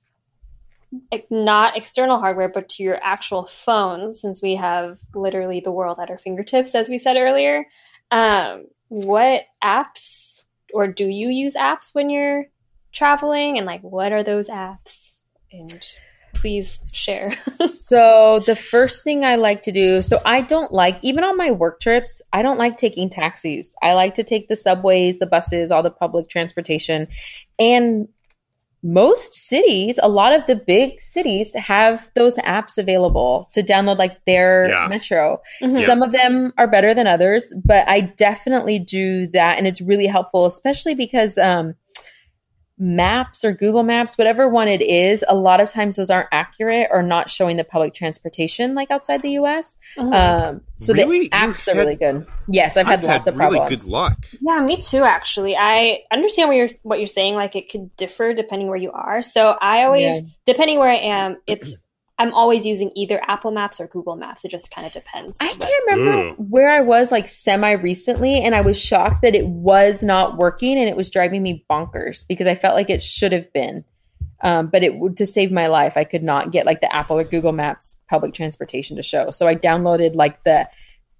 not 1.30 1.78
external 1.78 2.20
hardware, 2.20 2.50
but 2.50 2.68
to 2.70 2.84
your 2.84 3.00
actual 3.04 3.46
phones, 3.46 4.20
since 4.20 4.42
we 4.42 4.56
have 4.56 5.00
literally 5.14 5.60
the 5.60 5.72
world 5.72 6.00
at 6.02 6.10
our 6.10 6.18
fingertips, 6.18 6.74
as 6.74 6.90
we 6.90 6.98
said 6.98 7.16
earlier. 7.16 7.66
Um, 8.12 8.66
what 8.88 9.44
apps 9.64 10.44
or 10.74 10.88
do 10.88 11.08
you 11.08 11.30
use 11.30 11.56
apps 11.56 11.94
when 11.94 12.10
you're 12.10 12.46
traveling, 12.92 13.58
and 13.58 13.66
like 13.66 13.82
what 13.82 14.12
are 14.12 14.24
those 14.24 14.50
apps? 14.50 15.24
And 15.52 15.86
please 16.40 16.80
share. 16.94 17.34
So 17.90 18.40
the 18.46 18.56
first 18.56 19.04
thing 19.04 19.26
I 19.26 19.34
like 19.36 19.64
to 19.64 19.72
do, 19.72 20.04
so 20.04 20.20
I 20.24 20.42
don't 20.42 20.72
like 20.72 21.00
even 21.02 21.24
on 21.24 21.36
my 21.38 21.50
work 21.50 21.80
trips, 21.80 22.22
I 22.32 22.44
don't 22.44 22.60
like 22.60 22.78
taking 22.78 23.10
taxis. 23.10 23.74
I 23.82 23.94
like 23.96 24.14
to 24.14 24.24
take 24.24 24.48
the 24.48 24.56
subways, 24.56 25.18
the 25.18 25.26
buses, 25.26 25.72
all 25.72 25.82
the 25.82 25.90
public 25.90 26.30
transportation. 26.30 27.08
And 27.58 28.08
most 28.84 29.34
cities, 29.34 30.00
a 30.04 30.08
lot 30.08 30.34
of 30.34 30.46
the 30.46 30.56
big 30.56 31.02
cities 31.02 31.52
have 31.56 32.12
those 32.14 32.38
apps 32.38 32.78
available 32.78 33.50
to 33.54 33.64
download 33.64 33.98
like 33.98 34.24
their 34.26 34.70
Yeah. 34.70 34.88
metro. 34.88 35.42
Mhm. 35.62 35.86
Some 35.88 36.04
of 36.04 36.12
them 36.12 36.54
are 36.60 36.68
better 36.68 36.94
than 36.94 37.08
others, 37.08 37.52
but 37.66 37.88
I 37.88 38.02
definitely 38.02 38.78
do 38.78 39.28
that 39.34 39.58
and 39.58 39.66
it's 39.66 39.82
really 39.82 40.08
helpful 40.08 40.46
especially 40.46 40.94
because 40.94 41.38
um 41.40 41.74
maps 42.80 43.44
or 43.44 43.52
Google 43.54 43.84
Maps, 43.84 44.18
whatever 44.18 44.48
one 44.48 44.68
it 44.70 44.82
is, 44.82 45.24
a 45.28 45.36
lot 45.36 45.60
of 45.60 45.68
times 45.70 45.98
those 45.98 46.10
aren't 46.10 46.30
accurate 46.32 46.88
or 46.92 47.04
not 47.04 47.30
showing 47.30 47.58
the 47.58 47.64
public 47.66 47.94
transportation 47.94 48.74
like 48.74 48.90
outside 48.90 49.22
the 49.22 49.32
US. 49.32 49.78
Mhm. 49.98 50.14
Um, 50.14 50.62
so 50.78 50.94
Really? 50.94 51.24
the 51.24 51.30
apps 51.32 51.68
You've 51.68 51.76
are 51.76 51.80
really 51.80 51.96
good. 51.98 52.26
Yes, 52.48 52.78
I've 52.78 52.88
had 52.88 53.04
lots 53.04 53.28
of 53.28 53.36
really 53.36 53.58
problems. 53.58 53.84
good 53.84 53.92
luck. 53.92 54.18
Yeah, 54.42 54.62
me 54.62 54.78
too. 54.82 55.04
Actually, 55.04 55.58
I 55.58 56.00
understand 56.10 56.48
what 56.48 56.56
you're 56.56 56.70
what 56.84 57.00
you're 57.00 57.08
saying. 57.08 57.36
Like 57.36 57.56
it 57.58 57.70
could 57.70 57.94
differ 57.98 58.34
depending 58.34 58.70
where 58.70 58.78
you 58.78 58.92
are. 58.94 59.22
So 59.22 59.58
I 59.60 59.84
always, 59.84 60.14
Yeah. 60.14 60.22
depending 60.46 60.80
where 60.80 60.90
I 60.90 60.96
am, 60.96 61.38
it's 61.48 61.76
I'm 62.20 62.34
always 62.34 62.66
using 62.66 62.92
either 62.96 63.20
Apple 63.28 63.50
Maps 63.52 63.80
or 63.80 63.88
Google 63.88 64.16
Maps. 64.18 64.44
It 64.46 64.52
just 64.52 64.70
kind 64.70 64.86
of 64.86 64.92
depends. 64.94 65.38
I 65.42 65.54
But- 65.58 65.68
can't 65.68 65.84
remember 65.88 66.34
where 66.44 66.70
I 66.70 66.82
was 66.82 67.12
like 67.12 67.28
semi 67.28 67.72
recently, 67.72 68.42
and 68.42 68.54
I 68.54 68.62
was 68.62 68.80
shocked 68.80 69.22
that 69.24 69.34
it 69.36 69.48
was 69.48 70.04
not 70.04 70.38
working, 70.38 70.78
and 70.78 70.88
it 70.90 70.98
was 70.98 71.10
driving 71.10 71.42
me 71.42 71.66
bonkers 71.70 72.28
because 72.28 72.46
I 72.46 72.56
felt 72.56 72.76
like 72.76 72.90
it 72.90 73.02
should 73.02 73.32
have 73.32 73.52
been. 73.54 73.84
Um, 74.42 74.68
but 74.68 74.84
it 74.84 74.96
would 74.96 75.18
to 75.18 75.26
save 75.26 75.52
my 75.52 75.68
life, 75.68 75.98
I 75.98 76.04
could 76.06 76.24
not 76.24 76.52
get 76.52 76.66
like 76.66 76.80
the 76.82 76.96
Apple 76.96 77.18
or 77.20 77.24
Google 77.26 77.52
Maps 77.52 77.98
public 78.10 78.34
transportation 78.34 78.96
to 78.98 79.04
show. 79.04 79.32
So 79.32 79.48
I 79.48 79.56
downloaded 79.56 80.14
like 80.16 80.44
the 80.44 80.68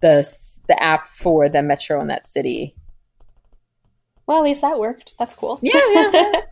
the 0.02 0.24
the 0.68 0.82
app 0.82 1.08
for 1.10 1.50
the 1.50 1.62
metro 1.62 2.00
in 2.00 2.08
that 2.08 2.26
city. 2.26 2.76
well, 4.26 4.38
at 4.38 4.44
least 4.44 4.62
that 4.62 4.80
worked. 4.80 5.16
That's 5.18 5.34
cool. 5.34 5.60
Yeah, 5.62 5.80
yeah, 5.92 6.12
yeah. 6.14 6.32
Worked 6.32 6.44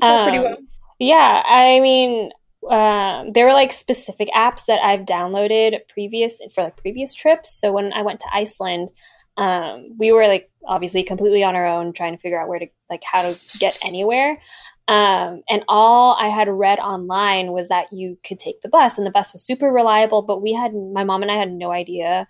pretty 0.00 0.38
Um, 0.38 0.42
well. 0.44 0.56
Yeah, 0.98 1.42
I 1.46 1.78
mean, 1.80 2.30
um, 2.68 3.32
there 3.32 3.46
were 3.46 3.52
like 3.52 3.72
specific 3.72 4.28
apps 4.34 4.66
that 4.66 4.80
I've 4.82 5.00
downloaded 5.06 5.78
previous 5.88 6.40
for 6.54 6.64
like 6.64 6.76
previous 6.76 7.14
trips. 7.14 7.58
So 7.60 7.72
when 7.72 7.92
I 7.92 8.02
went 8.02 8.20
to 8.20 8.26
Iceland, 8.32 8.90
um, 9.36 9.90
we 9.98 10.10
were 10.12 10.26
like 10.26 10.50
obviously 10.66 11.02
completely 11.04 11.44
on 11.44 11.54
our 11.54 11.66
own 11.66 11.92
trying 11.92 12.14
to 12.14 12.20
figure 12.20 12.40
out 12.40 12.48
where 12.48 12.58
to 12.58 12.66
like 12.90 13.04
how 13.04 13.22
to 13.22 13.38
get 13.58 13.78
anywhere. 13.84 14.40
Um, 14.88 15.42
and 15.50 15.64
all 15.68 16.16
I 16.18 16.28
had 16.28 16.48
read 16.48 16.78
online 16.78 17.52
was 17.52 17.68
that 17.68 17.92
you 17.92 18.16
could 18.26 18.38
take 18.38 18.62
the 18.62 18.70
bus, 18.70 18.96
and 18.96 19.06
the 19.06 19.10
bus 19.10 19.32
was 19.34 19.44
super 19.44 19.70
reliable. 19.70 20.22
But 20.22 20.40
we 20.42 20.54
had 20.54 20.72
my 20.74 21.04
mom 21.04 21.22
and 21.22 21.30
I 21.30 21.36
had 21.36 21.52
no 21.52 21.70
idea 21.70 22.26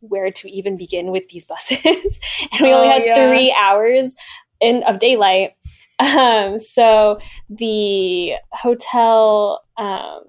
where 0.00 0.30
to 0.30 0.48
even 0.50 0.76
begin 0.76 1.10
with 1.10 1.28
these 1.28 1.44
buses, 1.44 1.80
and 2.52 2.60
we 2.60 2.72
only 2.72 2.88
Oh, 2.88 2.92
had 2.92 3.02
yeah. 3.04 3.28
three 3.28 3.52
hours 3.60 4.14
in 4.60 4.84
of 4.84 5.00
daylight. 5.00 5.55
Um, 5.98 6.58
so 6.58 7.18
the 7.48 8.34
hotel 8.52 9.62
um, 9.78 10.20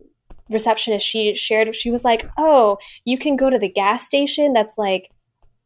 receptionist 0.50 1.06
she 1.06 1.36
shared 1.36 1.76
she 1.76 1.92
was 1.92 2.06
like, 2.06 2.30
"Oh, 2.38 2.78
you 3.06 3.18
can 3.18 3.36
go 3.36 3.50
to 3.50 3.60
the 3.60 3.70
gas 3.70 4.06
station 4.06 4.54
that's 4.54 4.78
like 4.78 5.12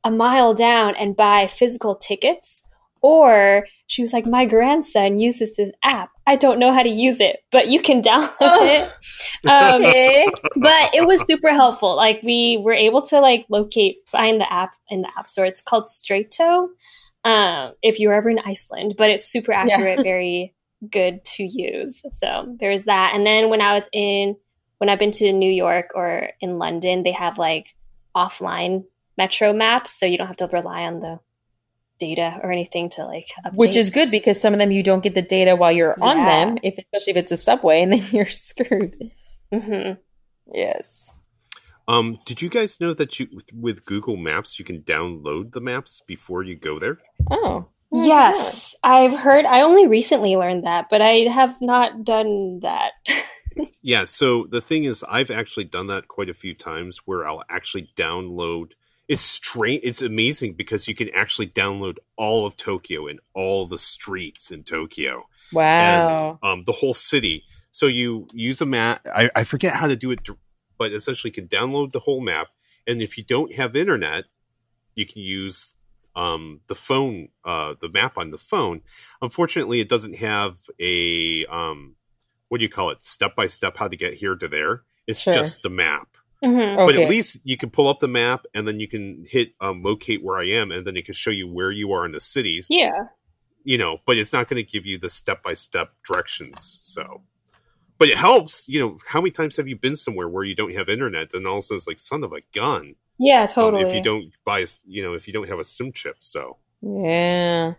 a 0.03 0.09
mile 0.11 0.53
down 0.53 0.95
and 0.95 1.15
buy 1.15 1.47
physical 1.47 1.95
tickets." 1.95 2.63
Or 3.03 3.65
she 3.87 4.01
was 4.03 4.13
like, 4.13 4.25
"My 4.27 4.45
grandson 4.45 5.19
uses 5.19 5.55
this 5.55 5.71
app. 5.83 6.09
I 6.27 6.35
don't 6.35 6.59
know 6.59 6.71
how 6.71 6.83
to 6.83 6.89
use 6.89 7.19
it, 7.19 7.43
but 7.51 7.67
you 7.67 7.79
can 7.81 8.01
download 8.01 8.31
Oh. 8.41 8.65
it." 8.65 8.91
Um, 9.49 9.81
Okay. 9.83 10.27
but 10.55 10.93
it 10.93 11.07
was 11.07 11.21
super 11.27 11.49
helpful. 11.51 11.95
Like 11.95 12.21
we 12.21 12.59
were 12.63 12.73
able 12.73 13.01
to 13.07 13.19
like 13.19 13.45
locate 13.49 13.97
find 14.05 14.39
the 14.39 14.51
app 14.53 14.75
in 14.89 15.01
the 15.01 15.09
app 15.17 15.27
store. 15.27 15.45
It's 15.45 15.63
called 15.63 15.89
Strato. 15.89 16.69
Um, 17.23 17.73
if 17.83 17.99
you're 17.99 18.13
ever 18.13 18.29
in 18.29 18.39
Iceland, 18.39 18.95
but 18.97 19.09
it's 19.09 19.27
super 19.27 19.51
Yeah. 19.51 19.59
accurate, 19.75 19.99
very 20.03 20.55
good 20.89 21.23
to 21.23 21.43
use. 21.43 22.01
So 22.09 22.55
there's 22.59 22.85
that. 22.85 23.11
And 23.13 23.25
then 23.25 23.49
when 23.49 23.61
I 23.61 23.73
was 23.73 23.87
in 23.93 24.35
when 24.79 24.89
I've 24.89 24.97
been 24.97 25.11
to 25.11 25.31
New 25.31 25.51
York 25.51 25.91
or 25.93 26.29
in 26.41 26.57
London, 26.57 27.03
they 27.03 27.11
have 27.11 27.37
like 27.37 27.75
offline 28.17 28.85
metro 29.17 29.53
maps, 29.53 29.91
so 29.99 30.07
you 30.07 30.17
don't 30.17 30.25
have 30.27 30.37
to 30.37 30.47
rely 30.47 30.81
on 30.83 30.99
the 31.01 31.19
data 31.99 32.39
or 32.41 32.51
anything 32.51 32.89
to 32.89 33.05
like 33.05 33.27
update. 33.45 33.53
Which 33.53 33.75
is 33.75 33.91
good 33.91 34.09
because 34.09 34.41
some 34.41 34.53
of 34.53 34.59
them 34.59 34.71
you 34.71 34.81
don't 34.81 35.03
get 35.03 35.13
the 35.13 35.21
data 35.21 35.55
while 35.55 35.71
you're 35.71 35.95
on 36.01 36.17
Yeah. 36.17 36.45
them, 36.45 36.57
if 36.63 36.79
especially 36.79 37.11
if 37.11 37.17
it's 37.17 37.31
a 37.31 37.37
subway, 37.37 37.83
and 37.83 37.91
then 37.93 38.01
you're 38.11 38.25
screwed. 38.25 39.11
hmm 39.53 39.91
Yes. 40.51 41.11
Um, 41.91 42.19
did 42.25 42.41
you 42.41 42.49
guys 42.49 42.79
know 42.79 42.93
that 42.93 43.19
you 43.19 43.27
with, 43.33 43.51
with 43.53 43.85
Google 43.85 44.15
Maps 44.15 44.57
you 44.57 44.63
can 44.63 44.81
download 44.81 45.51
the 45.51 45.59
maps 45.59 46.01
before 46.07 46.41
you 46.43 46.55
go 46.55 46.79
there? 46.79 46.97
Oh. 47.29 47.67
Yes, 47.93 48.77
I've 48.85 49.17
heard. 49.17 49.43
I 49.43 49.63
only 49.63 49.85
recently 49.85 50.37
learned 50.37 50.65
that, 50.65 50.87
but 50.89 51.01
I 51.01 51.27
have 51.29 51.59
not 51.61 52.03
done 52.03 52.59
that. 52.61 52.91
Yeah, 53.81 54.05
so 54.05 54.47
the 54.49 54.61
thing 54.61 54.85
is 54.85 55.03
I've 55.09 55.29
actually 55.29 55.65
done 55.65 55.87
that 55.87 56.07
quite 56.07 56.29
a 56.29 56.33
few 56.33 56.53
times 56.53 56.99
where 57.03 57.27
I'll 57.27 57.43
actually 57.49 57.89
download 57.97 58.71
it's 59.09 59.21
strange 59.21 59.81
it's 59.83 60.01
amazing 60.01 60.53
because 60.53 60.87
you 60.87 60.95
can 60.95 61.09
actually 61.13 61.47
download 61.47 61.97
all 62.15 62.45
of 62.45 62.55
Tokyo 62.55 63.07
and 63.07 63.19
all 63.33 63.67
the 63.67 63.77
streets 63.77 64.51
in 64.51 64.63
Tokyo. 64.63 65.25
Wow. 65.51 66.39
um, 66.41 66.63
the 66.65 66.71
whole 66.71 66.93
city. 66.93 67.43
So 67.71 67.87
you 67.87 68.25
use 68.33 68.61
a 68.61 68.65
map. 68.65 69.05
I, 69.13 69.29
I 69.35 69.43
forget 69.43 69.73
how 69.73 69.87
to 69.87 69.97
do 69.97 70.11
it, 70.11 70.21
but 70.81 70.93
essentially 70.93 71.29
you 71.29 71.33
can 71.41 71.47
download 71.47 71.91
the 71.91 71.99
whole 71.99 72.21
map. 72.21 72.47
And 72.87 73.01
if 73.03 73.15
you 73.17 73.23
don't 73.23 73.53
have 73.53 73.75
internet, 73.75 74.23
you 74.95 75.05
can 75.05 75.21
use 75.21 75.75
um, 76.15 76.61
the 76.67 76.73
phone, 76.73 77.29
uh, 77.45 77.75
the 77.79 77.89
map 77.89 78.17
on 78.17 78.31
the 78.31 78.39
phone. 78.39 78.81
Unfortunately, 79.21 79.79
it 79.79 79.87
doesn't 79.87 80.15
have 80.17 80.57
a 80.79 81.45
um, 81.45 81.95
what 82.49 82.57
do 82.57 82.63
you 82.63 82.69
call 82.69 82.89
it? 82.89 83.03
Step 83.03 83.35
by 83.35 83.45
step 83.47 83.77
how 83.77 83.87
to 83.87 83.95
get 83.95 84.15
here 84.15 84.35
to 84.35 84.47
there. 84.47 84.81
It's 85.05 85.19
Sure. 85.21 85.33
just 85.33 85.61
the 85.61 85.69
map. 85.69 86.07
Mhm. 86.43 86.75
But 86.87 86.95
Okay. 86.95 87.03
at 87.03 87.09
least 87.09 87.37
you 87.43 87.55
can 87.57 87.69
pull 87.69 87.87
up 87.87 87.99
the 87.99 88.07
map 88.07 88.45
and 88.55 88.67
then 88.67 88.79
you 88.79 88.87
can 88.87 89.25
hit 89.29 89.53
um, 89.61 89.83
locate 89.83 90.23
where 90.23 90.39
I 90.39 90.47
am, 90.47 90.71
and 90.71 90.85
then 90.87 90.97
it 90.97 91.05
can 91.05 91.13
show 91.13 91.29
you 91.29 91.47
where 91.47 91.71
you 91.71 91.91
are 91.93 92.03
in 92.07 92.11
the 92.13 92.19
cities. 92.19 92.65
Yeah. 92.69 92.97
You 93.63 93.77
know, 93.77 93.99
but 94.07 94.17
it's 94.17 94.33
not 94.33 94.47
going 94.49 94.63
to 94.65 94.69
give 94.73 94.87
you 94.87 94.97
the 94.97 95.09
step 95.09 95.43
by 95.43 95.53
step 95.53 95.93
directions. 96.07 96.79
So, 96.81 97.21
but 98.01 98.09
it 98.09 98.17
helps. 98.17 98.67
You 98.67 98.79
know, 98.81 98.97
how 99.07 99.21
many 99.21 99.29
times 99.31 99.55
have 99.57 99.67
you 99.67 99.75
been 99.77 99.95
somewhere 99.95 100.27
where 100.27 100.43
you 100.43 100.55
don't 100.55 100.73
have 100.73 100.89
internet, 100.89 101.33
and 101.35 101.45
also 101.45 101.75
it's 101.75 101.85
like 101.87 101.99
son 101.99 102.23
of 102.23 102.33
a 102.33 102.41
gun 102.53 102.95
Yeah, 103.19 103.41
um, 103.43 103.47
totally. 103.47 103.83
if 103.83 103.93
you 103.93 104.01
don't 104.03 104.31
buy, 104.43 104.59
a 104.59 104.63
s- 104.63 104.81
you 104.85 105.03
know, 105.03 105.13
if 105.13 105.27
you 105.27 105.33
don't 105.33 105.47
have 105.47 105.59
a 105.59 105.63
SIM 105.63 105.91
chip. 105.91 106.17
So, 106.19 106.57
Yeah. 106.81 107.75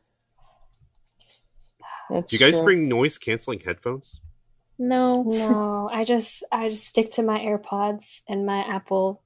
That's 2.11 2.31
do 2.31 2.37
you 2.37 2.41
guys 2.41 2.55
true. 2.57 2.65
bring 2.65 2.89
noise 2.89 3.19
canceling 3.19 3.59
headphones? 3.61 4.21
No. 4.79 5.23
No, 5.23 5.89
I 5.93 6.05
just 6.05 6.45
I 6.53 6.69
just 6.69 6.85
stick 6.87 7.11
to 7.13 7.23
my 7.23 7.39
AirPods 7.41 8.21
and 8.29 8.45
my 8.47 8.61
Apple 8.61 9.23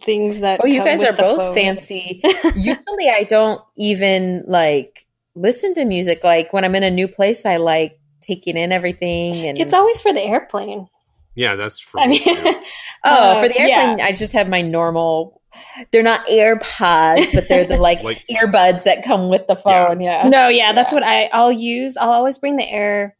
things 0.00 0.40
that. 0.40 0.60
Oh, 0.62 0.66
you 0.66 0.82
guys 0.84 1.02
are 1.02 1.12
both 1.12 1.40
phone. 1.40 1.54
fancy. 1.54 2.20
Usually, 2.56 3.08
I 3.10 3.26
don't 3.28 3.60
even 3.76 4.44
like 4.46 5.06
listen 5.34 5.74
to 5.74 5.84
music. 5.84 6.24
Like 6.24 6.52
when 6.52 6.64
I'm 6.64 6.74
in 6.74 6.82
a 6.82 6.90
new 6.90 7.08
place, 7.08 7.44
I 7.44 7.56
like 7.56 7.98
taking 8.24 8.56
in 8.56 8.72
everything. 8.72 9.46
And 9.46 9.58
It's 9.58 9.74
always 9.74 10.00
for 10.00 10.12
the 10.12 10.22
airplane. 10.22 10.88
Yeah, 11.36 11.56
that's 11.56 11.80
for 11.80 12.00
I 12.00 12.06
me. 12.06 12.20
mean, 12.24 12.36
too. 12.36 12.42
oh, 13.04 13.10
uh, 13.32 13.42
for 13.42 13.48
the 13.48 13.58
airplane, 13.58 14.00
I 14.00 14.12
just 14.14 14.32
have 14.34 14.48
my 14.48 14.62
normal. 14.62 15.40
They're 15.92 16.02
not 16.02 16.26
AirPods, 16.26 17.32
but 17.34 17.48
they're 17.48 17.66
the 17.66 17.76
like, 17.76 18.02
Like- 18.04 18.24
earbuds 18.30 18.84
that 18.84 19.04
come 19.04 19.28
with 19.30 19.46
the 19.48 19.56
phone. 19.56 20.00
Yeah. 20.00 20.28
no, 20.28 20.48
yeah, 20.48 20.72
that's 20.72 20.92
what 20.92 21.02
I 21.02 21.24
I'll 21.32 21.52
use. 21.52 21.96
I'll 21.96 22.12
always 22.12 22.38
bring 22.38 22.56
the 22.56 23.12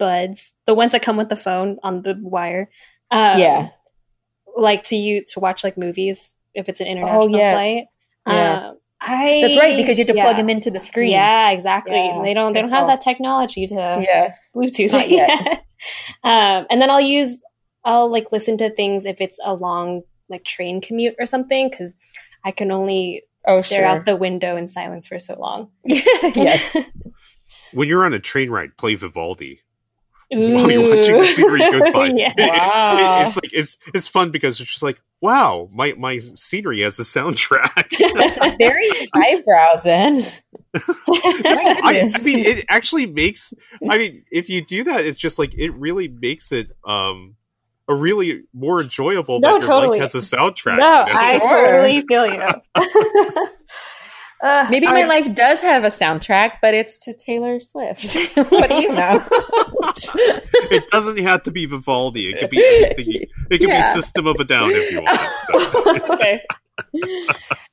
AirBuds, 0.00 0.50
the 0.66 0.74
ones 0.74 0.92
that 0.92 1.02
come 1.02 1.16
with 1.16 1.28
the 1.28 1.36
phone 1.36 1.78
on 1.82 2.02
the 2.02 2.18
wire. 2.20 2.70
Um, 3.10 3.38
Yeah. 3.38 3.68
like 4.56 4.84
to 4.84 4.96
you 4.96 5.24
to 5.28 5.40
watch 5.40 5.64
like 5.64 5.76
movies 5.78 6.34
if 6.54 6.68
it's 6.68 6.80
an 6.80 6.86
international 6.86 7.24
Oh, 7.34 7.38
yeah. 7.38 7.52
flight. 7.52 7.84
Yeah. 8.26 8.66
Um, 8.68 8.78
I 9.00 9.40
That's 9.42 9.56
right 9.56 9.76
because 9.76 9.98
you 9.98 10.02
have 10.04 10.08
to 10.08 10.16
yeah. 10.16 10.24
plug 10.24 10.36
them 10.36 10.50
into 10.50 10.70
the 10.70 10.80
screen. 10.80 11.10
Yeah, 11.12 11.50
exactly. 11.50 11.94
Yeah, 11.94 12.20
They 12.22 12.34
don't 12.34 12.52
they 12.52 12.60
don't 12.60 12.68
good 12.70 12.76
have 12.76 12.86
that 12.88 13.00
technology 13.00 13.66
to 13.66 13.74
Yeah. 13.74 14.34
Bluetooth 14.54 14.92
Not 14.92 15.08
yet. 15.08 15.64
um, 16.22 16.66
and 16.68 16.82
then 16.82 16.90
I'll 16.90 17.00
use 17.00 17.42
I'll 17.84 18.10
like 18.10 18.30
listen 18.30 18.58
to 18.58 18.70
things 18.70 19.06
if 19.06 19.20
it's 19.20 19.38
a 19.42 19.54
long 19.54 20.02
like 20.28 20.44
train 20.44 20.80
commute 20.80 21.14
or 21.18 21.26
something 21.26 21.70
because 21.70 21.96
I 22.44 22.50
can 22.50 22.70
only 22.70 23.22
Oh, 23.46 23.62
stare 23.62 23.80
sure. 23.80 23.86
out 23.86 24.04
the 24.04 24.16
window 24.16 24.56
in 24.56 24.68
silence 24.68 25.08
for 25.08 25.18
so 25.18 25.34
long. 25.40 25.70
yes. 25.84 26.76
when 27.72 27.88
you're 27.88 28.04
on 28.04 28.12
a 28.12 28.18
train 28.18 28.50
ride, 28.50 28.76
play 28.76 28.94
Vivaldi. 28.94 29.62
While 30.30 30.70
you're 30.70 30.88
watching 30.96 31.16
the 31.16 31.26
scenery 31.26 31.58
goes 31.58 31.92
by. 31.92 32.06
yeah. 32.16 32.32
It- 32.36 32.40
it- 32.40 33.26
it's 33.26 33.36
like 33.36 33.52
it's 33.52 33.76
it's 33.94 34.08
fun 34.08 34.30
because 34.30 34.60
it's 34.60 34.70
just 34.70 34.82
like 34.82 35.00
wow, 35.22 35.68
my 35.72 35.92
my 35.98 36.18
scenery 36.34 36.80
has 36.80 36.98
a 36.98 37.02
soundtrack. 37.02 37.90
That's 38.14 38.38
very 38.56 38.88
eyebrows 39.12 39.84
in. 39.84 40.24
I. 40.74 42.10
I 42.14 42.22
mean, 42.22 42.38
it 42.38 42.64
actually 42.68 43.06
makes. 43.06 43.52
I 43.90 43.98
mean, 43.98 44.24
if 44.30 44.48
you 44.48 44.64
do 44.64 44.84
that, 44.84 45.04
it's 45.04 45.18
just 45.18 45.38
like 45.38 45.54
it 45.58 45.70
really 45.74 46.08
makes 46.08 46.52
it 46.52 46.72
um 46.84 47.36
a 47.88 47.94
really 47.94 48.44
more 48.54 48.80
enjoyable 48.80 49.40
No, 49.40 49.48
that 49.48 49.52
your 49.54 49.60
totally. 49.62 49.98
life 50.00 50.12
has 50.12 50.32
a 50.32 50.36
soundtrack. 50.36 50.78
no, 50.78 51.00
you 51.00 51.06
know? 51.06 51.20
I 51.20 51.38
totally 51.40 52.00
feel 52.02 52.26
you. 52.26 53.46
Uh, 54.42 54.66
Maybe 54.70 54.86
my 54.86 55.04
right. 55.04 55.24
life 55.24 55.34
does 55.34 55.60
have 55.60 55.84
a 55.84 55.88
soundtrack, 55.88 56.52
but 56.62 56.72
it's 56.72 56.98
to 57.00 57.12
Taylor 57.12 57.60
Swift. 57.60 58.14
what 58.50 58.68
do 58.70 58.74
you 58.80 58.92
know? 58.92 59.22
it 60.70 60.88
doesn't 60.90 61.18
have 61.18 61.42
to 61.42 61.50
be 61.50 61.66
Vivaldi. 61.66 62.30
It 62.30 62.38
could 62.38 62.50
be 62.50 62.64
anything. 62.64 63.26
It 63.50 63.58
could 63.58 63.68
Yeah. 63.68 63.92
be 63.94 64.00
System 64.00 64.26
of 64.26 64.36
a 64.40 64.44
Down 64.44 64.70
if 64.72 64.90
you 64.90 65.02
want. 65.02 65.20
So. 66.08 66.14
okay. 66.14 66.42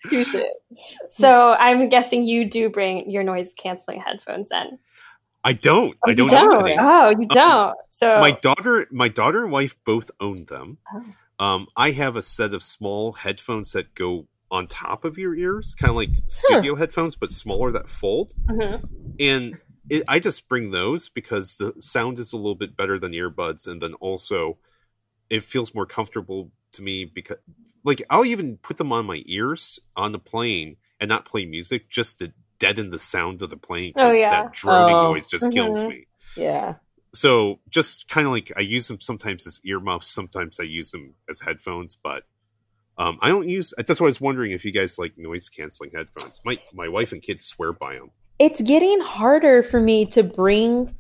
Touche. 0.10 0.36
So 1.08 1.54
I'm 1.54 1.88
guessing 1.90 2.26
you 2.26 2.46
do 2.48 2.70
bring 2.70 3.10
your 3.10 3.24
noise 3.24 3.54
canceling 3.54 4.02
headphones 4.02 4.50
in. 4.52 4.78
I 5.44 5.54
don't. 5.54 5.96
I 6.06 6.14
don't. 6.14 6.30
don't. 6.30 6.78
Oh, 6.80 7.10
you 7.18 7.26
don't. 7.28 7.78
So 7.90 8.20
my 8.20 8.32
daughter 8.32 8.88
my 8.92 9.08
daughter 9.08 9.44
and 9.44 9.52
wife 9.52 9.78
both 9.86 10.12
own 10.20 10.46
them 10.46 10.78
Oh. 10.94 11.06
um 11.40 11.68
i 11.78 11.92
have 11.92 12.16
a 12.18 12.22
set 12.22 12.54
of 12.54 12.62
small 12.64 13.14
headphones 13.14 13.72
that 13.72 13.96
go 13.96 14.28
on 14.52 14.68
top 14.68 15.04
of 15.06 15.18
your 15.18 15.36
ears 15.36 15.76
kind 15.76 15.90
of 15.90 15.96
like 15.96 16.10
studio 16.28 16.76
headphones 16.76 17.16
but 17.16 17.30
smaller 17.30 17.72
that 17.72 17.90
fold 17.90 18.34
Mhm. 18.50 18.84
and 19.20 19.58
it, 19.90 20.04
i 20.08 20.20
just 20.20 20.48
bring 20.48 20.72
those 20.72 21.10
because 21.10 21.58
the 21.58 21.74
sound 21.80 22.18
is 22.20 22.34
a 22.34 22.38
little 22.38 22.56
bit 22.56 22.76
better 22.78 22.98
than 23.00 23.12
earbuds 23.12 23.68
and 23.68 23.82
then 23.82 23.94
also 23.96 24.58
it 25.30 25.44
feels 25.44 25.74
more 25.76 25.86
comfortable 25.86 26.52
to 26.72 26.82
me 26.82 27.04
because 27.06 27.38
like 27.84 28.02
i'll 28.10 28.26
even 28.26 28.58
put 28.58 28.78
them 28.78 28.92
on 28.94 29.06
my 29.06 29.22
ears 29.26 29.80
on 29.96 30.12
the 30.14 30.20
plane 30.20 30.78
and 31.00 31.10
not 31.10 31.26
play 31.26 31.46
music 31.46 31.90
just 31.90 32.20
to 32.20 32.32
deaden 32.60 32.90
the 32.90 32.98
sound 32.98 33.44
of 33.44 33.52
the 33.52 33.58
plane. 33.58 33.94
Oh, 33.98 34.12
yeah. 34.12 34.30
that 34.32 34.54
droning 34.54 34.96
Oh. 34.96 35.14
noise 35.14 35.28
just 35.30 35.52
kills 35.52 35.84
Mhm. 35.84 35.90
me 35.90 36.08
Yeah. 36.36 36.76
so 37.14 37.60
just 37.70 38.10
kind 38.10 38.26
of 38.26 38.34
like 38.34 38.52
I 38.58 38.62
use 38.62 38.88
them 38.88 39.00
sometimes 39.00 39.46
as 39.46 39.62
earmuffs, 39.64 40.08
sometimes 40.08 40.60
I 40.60 40.64
use 40.64 40.90
them 40.92 41.14
as 41.30 41.40
headphones, 41.42 41.96
but 42.02 42.24
um, 42.98 43.20
I 43.22 43.30
don't 43.30 43.48
use. 43.48 43.74
That's 43.78 44.00
why 44.00 44.06
I 44.06 44.10
was 44.10 44.22
wondering 44.22 44.52
if 44.52 44.66
you 44.66 44.72
guys 44.72 44.98
like 44.98 45.18
noise 45.18 45.50
canceling 45.50 45.92
headphones. 45.94 46.42
My 46.44 46.60
my 46.74 46.88
wife 46.88 47.12
and 47.12 47.22
kids 47.22 47.44
swear 47.44 47.74
by 47.74 47.96
them. 47.96 48.12
It's 48.40 48.62
getting 48.62 49.00
harder 49.02 49.64
for 49.64 49.80
me 49.80 50.06
to 50.08 50.24
bring 50.24 50.96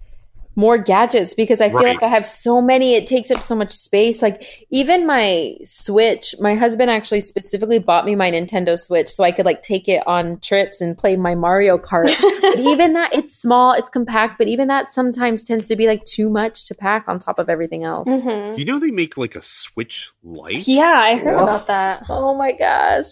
more 0.58 0.78
gadgets 0.80 1.36
because 1.36 1.62
I 1.62 1.70
feel 1.70 1.78
Right. 1.78 1.94
like 1.96 2.04
I 2.04 2.08
have 2.08 2.26
so 2.26 2.60
many. 2.62 2.96
It 2.96 3.06
takes 3.06 3.30
up 3.30 3.42
so 3.42 3.54
much 3.56 3.72
space. 3.72 4.24
Like 4.24 4.66
even 4.72 5.06
my 5.06 5.56
Switch, 5.64 6.34
my 6.40 6.56
husband 6.56 6.90
actually 6.90 7.22
specifically 7.22 7.78
bought 7.78 8.06
me 8.08 8.16
my 8.16 8.32
Nintendo 8.32 8.78
Switch 8.78 9.08
so 9.10 9.24
I 9.24 9.32
could 9.32 9.46
like 9.46 9.62
take 9.62 9.88
it 9.88 10.02
on 10.08 10.40
trips 10.40 10.82
and 10.82 10.98
play 10.98 11.16
my 11.16 11.36
Mario 11.36 11.78
Kart. 11.78 12.08
but 12.42 12.58
even 12.60 12.94
that, 12.94 13.14
it's 13.14 13.36
small, 13.40 13.74
it's 13.74 13.90
compact, 13.90 14.40
but 14.40 14.48
even 14.48 14.68
that 14.68 14.88
sometimes 14.88 15.44
tends 15.44 15.68
to 15.68 15.76
be 15.76 15.86
like 15.86 16.04
too 16.06 16.28
much 16.28 16.66
to 16.66 16.74
pack 16.76 17.06
on 17.08 17.20
top 17.20 17.38
of 17.38 17.50
everything 17.50 17.84
else. 17.84 18.10
Mhm. 18.10 18.58
You 18.58 18.66
know 18.66 18.80
they 18.80 18.90
make 18.90 19.16
like 19.16 19.36
a 19.36 19.42
Switch 19.44 20.10
Lite. 20.24 20.68
Yeah, 20.68 20.92
I 20.92 21.18
heard 21.18 21.36
Whoa. 21.38 21.44
about 21.44 21.68
that. 21.68 22.04
Oh 22.10 22.34
my 22.36 22.52
gosh. 22.52 23.06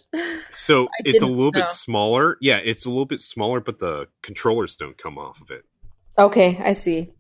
So 0.56 0.86
I 0.86 0.88
it's 1.06 1.22
a 1.22 1.28
little 1.28 1.52
know. 1.52 1.62
bit 1.62 1.70
smaller. 1.70 2.38
Yeah, 2.42 2.58
it's 2.58 2.88
a 2.88 2.90
little 2.90 3.06
bit 3.06 3.22
smaller, 3.22 3.60
but 3.60 3.78
the 3.78 4.08
controllers 4.24 4.76
don't 4.76 4.98
come 4.98 5.20
off 5.20 5.40
of 5.42 5.52
it. 5.52 5.64
Okay, 6.18 6.58
I 6.64 6.74
see. 6.74 7.12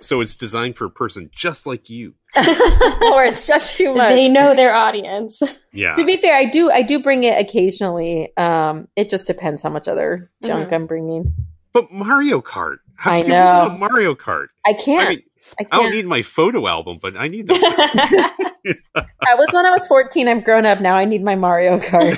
So 0.00 0.20
it's 0.20 0.36
designed 0.36 0.76
for 0.76 0.84
a 0.86 0.90
person 0.90 1.30
just 1.32 1.66
like 1.66 1.88
you. 1.88 2.14
or 2.36 3.24
it's 3.24 3.46
just 3.46 3.76
too 3.76 3.94
much. 3.94 4.10
They 4.10 4.28
know 4.28 4.54
their 4.56 4.74
audience. 4.74 5.40
Yeah. 5.72 5.92
to 5.94 6.04
be 6.04 6.16
fair, 6.16 6.36
I 6.36 6.46
do 6.46 6.70
I 6.70 6.82
do 6.82 7.00
bring 7.02 7.22
it 7.24 7.40
occasionally. 7.40 8.36
Um, 8.36 8.88
it 8.96 9.08
just 9.08 9.26
depends 9.26 9.62
how 9.62 9.70
much 9.70 9.86
other 9.88 10.30
junk 10.42 10.72
I'm 10.72 10.86
bringing. 10.86 11.32
but 11.72 11.90
Mario 11.92 12.40
Kart. 12.40 12.78
How 12.96 13.12
I 13.12 13.22
can 13.22 13.30
you 13.30 13.36
live 13.36 13.72
know. 13.72 13.78
Mario 13.78 14.14
Kart. 14.14 14.46
I 14.66 14.72
can't. 14.74 15.06
I 15.06 15.10
mean, 15.10 15.22
I 15.60 15.66
I 15.70 15.76
don't 15.76 15.90
need 15.92 16.06
my 16.06 16.22
photo 16.22 16.66
album, 16.66 16.98
but 17.00 17.16
I 17.16 17.28
need 17.28 17.46
the 17.46 17.54
that 18.64 19.36
was 19.38 19.48
when 19.52 19.66
I 19.66 19.70
was 19.70 19.86
14. 19.86 20.26
I'm 20.28 20.40
grown 20.40 20.64
up 20.66 20.80
now. 20.80 20.96
I 20.96 21.04
need 21.04 21.22
my 21.22 21.34
Mario 21.36 21.78
Kart. 21.78 22.16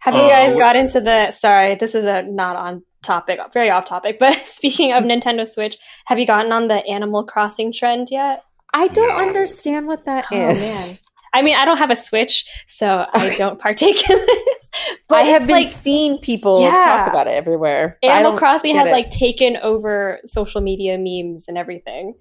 Have 0.00 0.14
you 0.14 0.20
Uh, 0.20 0.28
guys 0.28 0.52
what- 0.52 0.60
got 0.60 0.76
into 0.76 1.00
the? 1.00 1.30
Sorry, 1.32 1.74
this 1.76 1.94
is 1.94 2.04
a 2.04 2.22
not 2.22 2.56
on 2.56 2.82
topic, 3.06 3.40
very 3.54 3.70
off 3.70 3.84
topic. 3.86 4.18
But 4.18 4.34
speaking 4.46 4.92
of 4.92 5.04
Nintendo 5.04 5.46
Switch, 5.48 5.78
have 6.06 6.18
you 6.18 6.26
gotten 6.26 6.52
on 6.52 6.68
the 6.68 6.84
Animal 6.86 7.24
Crossing 7.24 7.72
trend 7.72 8.08
yet? 8.10 8.42
I 8.74 8.88
don't 8.88 9.08
No. 9.08 9.16
understand 9.16 9.86
what 9.86 10.04
that 10.04 10.26
Oh, 10.32 10.50
is. 10.50 10.60
man. 10.60 10.96
I 11.32 11.42
mean, 11.42 11.56
I 11.56 11.64
don't 11.64 11.76
have 11.78 11.90
a 11.90 11.96
Switch, 11.96 12.44
so 12.66 13.06
I 13.12 13.34
don't 13.38 13.58
partake 13.58 14.08
in 14.10 14.16
this. 14.16 14.70
But 15.08 15.16
I 15.16 15.22
have 15.22 15.42
been 15.46 15.56
like 15.56 15.68
seeing 15.68 16.18
people 16.18 16.60
Yeah. 16.62 16.72
talk 16.72 17.08
about 17.08 17.26
it 17.26 17.30
everywhere. 17.32 17.98
Animal 18.02 18.36
Crossing 18.38 18.74
has 18.76 18.88
it. 18.88 18.92
like 18.92 19.10
taken 19.10 19.56
over 19.58 20.18
social 20.26 20.60
media 20.60 20.98
memes 20.98 21.46
and 21.48 21.56
everything. 21.56 22.14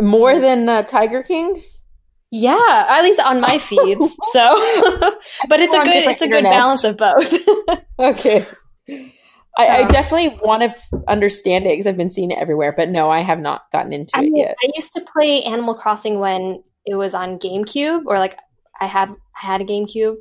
more 0.00 0.38
than 0.38 0.68
uh, 0.68 0.82
Tiger 0.84 1.22
King. 1.22 1.62
Yeah, 2.30 2.86
at 2.90 3.02
least 3.02 3.20
on 3.20 3.40
my 3.40 3.58
feeds. 3.58 4.14
so, 4.32 5.14
but 5.48 5.60
it's 5.60 5.74
a 5.74 5.78
good 5.82 6.04
it's 6.10 6.20
a 6.22 6.28
good 6.28 6.44
internets. 6.44 6.50
balance 6.50 6.84
of 6.84 6.96
both. 6.98 7.48
Okay. 7.98 8.44
I, 9.58 9.66
I 9.66 9.82
Uh, 9.82 9.88
definitely 9.88 10.38
want 10.42 10.62
to 10.62 11.02
understand 11.08 11.66
it 11.66 11.70
because 11.70 11.86
I've 11.86 11.96
been 11.96 12.10
seeing 12.10 12.30
it 12.30 12.38
everywhere, 12.38 12.72
but 12.76 12.88
no, 12.88 13.10
I 13.10 13.20
have 13.20 13.40
not 13.40 13.62
gotten 13.72 13.92
into 13.92 14.12
I 14.14 14.22
it 14.22 14.32
yet. 14.34 14.56
I 14.64 14.70
used 14.74 14.92
to 14.92 15.00
play 15.12 15.42
Animal 15.42 15.74
Crossing 15.74 16.20
when 16.20 16.62
it 16.86 16.94
was 16.94 17.12
on 17.12 17.38
GameCube, 17.38 18.02
or 18.06 18.18
like 18.18 18.38
I 18.80 18.86
have 18.86 19.10
I 19.10 19.46
had 19.46 19.60
a 19.60 19.64
GameCube. 19.64 20.16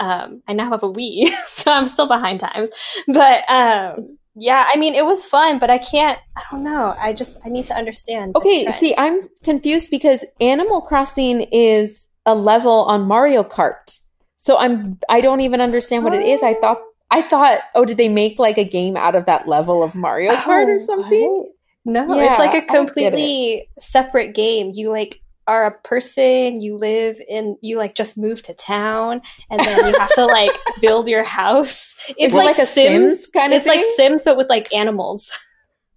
Um, 0.00 0.42
I 0.48 0.52
now 0.54 0.70
have 0.70 0.82
a 0.82 0.90
Wii, 0.92 1.28
so 1.48 1.70
I'm 1.70 1.88
still 1.88 2.06
behind 2.06 2.40
times. 2.40 2.70
But 3.06 3.48
um, 3.50 4.18
yeah, 4.34 4.68
I 4.72 4.78
mean, 4.78 4.94
it 4.94 5.04
was 5.04 5.24
fun, 5.24 5.58
but 5.58 5.68
I 5.70 5.78
can't. 5.78 6.18
I 6.36 6.42
don't 6.50 6.64
know. 6.64 6.94
I 6.98 7.12
just 7.12 7.38
I 7.44 7.48
need 7.48 7.66
to 7.66 7.74
understand. 7.74 8.36
Okay, 8.36 8.70
see, 8.72 8.94
I'm 8.96 9.20
confused 9.44 9.90
because 9.90 10.24
Animal 10.40 10.80
Crossing 10.80 11.42
is 11.52 12.06
a 12.24 12.34
level 12.34 12.84
on 12.84 13.02
Mario 13.02 13.42
Kart. 13.42 14.00
So 14.36 14.56
I'm 14.56 14.98
I 15.08 15.20
don't 15.20 15.40
even 15.40 15.60
understand 15.60 16.04
what 16.04 16.14
it 16.14 16.24
is. 16.24 16.42
I 16.42 16.54
thought 16.54 16.78
I 17.10 17.22
thought, 17.22 17.60
oh, 17.74 17.84
did 17.84 17.96
they 17.96 18.08
make 18.08 18.38
like 18.38 18.58
a 18.58 18.64
game 18.64 18.96
out 18.96 19.14
of 19.14 19.26
that 19.26 19.48
level 19.48 19.82
of 19.82 19.94
Mario 19.94 20.32
Kart 20.34 20.66
Oh, 20.66 20.74
or 20.76 20.80
something? 20.80 21.30
what? 21.30 21.48
No, 21.84 22.16
Yeah, 22.16 22.32
it's 22.32 22.38
like 22.38 22.54
I 22.54 22.58
a 22.58 22.66
don't 22.66 22.94
get 22.94 23.14
it. 23.14 23.16
completely 23.16 23.68
separate 23.78 24.34
game. 24.34 24.72
You 24.74 24.90
like 24.90 25.20
are 25.46 25.64
a 25.64 25.78
person, 25.80 26.60
you 26.60 26.76
live 26.76 27.16
in 27.26 27.56
you 27.62 27.78
like 27.78 27.94
just 27.94 28.18
move 28.18 28.42
to 28.42 28.52
town 28.52 29.22
and 29.50 29.58
then 29.60 29.86
you 29.86 29.98
have 29.98 30.12
to 30.14 30.26
like 30.26 30.50
build 30.82 31.08
your 31.08 31.24
house. 31.24 31.96
It's 32.18 32.18
Is 32.18 32.34
like, 32.34 32.44
like 32.44 32.58
a 32.58 32.66
Sims, 32.66 33.10
Sims 33.10 33.30
kind 33.32 33.54
of 33.54 33.60
It's 33.60 33.66
like? 33.66 33.82
Sims 33.96 34.24
but 34.24 34.36
with 34.36 34.50
like 34.50 34.72
animals. 34.74 35.30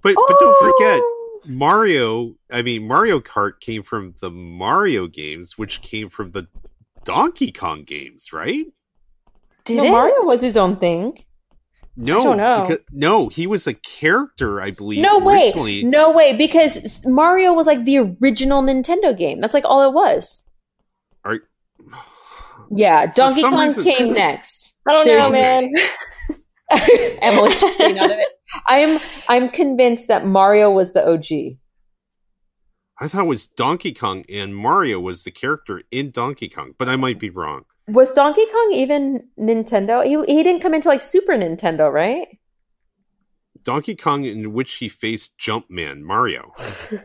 But 0.03 0.15
but 0.15 0.39
don't 0.39 0.57
forget, 0.59 1.01
Oh. 1.03 1.41
Mario. 1.45 2.35
I 2.51 2.61
mean, 2.61 2.87
Mario 2.87 3.19
Kart 3.19 3.59
came 3.59 3.83
from 3.83 4.13
the 4.21 4.31
Mario 4.31 5.07
games, 5.07 5.57
which 5.57 5.81
came 5.81 6.09
from 6.09 6.31
the 6.31 6.47
Donkey 7.03 7.51
Kong 7.51 7.83
games, 7.83 8.31
right? 8.31 8.65
Did 9.65 9.77
no, 9.77 9.83
it? 9.85 9.91
Mario 9.91 10.23
was 10.23 10.41
his 10.41 10.57
own 10.57 10.77
thing. 10.77 11.23
No, 11.97 12.23
don't 12.35 12.67
because- 12.67 12.85
no, 12.91 13.27
he 13.27 13.45
was 13.47 13.67
a 13.67 13.73
character, 13.73 14.61
I 14.61 14.71
believe. 14.71 15.01
No 15.01 15.19
way. 15.19 15.47
originally. 15.47 15.83
No 15.83 16.11
way. 16.11 16.35
Because 16.35 17.01
Mario 17.05 17.53
was 17.53 17.67
like 17.67 17.83
the 17.85 17.97
original 17.99 18.63
Nintendo 18.63 19.15
game. 19.15 19.41
That's 19.41 19.53
like 19.53 19.65
all 19.65 19.87
it 19.87 19.93
was. 19.93 20.43
Are- 21.25 21.39
Yeah, 22.73 23.11
Donkey 23.13 23.41
Kong 23.41 23.59
reason- 23.59 23.83
came 23.83 24.13
next. 24.13 24.77
I 24.87 24.93
don't 24.93 25.05
There's 25.05 25.25
know, 25.25 25.31
man. 25.31 25.73
Emily's 26.71 27.59
just 27.59 27.73
staying 27.75 27.99
out 27.99 28.11
of 28.11 28.17
it. 28.17 28.27
I'm 28.65 28.99
I'm 29.27 29.49
convinced 29.49 30.07
that 30.07 30.25
Mario 30.25 30.71
was 30.71 30.93
the 30.93 31.05
OG. 31.07 31.57
I 32.99 33.07
thought 33.07 33.23
it 33.25 33.27
was 33.27 33.47
Donkey 33.47 33.93
Kong 33.93 34.23
and 34.29 34.55
Mario 34.55 34.99
was 34.99 35.23
the 35.23 35.31
character 35.31 35.81
in 35.91 36.11
Donkey 36.11 36.47
Kong, 36.49 36.73
but 36.77 36.87
I 36.87 36.95
might 36.95 37.19
be 37.19 37.29
wrong. 37.29 37.63
Was 37.91 38.11
Donkey 38.11 38.45
Kong 38.51 38.71
even 38.73 39.27
Nintendo? 39.39 40.03
He 40.03 40.11
he 40.33 40.43
didn't 40.43 40.61
come 40.61 40.73
into 40.73 40.89
like 40.89 41.01
Super 41.01 41.33
Nintendo, 41.33 41.91
right? 41.91 42.27
Donkey 43.63 43.95
Kong, 43.95 44.25
in 44.25 44.53
which 44.53 44.75
he 44.75 44.89
faced 44.89 45.37
Jumpman 45.37 46.01
Mario. 46.01 46.51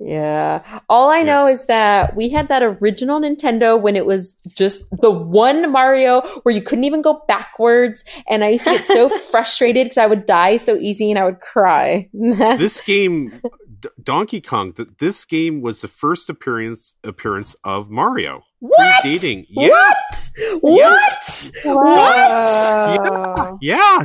Yeah. 0.00 0.80
All 0.88 1.08
I 1.08 1.18
Yeah. 1.18 1.24
know 1.24 1.46
is 1.46 1.66
that 1.66 2.16
we 2.16 2.28
had 2.28 2.48
that 2.48 2.62
original 2.62 3.20
Nintendo 3.20 3.80
when 3.80 3.94
it 3.94 4.04
was 4.04 4.36
just 4.48 4.82
the 5.00 5.10
one 5.10 5.70
Mario 5.70 6.20
where 6.42 6.54
you 6.54 6.62
couldn't 6.62 6.84
even 6.84 7.00
go 7.00 7.22
backwards. 7.28 8.04
And 8.28 8.42
I 8.44 8.50
used 8.50 8.64
to 8.64 8.72
get 8.72 8.84
so 8.84 9.08
frustrated 9.30 9.84
because 9.86 9.98
I 9.98 10.06
would 10.06 10.26
die 10.26 10.56
so 10.56 10.74
easy 10.76 11.10
and 11.10 11.18
I 11.18 11.24
would 11.24 11.38
cry. 11.38 12.10
this 12.12 12.80
game, 12.80 13.40
D- 13.84 13.90
Donkey 14.02 14.40
Kong, 14.40 14.72
th- 14.72 14.88
this 14.98 15.24
game 15.26 15.60
was 15.60 15.82
the 15.82 15.88
first 15.88 16.30
appearance 16.30 16.94
appearance 17.04 17.54
of 17.64 17.90
Mario. 17.90 18.42
what? 18.60 19.04
Predating, 19.04 19.44
yeah, 19.50 19.68
What? 19.68 20.30
What? 20.62 21.50
Wow. 21.66 23.58
yeah. 23.60 24.04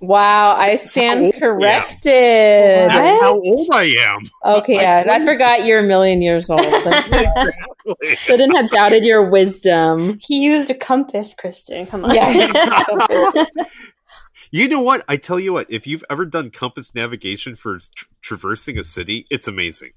Wow, 0.00 0.54
I 0.54 0.70
how 0.70 0.76
stand 0.76 1.20
old 1.20 1.32
I 1.34 1.36
am. 1.36 1.40
corrected. 1.40 2.90
That's 2.90 3.20
how 3.22 3.40
old 3.44 3.68
I 3.72 3.84
am. 3.98 4.20
Okay, 4.58 4.78
I 4.78 4.82
yeah, 4.82 4.98
I 5.00 5.02
couldn't- 5.02 5.26
forgot 5.26 5.64
you're 5.64 5.80
a 5.80 5.82
million 5.82 6.22
years 6.22 6.48
old. 6.48 6.60
I 6.64 7.52
Shouldn't 8.18 8.56
have 8.56 8.70
doubted 8.70 9.02
your 9.02 9.28
wisdom. 9.28 10.18
He 10.20 10.40
used 10.44 10.70
a 10.70 10.74
compass, 10.74 11.34
Kristen. 11.34 11.86
Come 11.86 12.04
on. 12.04 12.14
Yeah. 12.14 13.44
you 14.52 14.68
know 14.68 14.80
what? 14.80 15.04
I 15.08 15.16
tell 15.16 15.40
you 15.40 15.54
what. 15.54 15.66
If 15.68 15.86
you've 15.88 16.04
ever 16.08 16.24
done 16.24 16.50
compass 16.50 16.94
navigation 16.94 17.56
for 17.56 17.78
tr- 17.78 18.04
traversing 18.20 18.78
a 18.78 18.84
city, 18.84 19.26
it's 19.30 19.48
amazing. 19.48 19.90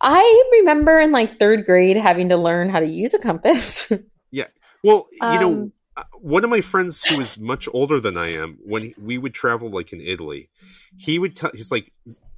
I 0.00 0.44
remember 0.60 0.98
in 1.00 1.12
like 1.12 1.38
third 1.38 1.66
grade 1.66 1.96
having 1.96 2.28
to 2.30 2.36
learn 2.36 2.68
how 2.70 2.80
to 2.80 2.86
use 2.86 3.14
a 3.14 3.18
compass. 3.18 3.92
Yeah. 4.30 4.44
Well, 4.84 5.06
you 5.22 5.40
know, 5.40 5.52
Um, 5.52 5.72
uh, 5.96 6.02
one 6.20 6.44
of 6.44 6.50
my 6.50 6.60
friends 6.60 7.02
who 7.02 7.18
is 7.18 7.38
much 7.38 7.66
older 7.72 7.98
than 7.98 8.18
I 8.18 8.32
am, 8.34 8.58
when 8.62 8.82
he, 8.82 8.94
we 9.02 9.16
would 9.16 9.32
travel 9.32 9.70
like 9.70 9.90
in 9.92 10.02
Italy, 10.02 10.50
he 10.98 11.18
would 11.18 11.34
tell, 11.34 11.50
he's 11.54 11.72
like, 11.72 11.90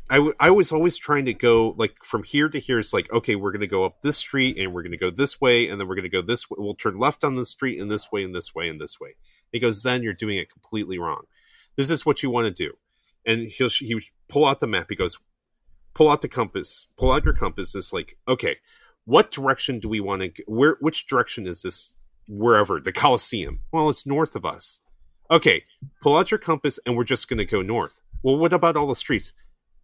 I, 0.08 0.16
w- 0.16 0.34
I 0.38 0.50
was 0.50 0.70
always 0.70 0.96
trying 0.96 1.24
to 1.26 1.34
go 1.34 1.74
like 1.76 1.96
from 2.04 2.22
here 2.22 2.48
to 2.48 2.58
here. 2.60 2.78
It's 2.78 2.92
like, 2.92 3.12
okay, 3.12 3.34
we're 3.34 3.50
going 3.50 3.60
to 3.60 3.66
go 3.66 3.84
up 3.84 4.02
this 4.02 4.18
street 4.18 4.56
and 4.56 4.72
we're 4.72 4.82
going 4.82 4.92
to 4.92 4.98
go 4.98 5.10
this 5.10 5.40
way 5.40 5.68
and 5.68 5.80
then 5.80 5.88
we're 5.88 5.96
going 5.96 6.04
to 6.04 6.08
go 6.08 6.22
this 6.22 6.48
way. 6.48 6.56
We'll 6.60 6.74
turn 6.74 6.96
left 6.96 7.24
on 7.24 7.34
the 7.34 7.44
street 7.44 7.80
and 7.80 7.90
this 7.90 8.10
way 8.12 8.22
and 8.22 8.32
this 8.34 8.54
way 8.54 8.68
and 8.68 8.80
this 8.80 9.00
way. 9.00 9.16
He 9.52 9.58
goes, 9.58 9.82
then 9.82 10.02
you're 10.02 10.12
doing 10.12 10.38
it 10.38 10.50
completely 10.50 10.98
wrong. 10.98 11.22
This 11.76 11.90
is 11.90 12.06
what 12.06 12.22
you 12.22 12.30
want 12.30 12.46
to 12.46 12.64
do. 12.64 12.72
And 13.26 13.50
he'll, 13.50 13.68
he 13.68 13.94
would 13.94 14.04
pull 14.28 14.46
out 14.46 14.60
the 14.60 14.66
map. 14.66 14.86
He 14.88 14.96
goes, 14.96 15.18
pull 15.94 16.08
out 16.08 16.22
the 16.22 16.28
compass, 16.28 16.86
pull 16.96 17.12
out 17.12 17.24
your 17.24 17.34
compass. 17.34 17.74
It's 17.74 17.92
like, 17.92 18.16
okay, 18.26 18.56
what 19.04 19.30
direction 19.30 19.80
do 19.80 19.88
we 19.88 20.00
want 20.00 20.22
to, 20.22 20.44
where, 20.46 20.76
which 20.80 21.06
direction 21.06 21.46
is 21.46 21.62
this 21.62 21.96
wherever 22.30 22.80
the 22.80 22.92
Coliseum. 22.92 23.60
Well, 23.72 23.90
it's 23.90 24.06
north 24.06 24.36
of 24.36 24.46
us. 24.46 24.80
Okay, 25.30 25.64
pull 26.00 26.16
out 26.16 26.30
your 26.30 26.38
compass 26.38 26.78
and 26.86 26.96
we're 26.96 27.04
just 27.04 27.28
going 27.28 27.38
to 27.38 27.44
go 27.44 27.60
north. 27.62 28.02
Well, 28.22 28.38
what 28.38 28.52
about 28.52 28.76
all 28.76 28.86
the 28.86 28.94
streets? 28.94 29.32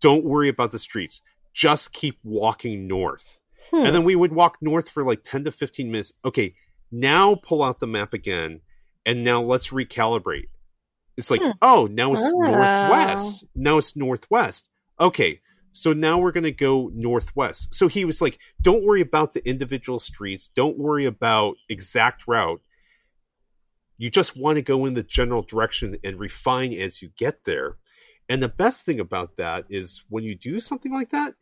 Don't 0.01 0.25
worry 0.25 0.49
about 0.49 0.71
the 0.71 0.79
streets. 0.79 1.23
Just 1.53 1.93
keep 1.93 2.19
walking 2.23 2.87
north. 2.87 3.41
Hmm. 3.71 3.87
And 3.87 3.95
then 3.95 4.05
we 4.05 4.15
would 4.15 4.33
walk 4.33 4.59
north 4.61 4.89
for 4.89 5.05
like 5.05 5.23
10 5.23 5.45
to 5.45 5.53
15 5.53 5.91
minutes. 5.91 6.13
Okay, 6.25 6.55
now 6.91 7.35
pull 7.35 7.63
out 7.63 7.81
the 7.81 7.87
map 7.87 8.13
again 8.13 8.61
and 9.07 9.25
now 9.25 9.41
let's 9.41 9.71
recalibrate. 9.71 10.49
It's 11.17 11.31
like, 11.31 11.41
Hmm. 11.41 11.53
oh, 11.63 11.89
now 11.91 12.13
it's 12.13 12.23
Oh. 12.23 12.33
northwest. 12.39 13.47
Now 13.55 13.79
it's 13.79 13.97
northwest. 13.97 14.69
Okay, 15.01 15.41
so 15.73 15.93
now 15.95 16.19
we're 16.19 16.33
going 16.33 16.45
to 16.45 16.51
go 16.51 16.91
northwest. 16.95 17.75
So 17.75 17.89
he 17.89 18.05
was 18.05 18.21
like, 18.21 18.39
don't 18.61 18.85
worry 18.85 19.01
about 19.01 19.33
the 19.33 19.47
individual 19.49 19.99
streets. 19.99 20.49
Don't 20.49 20.77
worry 20.79 21.07
about 21.07 21.57
exact 21.71 22.27
route. 22.27 22.61
You 23.99 24.11
just 24.11 24.39
want 24.39 24.57
to 24.57 24.63
go 24.63 24.85
in 24.85 24.95
the 24.95 25.03
general 25.03 25.43
direction 25.43 25.97
and 26.05 26.19
refine 26.19 26.75
as 26.75 27.01
you 27.01 27.11
get 27.17 27.45
there. 27.45 27.77
And 28.29 28.43
the 28.43 28.49
best 28.49 28.85
thing 28.85 29.01
about 29.01 29.37
that 29.37 29.65
is 29.71 30.05
when 30.09 30.25
you 30.25 30.35
do 30.35 30.61
something 30.61 30.93
like 30.93 31.11
that, 31.11 31.35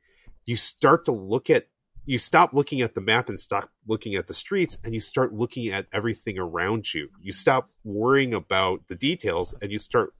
you 0.44 0.56
start 0.56 1.04
to 1.06 1.12
look 1.12 1.50
at, 1.50 1.66
you 2.06 2.18
stop 2.18 2.52
looking 2.52 2.82
at 2.82 2.94
the 2.94 3.00
map 3.00 3.28
and 3.28 3.40
stop 3.40 3.70
looking 3.86 4.14
at 4.14 4.26
the 4.26 4.34
streets 4.34 4.76
and 4.84 4.92
you 4.92 5.00
start 5.00 5.32
looking 5.32 5.72
at 5.72 5.86
everything 5.92 6.38
around 6.38 6.92
you. 6.92 7.08
You 7.20 7.32
stop 7.32 7.68
worrying 7.82 8.34
about 8.34 8.86
the 8.88 8.94
details 8.94 9.54
and 9.62 9.72
you 9.72 9.78
start 9.78 10.10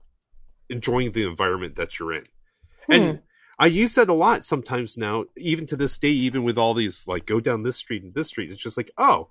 enjoying 0.69 1.11
the 1.11 1.27
environment 1.27 1.75
that 1.75 1.99
you're 1.99 2.13
in. 2.13 2.25
Hmm. 2.87 2.93
And 2.93 3.21
I 3.59 3.67
use 3.67 3.95
that 3.95 4.09
a 4.09 4.13
lot 4.13 4.43
sometimes 4.43 4.97
now, 4.97 5.25
even 5.37 5.65
to 5.67 5.75
this 5.75 5.97
day, 5.97 6.09
even 6.09 6.43
with 6.43 6.57
all 6.57 6.73
these 6.73 7.07
like 7.07 7.25
go 7.25 7.39
down 7.39 7.63
this 7.63 7.77
street 7.77 8.03
and 8.03 8.13
this 8.13 8.29
street. 8.29 8.51
It's 8.51 8.61
just 8.61 8.77
like, 8.77 8.91
oh, 8.97 9.29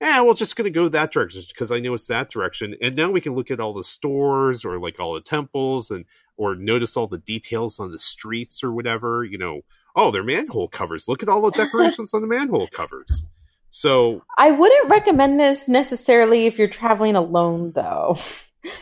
yeah, 0.00 0.22
we're 0.22 0.34
just 0.34 0.54
gonna 0.54 0.70
go 0.70 0.88
that 0.88 1.12
direction 1.12 1.42
because 1.48 1.72
I 1.72 1.80
know 1.80 1.94
it's 1.94 2.06
that 2.06 2.30
direction. 2.30 2.76
And 2.80 2.94
now 2.94 3.10
we 3.10 3.20
can 3.20 3.34
look 3.34 3.50
at 3.50 3.58
all 3.58 3.74
the 3.74 3.82
stores 3.82 4.64
or 4.64 4.78
like 4.78 5.00
all 5.00 5.14
the 5.14 5.20
temples 5.20 5.90
and 5.90 6.04
or 6.36 6.54
notice 6.54 6.96
all 6.96 7.08
the 7.08 7.18
details 7.18 7.80
on 7.80 7.90
the 7.90 7.98
streets 7.98 8.62
or 8.62 8.72
whatever. 8.72 9.24
You 9.24 9.38
know, 9.38 9.62
oh, 9.96 10.10
they're 10.10 10.22
manhole 10.24 10.68
covers. 10.68 11.08
Look 11.08 11.22
at 11.22 11.28
all 11.28 11.40
the 11.42 11.50
decorations 11.64 12.14
on 12.14 12.20
the 12.20 12.26
manhole 12.26 12.68
covers. 12.68 13.24
So 13.70 14.22
I 14.38 14.50
wouldn't 14.50 14.88
recommend 14.88 15.38
this 15.38 15.68
necessarily 15.68 16.46
if 16.46 16.58
you're 16.58 16.68
traveling 16.68 17.16
alone, 17.16 17.72
though. 17.74 18.16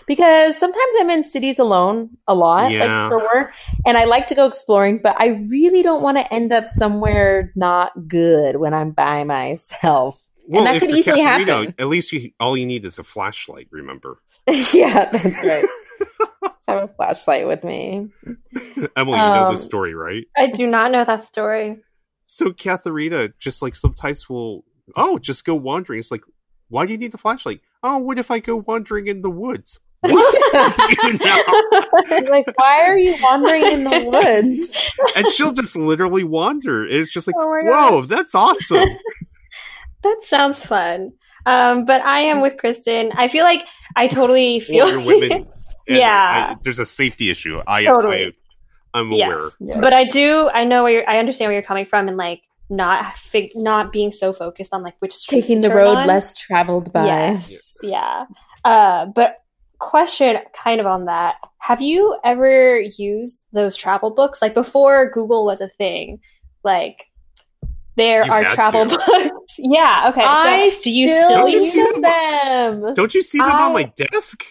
Because 0.06 0.56
sometimes 0.56 0.92
I'm 0.98 1.10
in 1.10 1.24
cities 1.24 1.58
alone 1.58 2.16
a 2.26 2.34
lot, 2.34 2.72
Yeah. 2.72 3.04
like 3.04 3.10
for 3.10 3.18
work, 3.18 3.52
and 3.84 3.96
I 3.96 4.04
like 4.04 4.26
to 4.28 4.34
go 4.34 4.46
exploring, 4.46 5.00
but 5.02 5.14
I 5.18 5.28
really 5.48 5.82
don't 5.82 6.02
want 6.02 6.16
to 6.16 6.32
end 6.34 6.50
up 6.50 6.66
somewhere 6.66 7.52
not 7.54 8.08
good 8.08 8.56
when 8.56 8.72
I'm 8.72 8.92
by 8.92 9.22
myself. 9.24 10.20
well, 10.48 10.64
that 10.64 10.80
could 10.80 10.90
easily 10.90 11.20
Katharina, 11.20 11.52
happen. 11.52 11.74
At 11.78 11.88
least 11.88 12.10
you 12.10 12.30
all 12.40 12.56
you 12.56 12.66
need 12.66 12.84
is 12.86 12.98
a 12.98 13.04
flashlight. 13.04 13.68
Remember, 13.70 14.18
yeah, 14.72 15.10
that's 15.10 15.44
right. 15.44 15.64
Let's 16.42 16.66
have 16.66 16.84
a 16.84 16.88
flashlight 16.94 17.46
with 17.46 17.64
me. 17.64 18.08
Emily, 18.96 19.18
you 19.18 19.24
know 19.24 19.46
Um, 19.46 19.52
the 19.54 19.58
story, 19.58 19.94
right? 19.94 20.24
I 20.36 20.48
do 20.48 20.66
not 20.66 20.92
know 20.92 21.04
that 21.04 21.24
story. 21.24 21.78
So 22.26 22.52
Katharina 22.52 23.30
just 23.38 23.62
like 23.62 23.74
sometimes 23.74 24.28
will 24.28 24.64
oh 24.96 25.18
just 25.18 25.44
go 25.44 25.54
wandering. 25.54 25.98
It's 26.00 26.10
like 26.10 26.22
why 26.68 26.84
do 26.86 26.92
you 26.92 26.98
need 26.98 27.12
the 27.12 27.18
flashlight? 27.18 27.60
Oh, 27.82 27.98
what 27.98 28.18
if 28.18 28.30
I 28.30 28.40
go 28.40 28.56
wandering 28.56 29.06
in 29.06 29.22
the 29.22 29.30
woods? 29.30 29.78
You 30.06 31.12
know? 31.18 31.42
like, 32.30 32.46
why 32.56 32.84
are 32.86 32.96
you 32.96 33.14
wandering 33.22 33.66
in 33.70 33.84
the 33.84 34.04
woods? 34.04 34.90
and 35.16 35.30
she'll 35.32 35.52
just 35.52 35.76
literally 35.76 36.24
wander. 36.24 36.86
It's 36.86 37.10
just 37.10 37.26
like 37.26 37.36
Oh 37.38 37.48
my 37.48 37.62
whoa, 37.70 38.02
that's 38.02 38.34
awesome. 38.34 38.88
That 40.02 40.18
sounds 40.22 40.60
fun. 40.60 41.12
Um, 41.46 41.84
but 41.86 42.02
I 42.02 42.20
am 42.20 42.40
with 42.42 42.56
Kristen. 42.58 43.12
I 43.14 43.28
feel 43.28 43.44
like 43.44 43.66
I 43.94 44.08
totally 44.08 44.60
feel 44.60 44.84
well, 44.84 45.00
you're 45.00 45.20
women. 45.20 45.48
Yeah. 45.88 46.48
I- 46.50 46.56
there's 46.64 46.80
a 46.80 46.84
safety 46.84 47.30
issue. 47.30 47.60
I, 47.66 47.84
Totally. 47.84 48.26
I 48.26 48.32
I'm 48.98 49.12
aware. 49.12 49.38
yes. 49.40 49.56
Yes. 49.60 49.78
But 49.80 49.92
I 49.92 50.02
do. 50.04 50.50
I 50.52 50.64
know 50.64 50.82
where 50.82 50.92
you're, 50.92 51.08
I 51.08 51.18
understand 51.18 51.48
where 51.48 51.52
you're 51.54 51.62
coming 51.62 51.86
from, 51.86 52.08
and 52.08 52.16
like 52.16 52.42
not 52.68 53.04
fig- 53.16 53.52
not 53.54 53.92
being 53.92 54.10
so 54.10 54.32
focused 54.32 54.74
on 54.74 54.82
like 54.82 54.94
which 54.98 55.24
Taking 55.28 55.62
to 55.62 55.68
the 55.68 55.68
turn 55.68 55.76
road 55.76 55.96
on. 55.98 56.06
less 56.08 56.34
traveled 56.34 56.92
by. 56.92 57.06
Yes. 57.06 57.76
Yeah. 57.84 58.24
Uh, 58.64 59.06
but 59.06 59.36
question 59.78 60.38
kind 60.54 60.80
of 60.80 60.86
on 60.86 61.04
that. 61.04 61.36
Have 61.58 61.80
you 61.82 62.18
ever 62.24 62.80
used 62.80 63.44
those 63.52 63.76
travel 63.76 64.10
books? 64.10 64.42
Like 64.42 64.54
before 64.54 65.10
Google 65.10 65.44
was 65.44 65.60
a 65.60 65.68
thing, 65.68 66.18
like 66.64 67.04
there 67.96 68.24
You 68.24 68.32
are 68.32 68.44
travel 68.54 68.86
to. 68.86 68.96
books. 69.06 69.30
Yeah. 69.58 70.06
Okay. 70.08 70.22
I 70.24 70.70
so 70.70 70.82
do 70.82 70.90
you 70.90 71.08
still 71.08 71.48
still 71.48 71.48
use 71.48 71.72
them? 71.72 72.02
them. 72.02 72.94
Don't 72.94 73.14
you 73.14 73.22
see 73.22 73.38
them 73.38 73.50
I- 73.50 73.62
on 73.64 73.72
my 73.72 73.92
desk? 73.96 74.44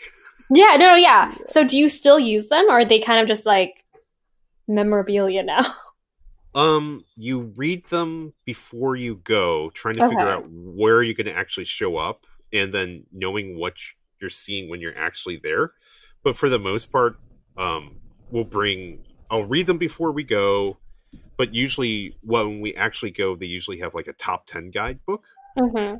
Yeah. 0.49 0.75
No, 0.77 0.91
no. 0.91 0.95
Yeah. 0.95 1.33
So 1.47 1.65
do 1.65 1.77
you 1.77 1.89
still 1.89 2.19
use 2.19 2.47
them 2.47 2.65
or 2.69 2.79
are 2.79 2.85
they 2.85 2.99
kind 2.99 3.19
of 3.19 3.27
just 3.27 3.45
like 3.45 3.83
memorabilia 4.67 5.43
now? 5.43 5.75
Um, 6.55 7.03
you 7.17 7.51
read 7.57 7.85
them 7.87 8.31
before 8.45 8.95
you 8.95 9.15
go, 9.15 9.71
trying 9.71 9.95
to 9.95 10.07
figure 10.07 10.25
out 10.25 10.45
where 10.49 11.03
you're 11.03 11.13
going 11.13 11.25
to 11.27 11.35
actually 11.35 11.65
show 11.65 11.97
up, 11.97 12.25
and 12.53 12.73
then 12.73 13.03
knowing 13.11 13.59
what 13.59 13.73
you're 14.21 14.29
seeing 14.29 14.69
when 14.69 14.79
you're 14.79 14.97
actually 14.97 15.37
there. 15.43 15.73
But 16.23 16.37
for 16.37 16.47
the 16.47 16.57
most 16.57 16.93
part, 16.93 17.17
um, 17.57 17.97
we'll 18.31 18.45
bring. 18.45 19.03
I'll 19.29 19.43
read 19.43 19.67
them 19.67 19.77
before 19.77 20.13
we 20.13 20.23
go, 20.23 20.77
but 21.37 21.53
usually 21.53 22.15
when 22.21 22.61
we 22.61 22.75
actually 22.75 23.11
go, 23.11 23.35
they 23.35 23.45
usually 23.45 23.79
have 23.79 23.93
like 23.93 24.07
a 24.07 24.13
top 24.13 24.45
ten 24.45 24.71
guidebook, 24.71 25.25
Mm-hmm. 25.57 25.97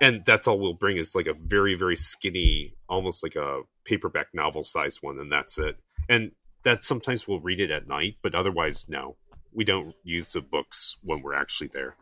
and 0.00 0.24
that's 0.26 0.46
all 0.46 0.58
we'll 0.58 0.74
bring 0.74 0.98
is 0.98 1.14
like 1.14 1.26
a 1.26 1.34
very 1.34 1.74
very 1.74 1.96
skinny, 1.96 2.74
almost 2.88 3.22
like 3.22 3.36
a 3.36 3.62
paperback 3.84 4.28
novel 4.34 4.64
sized 4.64 4.98
one, 5.02 5.18
and 5.18 5.30
that's 5.32 5.58
it. 5.58 5.76
And 6.08 6.32
that 6.64 6.84
sometimes 6.84 7.26
we'll 7.28 7.40
read 7.40 7.60
it 7.60 7.70
at 7.70 7.88
night, 7.88 8.16
but 8.22 8.34
otherwise, 8.34 8.86
no, 8.88 9.16
we 9.52 9.64
don't 9.64 9.94
use 10.02 10.32
the 10.32 10.40
books 10.40 10.96
when 11.02 11.22
we're 11.22 11.34
actually 11.34 11.68
there. 11.68 11.96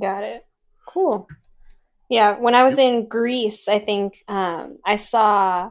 Got 0.00 0.24
it. 0.24 0.46
Cool. 0.86 1.28
Yeah, 2.08 2.38
when 2.38 2.54
I 2.54 2.64
was 2.64 2.78
in 2.78 3.06
Greece, 3.08 3.68
I 3.68 3.78
think 3.80 4.24
um, 4.28 4.78
I 4.84 4.96
saw, 4.96 5.70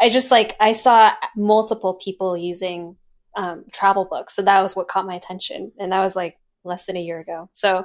I 0.00 0.08
just 0.10 0.30
like 0.30 0.56
I 0.60 0.72
saw 0.72 1.12
multiple 1.36 1.94
people 1.94 2.36
using 2.36 2.96
um, 3.36 3.64
travel 3.72 4.04
books, 4.04 4.34
so 4.34 4.42
that 4.42 4.62
was 4.62 4.74
what 4.74 4.88
caught 4.88 5.06
my 5.06 5.14
attention, 5.14 5.72
and 5.78 5.92
that 5.92 6.00
was 6.00 6.16
like 6.16 6.38
less 6.64 6.86
than 6.86 6.96
a 6.96 7.00
year 7.00 7.20
ago. 7.20 7.48
So, 7.52 7.84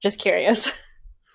just 0.00 0.18
curious. 0.18 0.72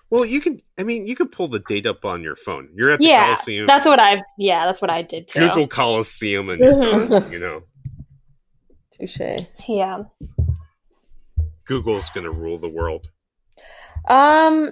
Well, 0.08 0.24
you 0.24 0.40
can. 0.40 0.62
I 0.78 0.84
mean, 0.84 1.08
you 1.08 1.16
can 1.16 1.26
pull 1.26 1.48
the 1.48 1.58
date 1.58 1.84
up 1.84 2.04
on 2.04 2.22
your 2.22 2.36
phone. 2.36 2.68
You're 2.76 2.92
at 2.92 3.00
the 3.00 3.08
yeah, 3.08 3.24
Coliseum. 3.34 3.66
that's 3.66 3.86
what 3.86 3.98
I. 3.98 4.22
Yeah, 4.38 4.64
that's 4.64 4.80
what 4.80 4.88
I 4.88 5.02
did 5.02 5.26
too. 5.26 5.40
Google 5.40 5.66
Coliseum, 5.66 6.48
and 6.48 6.60
you're 6.60 6.80
done, 6.80 7.32
you 7.32 7.40
know, 7.40 7.62
Touche. 8.98 9.36
Yeah. 9.68 10.04
Google's 11.64 12.10
going 12.10 12.24
to 12.24 12.30
rule 12.30 12.58
the 12.58 12.68
world. 12.68 13.08
Um, 14.08 14.70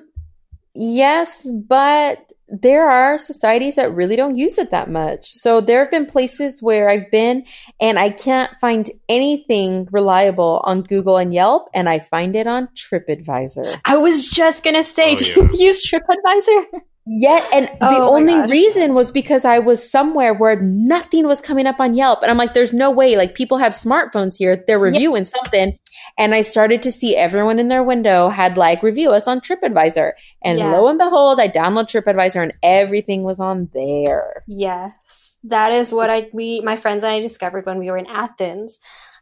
yes, 0.74 1.49
but 1.51 2.32
there 2.49 2.88
are 2.88 3.18
societies 3.18 3.76
that 3.76 3.92
really 3.95 4.16
don't 4.16 4.36
use 4.36 4.59
it 4.59 4.70
that 4.70 4.90
much. 4.90 5.26
So 5.26 5.61
there 5.61 5.80
have 5.80 5.90
been 5.90 6.07
places 6.07 6.62
where 6.62 6.88
I've 6.90 7.11
been 7.11 7.45
and 7.80 7.99
I 7.99 8.11
can't 8.11 8.51
find 8.61 8.88
anything 9.09 9.88
reliable 9.90 10.61
on 10.64 10.82
Google 10.82 11.16
and 11.16 11.32
Yelp, 11.32 11.68
and 11.74 11.88
I 11.88 11.99
find 12.01 12.36
it 12.36 12.47
on 12.47 12.68
TripAdvisor. 12.76 13.80
I 13.84 13.97
was 13.97 14.28
just 14.28 14.62
gonna 14.62 14.84
say, 14.84 15.12
Oh, 15.12 15.16
do 15.16 15.24
yeah. 15.24 15.49
you 15.53 15.66
use 15.66 15.90
TripAdvisor? 15.90 16.80
Yet, 17.07 17.42
and 17.52 17.66
the 17.66 17.76
Oh 17.82 18.12
my 18.12 18.16
only 18.18 18.34
gosh. 18.34 18.50
reason 18.50 18.94
was 18.94 19.12
because 19.12 19.44
I 19.44 19.59
was 19.59 19.90
somewhere 19.90 20.32
where 20.32 20.61
nothing 20.62 21.26
was 21.26 21.42
coming 21.42 21.66
up 21.66 21.78
on 21.78 21.94
Yelp. 21.94 22.22
And 22.22 22.30
I'm 22.30 22.38
like, 22.38 22.55
there's 22.55 22.72
no 22.72 22.90
way. 22.90 23.16
Like, 23.16 23.34
people 23.34 23.59
have 23.59 23.72
smartphones 23.72 24.36
here. 24.38 24.64
They're 24.66 24.78
reviewing 24.78 25.26
something. 25.26 25.76
And 26.16 26.34
I 26.34 26.40
started 26.40 26.80
to 26.82 26.90
see 26.90 27.14
everyone 27.14 27.59
in 27.59 27.68
their 27.68 27.82
window 27.82 28.30
had 28.30 28.57
like 28.57 28.82
review 28.82 29.11
us 29.11 29.28
on 29.28 29.40
TripAdvisor. 29.40 30.12
And 30.42 30.59
Yes. 30.59 30.72
lo 30.72 30.88
and 30.88 30.98
behold, 30.98 31.38
I 31.38 31.48
download 31.48 31.88
TripAdvisor 31.88 32.42
and 32.42 32.55
everything 32.62 33.22
was 33.22 33.38
on 33.38 33.68
there. 33.74 34.42
Yes, 34.46 35.36
that 35.44 35.72
is 35.72 35.92
what 35.92 36.09
I 36.11 36.28
we 36.32 36.61
my 36.62 36.76
friends 36.76 37.05
and 37.05 37.12
I 37.12 37.20
discovered 37.20 37.66
when 37.66 37.78
we 37.78 37.90
were 37.90 37.98
in 37.98 38.07
Athens, 38.07 38.78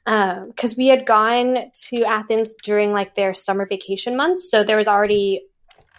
um, 0.07 0.49
because 0.49 0.76
we 0.76 0.87
had 0.87 1.05
gone 1.05 1.70
to 1.89 2.05
Athens 2.05 2.55
during 2.62 2.93
like 2.93 3.14
their 3.16 3.35
summer 3.35 3.66
vacation 3.66 4.16
months, 4.16 4.51
so 4.51 4.62
there 4.64 4.76
was 4.76 4.89
already 4.89 5.43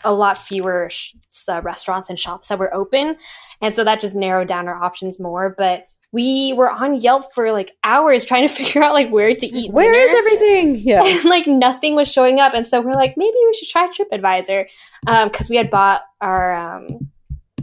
a 0.03 0.13
lot 0.13 0.37
fewer 0.37 0.89
sh- 0.89 1.15
uh, 1.47 1.61
restaurants 1.61 2.09
and 2.09 2.19
shops 2.19 2.47
that 2.49 2.59
were 2.59 2.73
open, 2.73 3.15
and 3.61 3.75
so 3.75 3.83
that 3.83 4.01
just 4.01 4.15
narrowed 4.15 4.47
down 4.47 4.67
our 4.67 4.81
options 4.81 5.19
more. 5.19 5.53
But 5.57 5.87
we 6.11 6.53
were 6.53 6.69
on 6.69 6.95
Yelp 6.95 7.33
for 7.33 7.51
like 7.51 7.71
hours 7.83 8.23
trying 8.25 8.47
to 8.47 8.53
figure 8.53 8.83
out 8.83 8.93
like 8.93 9.09
where 9.09 9.35
to 9.35 9.47
eat. 9.47 9.73
Where 9.73 9.91
dinner 9.91 10.05
is 10.05 10.15
everything? 10.15 10.75
Yeah. 10.83 11.01
and 11.03 11.25
like 11.25 11.47
nothing 11.47 11.95
was 11.95 12.11
showing 12.11 12.39
up 12.39 12.53
and 12.53 12.67
so 12.67 12.81
we're 12.81 12.93
like 12.93 13.15
maybe 13.17 13.35
we 13.35 13.53
should 13.53 13.69
try 13.69 13.89
tripadvisor 13.89 14.67
because 15.05 15.49
we 15.49 15.55
had 15.55 15.71
bought 15.71 16.01
our 16.21 16.53
um, 16.53 17.09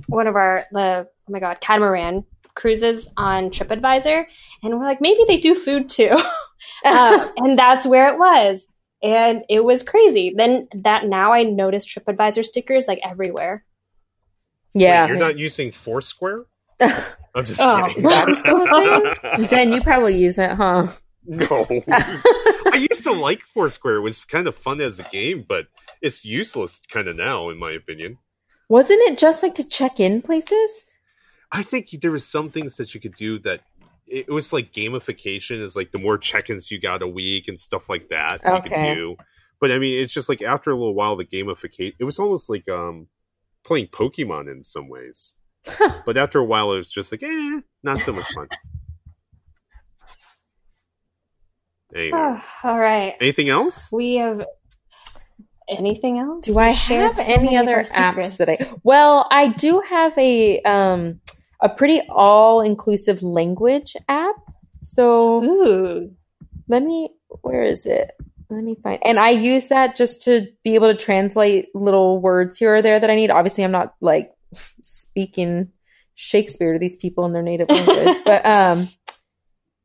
one 0.07 0.27
of 0.27 0.37
our 0.37 0.67
the 0.73 1.07
oh 1.09 1.33
my 1.33 1.39
god 1.39 1.61
catamaran 1.61 2.25
cruises 2.55 3.11
on 3.17 3.51
tripadvisor 3.51 4.25
and 4.63 4.79
we're 4.79 4.85
like 4.85 5.01
maybe 5.01 5.21
they 5.27 5.39
do 5.39 5.55
food 5.55 5.89
too 5.89 6.11
um, 6.85 7.31
and 7.37 7.59
that's 7.59 7.87
where 7.87 8.09
it 8.09 8.19
was 8.19 8.67
and 9.03 9.43
it 9.49 9.65
was 9.65 9.83
crazy 9.83 10.33
then 10.37 10.69
that 10.75 11.07
now 11.07 11.33
i 11.33 11.43
notice 11.43 11.87
tripadvisor 11.87 12.45
stickers 12.45 12.87
like 12.87 13.01
everywhere 13.05 13.65
yeah. 14.75 15.03
Wait, 15.03 15.09
you're 15.09 15.19
not 15.19 15.39
using 15.39 15.71
Foursquare? 15.71 16.45
I'm 16.81 17.45
just 17.45 17.61
Oh, 17.63 17.87
kidding. 17.89 18.03
that's 18.09 18.39
still 18.39 18.63
a 18.63 19.45
Zen, 19.45 19.73
you 19.73 19.83
probably 19.83 20.17
use 20.17 20.39
it, 20.39 20.51
huh? 20.51 20.87
no, 21.25 21.47
I 21.91 22.87
used 22.91 23.03
to 23.05 23.13
like 23.13 23.43
Foursquare. 23.43 23.97
It 23.97 24.01
was 24.01 24.25
kind 24.25 24.49
of 24.49 24.57
fun 24.57 24.81
as 24.81 24.99
a 24.99 25.03
game, 25.05 25.45
but 25.49 25.67
it's 26.01 26.25
useless 26.25 26.81
kind 26.89 27.09
of 27.09 27.17
now, 27.17 27.51
in 27.51 27.59
my 27.59 27.73
opinion. 27.73 28.19
Wasn't 28.69 29.01
it 29.11 29.19
just 29.19 29.43
like 29.43 29.55
to 29.55 29.69
check 29.69 30.01
in 30.01 30.23
places? 30.23 30.85
I 31.53 31.63
think 31.63 31.91
there 32.01 32.13
was 32.13 32.27
some 32.27 32.49
things 32.49 32.77
that 32.77 32.95
you 32.95 33.01
could 33.01 33.17
do 33.17 33.41
that 33.41 33.63
it 34.11 34.27
it 34.29 34.33
was 34.33 34.53
like 34.53 34.73
gamification 34.73 35.63
is 35.63 35.77
like 35.77 35.93
the 35.93 35.99
more 35.99 36.19
check-ins 36.19 36.71
you 36.71 36.81
got 36.81 37.03
a 37.03 37.09
week 37.09 37.49
and 37.49 37.59
stuff 37.59 37.89
like 37.89 38.09
that 38.09 38.41
you 38.45 38.63
could 38.63 38.95
do. 38.95 39.17
But 39.61 39.71
I 39.71 39.79
mean, 39.79 40.03
it's 40.03 40.13
just 40.13 40.29
like 40.29 40.43
after 40.43 40.71
a 40.71 40.75
little 40.75 40.95
while, 40.95 41.17
the 41.17 41.25
gamification 41.25 41.95
it 41.99 42.05
was 42.05 42.19
almost 42.19 42.51
like 42.51 42.69
um 42.69 43.09
playing 43.65 43.89
Pokemon 43.89 44.51
in 44.51 44.63
some 44.63 44.89
ways. 44.89 45.37
But 46.07 46.17
after 46.17 46.39
a 46.39 46.45
while, 46.45 46.73
it 46.73 46.79
was 46.79 46.91
just 46.91 47.13
like, 47.13 47.23
eh, 47.23 47.61
not 47.83 48.01
so 48.01 48.13
much 48.13 48.33
fun. 48.33 48.49
Anyway, 51.95 52.41
all 52.65 52.79
right 52.79 53.17
anything 53.21 53.49
else? 53.49 53.91
we 53.93 54.17
have 54.17 54.47
anything 55.69 56.19
else 56.19 56.47
Do 56.47 56.59
I 56.59 56.71
We 56.71 56.75
shared 56.75 57.17
have 57.17 57.29
any 57.29 57.57
other 57.57 57.83
apps 57.83 58.39
that 58.39 58.49
I 58.49 58.59
Well, 58.83 59.27
I 59.31 59.49
do 59.49 59.81
have 59.81 60.17
a 60.19 60.61
um 60.63 61.21
a 61.63 61.69
pretty 61.69 62.01
all-inclusive 62.09 63.23
language 63.23 63.97
app. 64.09 64.37
So 64.83 65.43
ooh 65.45 66.11
let 66.71 66.83
me 66.83 67.11
where 67.43 67.63
is 67.63 67.85
it? 67.85 68.13
Let 68.49 68.65
me 68.65 68.77
find 68.83 69.01
and 69.05 69.19
I 69.19 69.31
use 69.31 69.69
that 69.69 69.97
just 69.97 70.23
to 70.23 70.49
be 70.65 70.75
able 70.77 70.93
to 70.93 70.99
translate 70.99 71.69
little 71.75 72.21
words 72.21 72.57
here 72.57 72.77
or 72.77 72.83
there 72.83 72.99
that 72.99 73.11
I 73.11 73.17
need. 73.17 73.31
Obviously, 73.31 73.65
I'm 73.65 73.73
not 73.73 73.95
like 74.01 74.33
speaking 74.81 75.73
Shakespeare 76.15 76.73
to 76.73 76.79
these 76.79 76.97
people 76.97 77.27
in 77.27 77.33
their 77.33 77.43
native 77.43 77.69
language, 77.71 78.17
but 78.25 78.47
um 78.47 78.89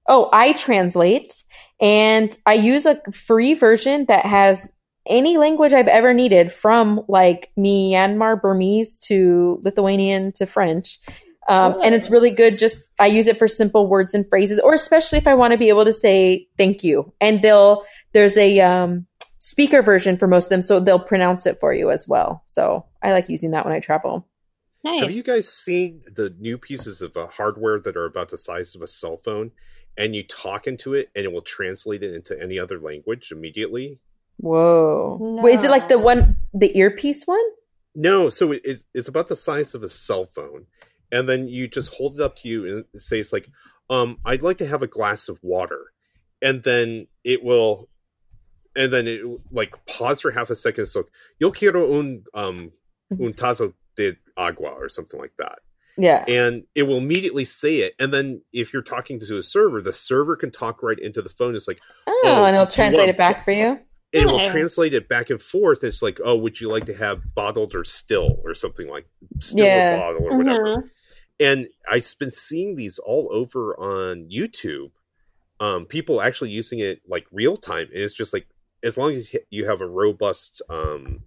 oh, 0.07 0.29
I 0.31 0.53
translate 0.53 1.43
and 1.81 2.35
I 2.45 2.53
use 2.53 2.85
a 2.85 3.01
free 3.11 3.55
version 3.55 4.05
that 4.05 4.25
has 4.25 4.71
any 5.07 5.37
language 5.37 5.73
I've 5.73 5.87
ever 5.87 6.13
needed 6.13 6.51
from 6.51 7.01
like 7.07 7.51
Myanmar 7.57 8.41
Burmese 8.41 8.99
to 9.01 9.59
Lithuanian 9.63 10.31
to 10.33 10.45
French. 10.45 10.99
Um, 11.47 11.79
and 11.83 11.93
it's 11.93 12.09
really 12.09 12.31
good. 12.31 12.57
Just 12.57 12.89
I 12.99 13.07
use 13.07 13.27
it 13.27 13.37
for 13.37 13.47
simple 13.47 13.87
words 13.87 14.13
and 14.13 14.27
phrases, 14.29 14.59
or 14.59 14.73
especially 14.73 15.19
if 15.19 15.27
I 15.27 15.35
want 15.35 15.51
to 15.51 15.57
be 15.57 15.69
able 15.69 15.85
to 15.85 15.93
say 15.93 16.47
thank 16.57 16.83
you. 16.83 17.13
And 17.21 17.41
they'll 17.41 17.85
there's 18.13 18.35
a 18.37 18.59
um, 18.61 19.05
speaker 19.37 19.83
version 19.83 20.17
for 20.17 20.27
most 20.27 20.45
of 20.45 20.49
them, 20.49 20.61
so 20.61 20.79
they'll 20.79 20.99
pronounce 20.99 21.45
it 21.45 21.59
for 21.59 21.73
you 21.73 21.91
as 21.91 22.07
well. 22.07 22.43
So 22.47 22.85
I 23.03 23.11
like 23.11 23.29
using 23.29 23.51
that 23.51 23.65
when 23.65 23.73
I 23.73 23.79
travel. 23.79 24.27
nice 24.83 25.01
Have 25.01 25.11
you 25.11 25.23
guys 25.23 25.47
seen 25.47 26.01
the 26.15 26.33
new 26.39 26.57
pieces 26.57 27.01
of 27.01 27.15
uh, 27.15 27.27
hardware 27.27 27.79
that 27.79 27.95
are 27.95 28.05
about 28.05 28.29
the 28.29 28.37
size 28.37 28.73
of 28.75 28.81
a 28.81 28.87
cell 28.87 29.17
phone? 29.23 29.51
And 29.97 30.13
you 30.13 30.23
talk 30.23 30.67
into 30.67 30.93
it, 30.93 31.09
and 31.15 31.23
it 31.23 31.31
will 31.31 31.41
translate 31.41 32.03
it 32.03 32.13
into 32.13 32.37
any 32.41 32.59
other 32.59 32.79
language 32.79 33.31
immediately. 33.31 33.99
Whoa! 34.37 35.17
Wait, 35.41 35.55
is 35.55 35.63
it 35.63 35.69
like 35.69 35.87
the 35.87 35.99
one 35.99 36.37
the 36.53 36.77
earpiece 36.77 37.25
one? 37.25 37.39
No, 37.95 38.27
so 38.27 38.51
it, 38.51 38.61
it's, 38.65 38.83
it's 38.93 39.07
about 39.07 39.29
the 39.29 39.37
size 39.37 39.73
of 39.73 39.83
a 39.83 39.89
cell 39.89 40.25
phone, 40.35 40.65
and 41.15 41.27
then 41.29 41.47
you 41.47 41.67
just 41.67 41.93
hold 41.93 42.15
it 42.15 42.21
up 42.21 42.35
to 42.37 42.47
you 42.47 42.65
and 42.93 43.01
say 43.01 43.19
it's 43.19 43.33
like, 43.33 43.47
um, 43.89 44.17
I'd 44.25 44.41
like 44.41 44.57
to 44.59 44.67
have 44.67 44.81
a 44.83 44.87
glass 44.87 45.29
of 45.29 45.39
water, 45.43 45.81
and 46.41 46.63
then 46.63 47.07
it 47.23 47.43
will, 47.43 47.89
and 48.75 48.91
then 48.91 49.07
it 49.07 49.21
like 49.51 49.73
pause 49.85 50.21
for 50.21 50.31
half 50.31 50.49
a 50.49 50.55
second. 50.55 50.87
So 50.87 51.05
yo 51.39 51.51
quiero 51.51 51.97
un 51.99 52.23
um 52.33 52.71
un 53.11 53.33
tazo 53.33 53.73
de 53.95 54.13
agua 54.35 54.71
or 54.71 54.89
something 54.89 55.19
like 55.19 55.33
that, 55.37 55.59
Yeah. 55.97 56.25
and 56.27 56.63
it 56.75 56.83
will 56.83 56.97
immediately 56.97 57.45
say 57.45 57.77
it. 57.77 57.93
And 57.99 58.13
then 58.13 58.41
if 58.51 58.73
you're 58.73 58.81
talking 58.81 59.19
to 59.19 59.37
a 59.37 59.43
server, 59.43 59.81
the 59.81 59.93
server 59.93 60.35
can 60.35 60.51
talk 60.51 60.83
right 60.83 60.99
into 60.99 61.21
the 61.21 61.29
phone. 61.29 61.55
It's 61.55 61.67
like, 61.67 61.79
Oh, 62.07 62.21
Oh, 62.25 62.45
and 62.45 62.55
it'll 62.55 62.67
translate 62.67 63.01
want- 63.07 63.09
it 63.11 63.17
back 63.17 63.45
for 63.45 63.51
you. 63.51 63.79
and 64.13 64.23
it 64.23 64.25
will 64.27 64.49
translate 64.49 64.93
it 64.93 65.07
back 65.09 65.29
and 65.29 65.41
forth. 65.41 65.83
It's 65.83 66.01
like, 66.01 66.19
oh, 66.23 66.35
would 66.37 66.59
you 66.61 66.69
like 66.71 66.85
to 66.87 66.93
have 66.93 67.21
bottled 67.35 67.75
or 67.75 67.83
still 67.85 68.39
or 68.43 68.53
something 68.55 68.87
like 68.89 69.05
still 69.41 69.65
Yeah. 69.65 69.95
or 69.95 69.97
bottle 69.99 70.27
or 70.27 70.37
whatever. 70.37 70.63
Mhm. 70.77 70.89
And 71.39 71.67
I've 71.89 72.13
been 72.19 72.31
seeing 72.31 72.75
these 72.75 72.99
all 72.99 73.29
over 73.31 73.75
on 73.79 74.29
YouTube. 74.29 74.91
Um, 75.59 75.85
people 75.85 76.21
actually 76.21 76.49
using 76.49 76.79
it 76.79 77.01
like 77.07 77.25
real 77.31 77.57
time, 77.57 77.87
and 77.93 78.01
it's 78.01 78.13
just 78.13 78.33
like 78.33 78.47
as 78.83 78.97
long 78.97 79.15
as 79.15 79.35
you 79.49 79.65
have 79.65 79.81
a 79.81 79.87
robust 79.87 80.61
um, 80.69 81.23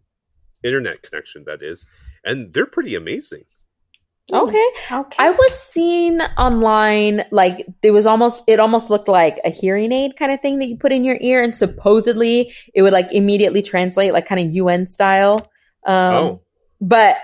internet 0.62 1.02
connection, 1.02 1.44
that 1.46 1.62
is, 1.62 1.86
and 2.24 2.52
they're 2.52 2.66
pretty 2.66 2.94
amazing. 2.94 3.44
Okay. 4.30 4.66
Okay. 4.92 5.16
I 5.18 5.30
was 5.30 5.59
seeing 5.59 6.20
online 6.36 7.24
like 7.30 7.66
there 7.82 7.94
was 7.94 8.04
almost 8.04 8.42
it 8.46 8.61
almost 8.61 8.90
looked 8.90 9.09
like 9.09 9.38
a 9.42 9.48
hearing 9.48 9.90
aid 9.90 10.16
kind 10.16 10.30
of 10.30 10.40
thing 10.42 10.59
that 10.59 10.66
you 10.66 10.76
put 10.76 10.92
in 10.92 11.02
your 11.02 11.16
ear 11.22 11.40
and 11.42 11.56
supposedly 11.56 12.52
it 12.74 12.82
would 12.82 12.92
like 12.92 13.11
immediately 13.11 13.62
translate 13.62 14.12
like 14.12 14.26
kind 14.26 14.46
of 14.46 14.54
UN 14.54 14.86
style. 14.86 15.50
Um 15.86 16.14
oh, 16.14 16.42
but 16.78 17.16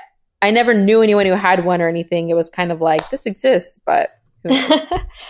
I 0.45 0.51
never 0.51 0.75
knew 0.75 1.01
anyone 1.03 1.27
who 1.27 1.33
had 1.33 1.65
one 1.65 1.81
or 1.81 1.89
anything. 1.89 2.29
It 2.31 2.35
was 2.35 2.49
kind 2.51 2.71
of 2.71 2.81
like 2.81 3.09
this 3.11 3.27
exists, 3.27 3.81
but 3.85 4.11
who 4.43 4.51
knows? 4.51 4.85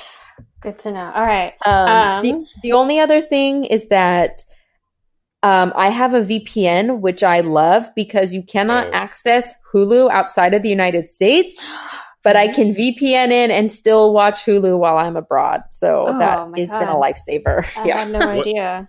Good 0.61 0.79
to 0.81 0.91
know. 0.93 1.13
All 1.15 1.25
right. 1.27 1.53
Um, 1.65 1.89
Um, 1.89 2.23
the, 2.23 2.47
the 2.63 2.73
only 2.73 2.99
other 2.99 3.21
thing 3.21 3.65
is 3.65 3.89
that 3.89 4.41
um, 5.43 5.73
I 5.77 5.91
have 5.91 6.15
a 6.15 6.21
VPN, 6.23 7.01
which 7.01 7.23
I 7.23 7.41
love 7.41 7.87
because 7.95 8.33
you 8.35 8.43
cannot 8.43 8.89
Oh. 8.89 8.93
access 8.93 9.55
Hulu 9.75 10.11
outside 10.11 10.55
of 10.55 10.63
the 10.63 10.71
United 10.71 11.09
States, 11.11 11.63
but 12.25 12.35
I 12.35 12.49
can 12.49 12.71
VPN 12.75 13.31
in 13.31 13.51
and 13.51 13.71
still 13.71 14.15
watch 14.15 14.45
Hulu 14.47 14.79
while 14.79 14.97
I'm 14.99 15.17
abroad. 15.17 15.61
So 15.71 16.07
Oh, 16.09 16.19
that 16.19 16.49
my 16.51 16.59
has 16.59 16.71
been 16.73 16.83
a 16.89 16.99
God. 16.99 17.03
lifesaver. 17.03 17.65
I 17.77 17.85
yeah. 17.89 17.99
had 18.05 18.11
no 18.11 18.19
What- 18.21 18.39
idea. 18.47 18.89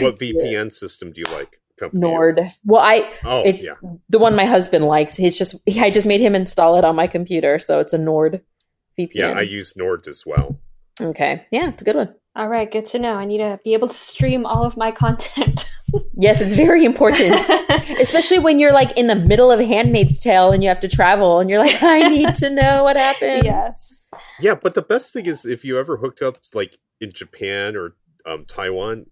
what 0.00 0.18
VPN 0.18 0.72
system 0.72 1.12
do 1.12 1.20
you 1.20 1.32
like? 1.32 1.59
Company? 1.80 2.00
Nord. 2.00 2.40
Well, 2.64 2.80
I 2.80 3.10
Oh, 3.24 3.40
it's 3.44 3.62
yeah. 3.64 3.74
the 4.08 4.18
one 4.20 4.36
my 4.36 4.44
husband 4.44 4.84
likes. 4.84 5.16
He's 5.16 5.36
just 5.36 5.56
I 5.80 5.90
just 5.90 6.06
made 6.06 6.20
him 6.20 6.34
install 6.36 6.76
it 6.76 6.84
on 6.84 6.94
my 6.94 7.08
computer, 7.08 7.58
so 7.58 7.80
it's 7.80 7.92
a 7.92 7.98
Nord 7.98 8.40
VPN. 8.98 9.10
Yeah, 9.14 9.30
I 9.32 9.40
use 9.42 9.76
Nord 9.76 10.06
as 10.06 10.24
well. 10.24 10.58
okay, 11.00 11.46
yeah, 11.50 11.70
it's 11.70 11.82
a 11.82 11.84
good 11.84 11.96
one. 11.96 12.14
All 12.36 12.46
right. 12.48 12.70
Good 12.70 12.86
to 12.86 12.98
know. 13.00 13.14
I 13.14 13.24
need 13.24 13.38
to 13.38 13.58
be 13.64 13.74
able 13.74 13.88
to 13.88 13.94
stream 13.94 14.46
all 14.46 14.64
of 14.64 14.76
my 14.76 14.92
content. 15.04 15.68
Yes, 16.16 16.40
it's 16.40 16.54
very 16.54 16.84
important. 16.84 17.34
Especially 18.00 18.38
when 18.38 18.60
you're 18.60 18.72
like 18.72 18.96
in 18.96 19.08
the 19.08 19.16
middle 19.16 19.50
of 19.50 19.58
Handmaid's 19.58 20.20
Tale 20.20 20.52
and 20.52 20.62
you 20.62 20.68
have 20.68 20.78
to 20.80 20.88
travel 20.88 21.40
and 21.40 21.50
you're 21.50 21.58
like, 21.58 21.82
I 21.82 22.08
need 22.08 22.36
to 22.36 22.50
know 22.50 22.84
what 22.84 22.96
happened. 22.96 23.42
yes. 23.44 24.08
Yeah, 24.38 24.54
but 24.54 24.74
the 24.74 24.82
best 24.82 25.12
thing 25.12 25.26
is 25.26 25.44
if 25.44 25.64
you 25.64 25.76
ever 25.78 25.96
hooked 25.96 26.22
up 26.22 26.38
like 26.54 26.78
in 27.00 27.10
Japan 27.12 27.74
or 27.74 27.96
um, 28.24 28.44
Taiwan, 28.46 29.06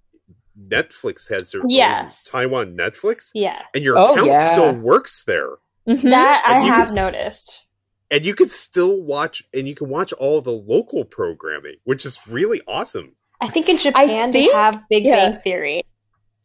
Netflix 0.68 1.28
has 1.30 1.52
their 1.52 1.62
own 1.62 1.70
Yes. 1.70 2.24
Taiwan 2.24 2.76
Netflix, 2.76 3.30
Yeah. 3.34 3.62
and 3.74 3.84
your 3.84 3.96
Oh, 3.98 4.12
account 4.12 4.26
yeah. 4.26 4.52
still 4.52 4.72
works 4.74 5.24
there, 5.24 5.50
Mhm. 5.88 6.02
that 6.10 6.44
I 6.46 6.56
And 6.56 6.64
you 6.66 6.72
have 6.72 6.86
can- 6.88 6.94
noticed. 6.94 7.64
and 8.10 8.24
you 8.24 8.34
can 8.34 8.48
still 8.48 9.00
watch 9.02 9.42
and 9.54 9.68
you 9.68 9.74
can 9.74 9.88
watch 9.88 10.12
all 10.14 10.40
the 10.40 10.52
local 10.52 11.04
programming, 11.04 11.76
which 11.84 12.04
is 12.04 12.18
really 12.26 12.60
awesome. 12.66 13.14
I 13.40 13.48
think 13.48 13.68
in 13.68 13.78
Japan 13.78 14.30
they 14.32 14.42
think- 14.44 14.54
have 14.54 14.82
Big 14.90 15.04
yeah. 15.04 15.30
Bang 15.30 15.40
Theory, 15.42 15.82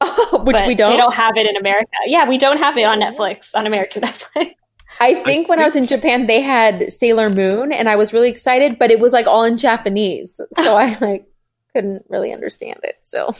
Which 0.33 0.55
but 0.57 0.67
we 0.67 0.75
don't. 0.75 0.91
They 0.91 0.97
don't 0.97 1.13
have 1.15 1.37
it 1.37 1.45
in 1.47 1.55
America. 1.55 1.87
Yeah, 2.05 2.27
we 2.27 2.37
don't 2.37 2.57
have 2.57 2.77
it 2.77 2.83
on 2.83 2.99
Netflix 2.99 3.55
on 3.55 3.65
American 3.65 4.01
Netflix. 4.03 4.53
I 4.99 5.15
think 5.23 5.47
when 5.49 5.59
I 5.59 5.65
was 5.65 5.75
in 5.75 5.87
Japan, 5.87 6.27
they 6.27 6.41
had 6.41 6.91
Sailor 6.93 7.29
Moon 7.29 7.71
and 7.71 7.89
I 7.89 7.95
was 7.95 8.13
really 8.13 8.29
excited, 8.29 8.77
but 8.77 8.91
it 8.91 8.99
was 8.99 9.11
like 9.13 9.25
all 9.25 9.43
in 9.43 9.57
Japanese. 9.57 10.39
So 10.59 10.75
I 10.75 10.95
like 11.01 11.25
couldn't 11.73 12.05
really 12.09 12.31
understand 12.31 12.79
it 12.83 12.97
still. 13.01 13.35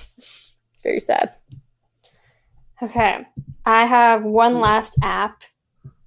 It's 0.83 0.83
very 0.83 0.99
sad. 0.99 1.33
Okay. 2.81 3.25
I 3.65 3.85
have 3.85 4.23
one 4.23 4.59
last 4.59 4.95
app 5.01 5.43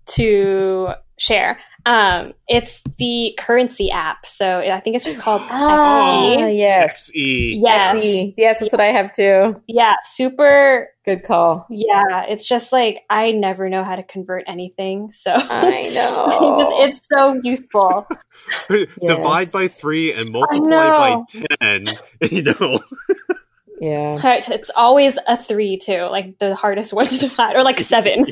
to 0.06 0.88
share. 1.18 1.58
Um, 1.86 2.34
it's 2.48 2.82
the 2.98 3.34
currency 3.38 3.90
app. 3.90 4.26
So 4.26 4.58
I 4.58 4.80
think 4.80 4.96
it's 4.96 5.04
just 5.04 5.20
called 5.20 5.40
Ah, 5.50 6.36
XE. 6.38 6.58
yes. 6.58 7.10
XE. 7.10 7.60
Yes. 7.62 7.96
XE. 7.96 8.34
Yes, 8.36 8.60
that's 8.60 8.72
what 8.72 8.80
I 8.80 8.86
have 8.86 9.12
too. 9.12 9.62
Yeah, 9.66 9.94
super. 10.04 10.88
Good 11.04 11.22
call. 11.24 11.66
Yeah, 11.70 12.24
it's 12.24 12.46
just 12.46 12.72
like 12.72 13.02
I 13.08 13.30
never 13.30 13.68
know 13.68 13.84
how 13.84 13.94
to 13.94 14.02
convert 14.02 14.44
anything. 14.48 15.12
So 15.12 15.32
I 15.34 15.90
know. 15.94 16.26
it's, 16.80 16.98
it's 16.98 17.08
so 17.08 17.40
useful. 17.44 18.06
Divide 19.06 19.52
by 19.52 19.68
three 19.68 20.12
and 20.12 20.30
multiply 20.30 20.88
by 20.90 21.22
ten. 21.60 21.88
You 22.28 22.42
know, 22.42 22.80
Yeah. 23.80 24.20
Right, 24.22 24.48
It's 24.48 24.70
always 24.74 25.18
a 25.26 25.36
three, 25.36 25.76
too, 25.76 26.02
like 26.10 26.38
the 26.38 26.54
hardest 26.54 26.92
one 26.92 27.06
to 27.06 27.18
divide, 27.18 27.56
or 27.56 27.62
like 27.62 27.80
seven. 27.80 28.26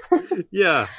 yeah. 0.50 0.86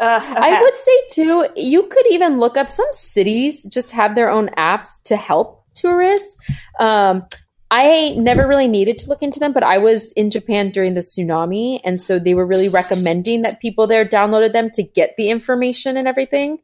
Uh, 0.00 0.20
I 0.22 0.62
would 0.62 0.76
say 0.76 0.92
too, 1.10 1.46
you 1.56 1.88
could 1.88 2.06
even 2.08 2.38
look 2.38 2.56
up 2.56 2.70
some 2.70 2.86
cities 2.92 3.64
just 3.64 3.90
have 3.90 4.14
their 4.14 4.30
own 4.30 4.46
apps 4.50 5.02
to 5.06 5.16
help 5.16 5.64
tourists. 5.74 6.36
Um, 6.78 7.26
I 7.70 8.14
never 8.16 8.46
really 8.46 8.68
needed 8.68 8.98
to 9.00 9.08
look 9.08 9.22
into 9.22 9.40
them, 9.40 9.52
but 9.52 9.62
I 9.62 9.78
was 9.78 10.12
in 10.12 10.30
Japan 10.30 10.70
during 10.70 10.94
the 10.94 11.00
tsunami, 11.00 11.80
and 11.84 12.00
so 12.00 12.18
they 12.18 12.34
were 12.34 12.46
really 12.46 12.68
recommending 12.68 13.42
that 13.42 13.60
people 13.60 13.86
there 13.86 14.04
downloaded 14.04 14.52
them 14.52 14.70
to 14.70 14.82
get 14.82 15.14
the 15.16 15.28
information 15.30 15.96
and 15.96 16.08
everything. 16.08 16.58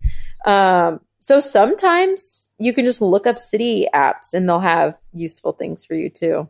Um, 0.46 1.00
so 1.18 1.40
sometimes 1.40 2.50
you 2.58 2.72
can 2.72 2.84
just 2.84 3.02
look 3.02 3.26
up 3.26 3.38
city 3.38 3.86
apps, 3.92 4.32
and 4.32 4.48
they'll 4.48 4.60
have 4.60 4.96
useful 5.12 5.52
things 5.52 5.84
for 5.84 5.94
you 5.94 6.08
too. 6.08 6.48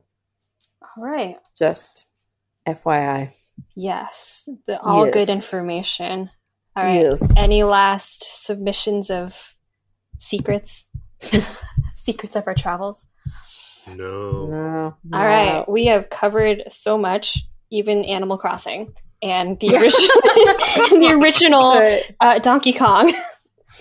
All 0.96 1.04
right. 1.04 1.36
Just 1.56 2.06
FYI. 2.66 3.32
Yes. 3.74 4.48
The, 4.66 4.80
all 4.80 5.10
good 5.10 5.28
information. 5.28 6.30
All 6.76 6.84
right. 6.84 7.00
Yes. 7.00 7.32
Any 7.36 7.62
last 7.64 8.44
submissions 8.44 9.10
of 9.10 9.54
secrets? 10.18 10.86
secrets 11.94 12.36
of 12.36 12.46
our 12.46 12.54
travels? 12.54 13.06
No. 13.88 14.46
No. 14.46 14.96
All 15.12 15.24
right. 15.26 15.68
We 15.68 15.86
have 15.86 16.10
covered 16.10 16.64
so 16.70 16.96
much, 16.98 17.44
even 17.70 18.04
Animal 18.04 18.38
Crossing 18.38 18.92
and 19.22 19.58
the, 19.60 19.68
Yeah. 19.68 19.80
original, 19.80 21.00
the 21.00 21.18
original 21.20 22.00
uh, 22.20 22.38
Donkey 22.38 22.72
Kong. 22.72 23.12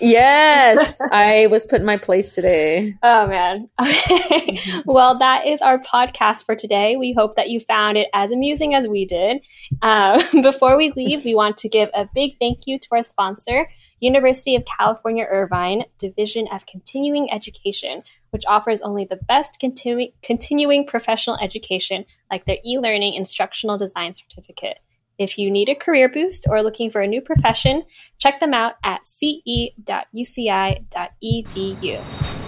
Yes, 0.00 1.00
I 1.12 1.46
was 1.48 1.64
put 1.64 1.80
in 1.80 1.86
my 1.86 1.96
place 1.96 2.32
today. 2.32 2.94
Oh 3.02 3.26
man. 3.26 3.68
Okay. 3.84 4.58
well, 4.84 5.18
that 5.18 5.46
is 5.46 5.62
our 5.62 5.78
podcast 5.78 6.44
for 6.44 6.54
today. 6.54 6.96
We 6.96 7.12
hope 7.12 7.36
that 7.36 7.50
you 7.50 7.60
found 7.60 7.96
it 7.96 8.08
as 8.12 8.32
amusing 8.32 8.74
as 8.74 8.88
we 8.88 9.04
did. 9.04 9.46
Um, 9.82 10.20
before 10.42 10.76
we 10.76 10.90
leave, 10.90 11.24
we 11.24 11.34
want 11.34 11.56
to 11.58 11.68
give 11.68 11.90
a 11.94 12.08
big 12.14 12.38
thank 12.38 12.66
you 12.66 12.78
to 12.78 12.88
our 12.92 13.02
sponsor, 13.02 13.68
University 14.00 14.56
of 14.56 14.64
California 14.64 15.24
Irvine 15.30 15.84
Division 15.98 16.46
of 16.52 16.66
Continuing 16.66 17.32
Education, 17.32 18.02
which 18.30 18.44
offers 18.46 18.80
only 18.82 19.04
the 19.04 19.16
best 19.28 19.58
continu- 19.62 20.12
continuing 20.22 20.86
professional 20.86 21.38
education, 21.40 22.04
like 22.30 22.44
their 22.44 22.58
e-learning 22.64 23.14
instructional 23.14 23.78
design 23.78 24.14
certificate. 24.14 24.80
If 25.18 25.38
you 25.38 25.50
need 25.50 25.68
a 25.68 25.74
career 25.74 26.08
boost 26.08 26.46
or 26.48 26.62
looking 26.62 26.90
for 26.90 27.00
a 27.00 27.06
new 27.06 27.20
profession, 27.20 27.84
check 28.18 28.40
them 28.40 28.54
out 28.54 28.74
at 28.84 29.06
ce.uci.edu. 29.06 29.84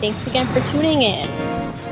Thanks 0.01 0.27
again 0.27 0.47
for 0.47 0.61
tuning 0.61 1.03
in. 1.03 1.29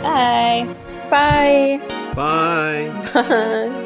Bye. 0.02 0.66
Bye. 1.10 1.80
Bye. 2.14 3.10
Bye. 3.14 3.80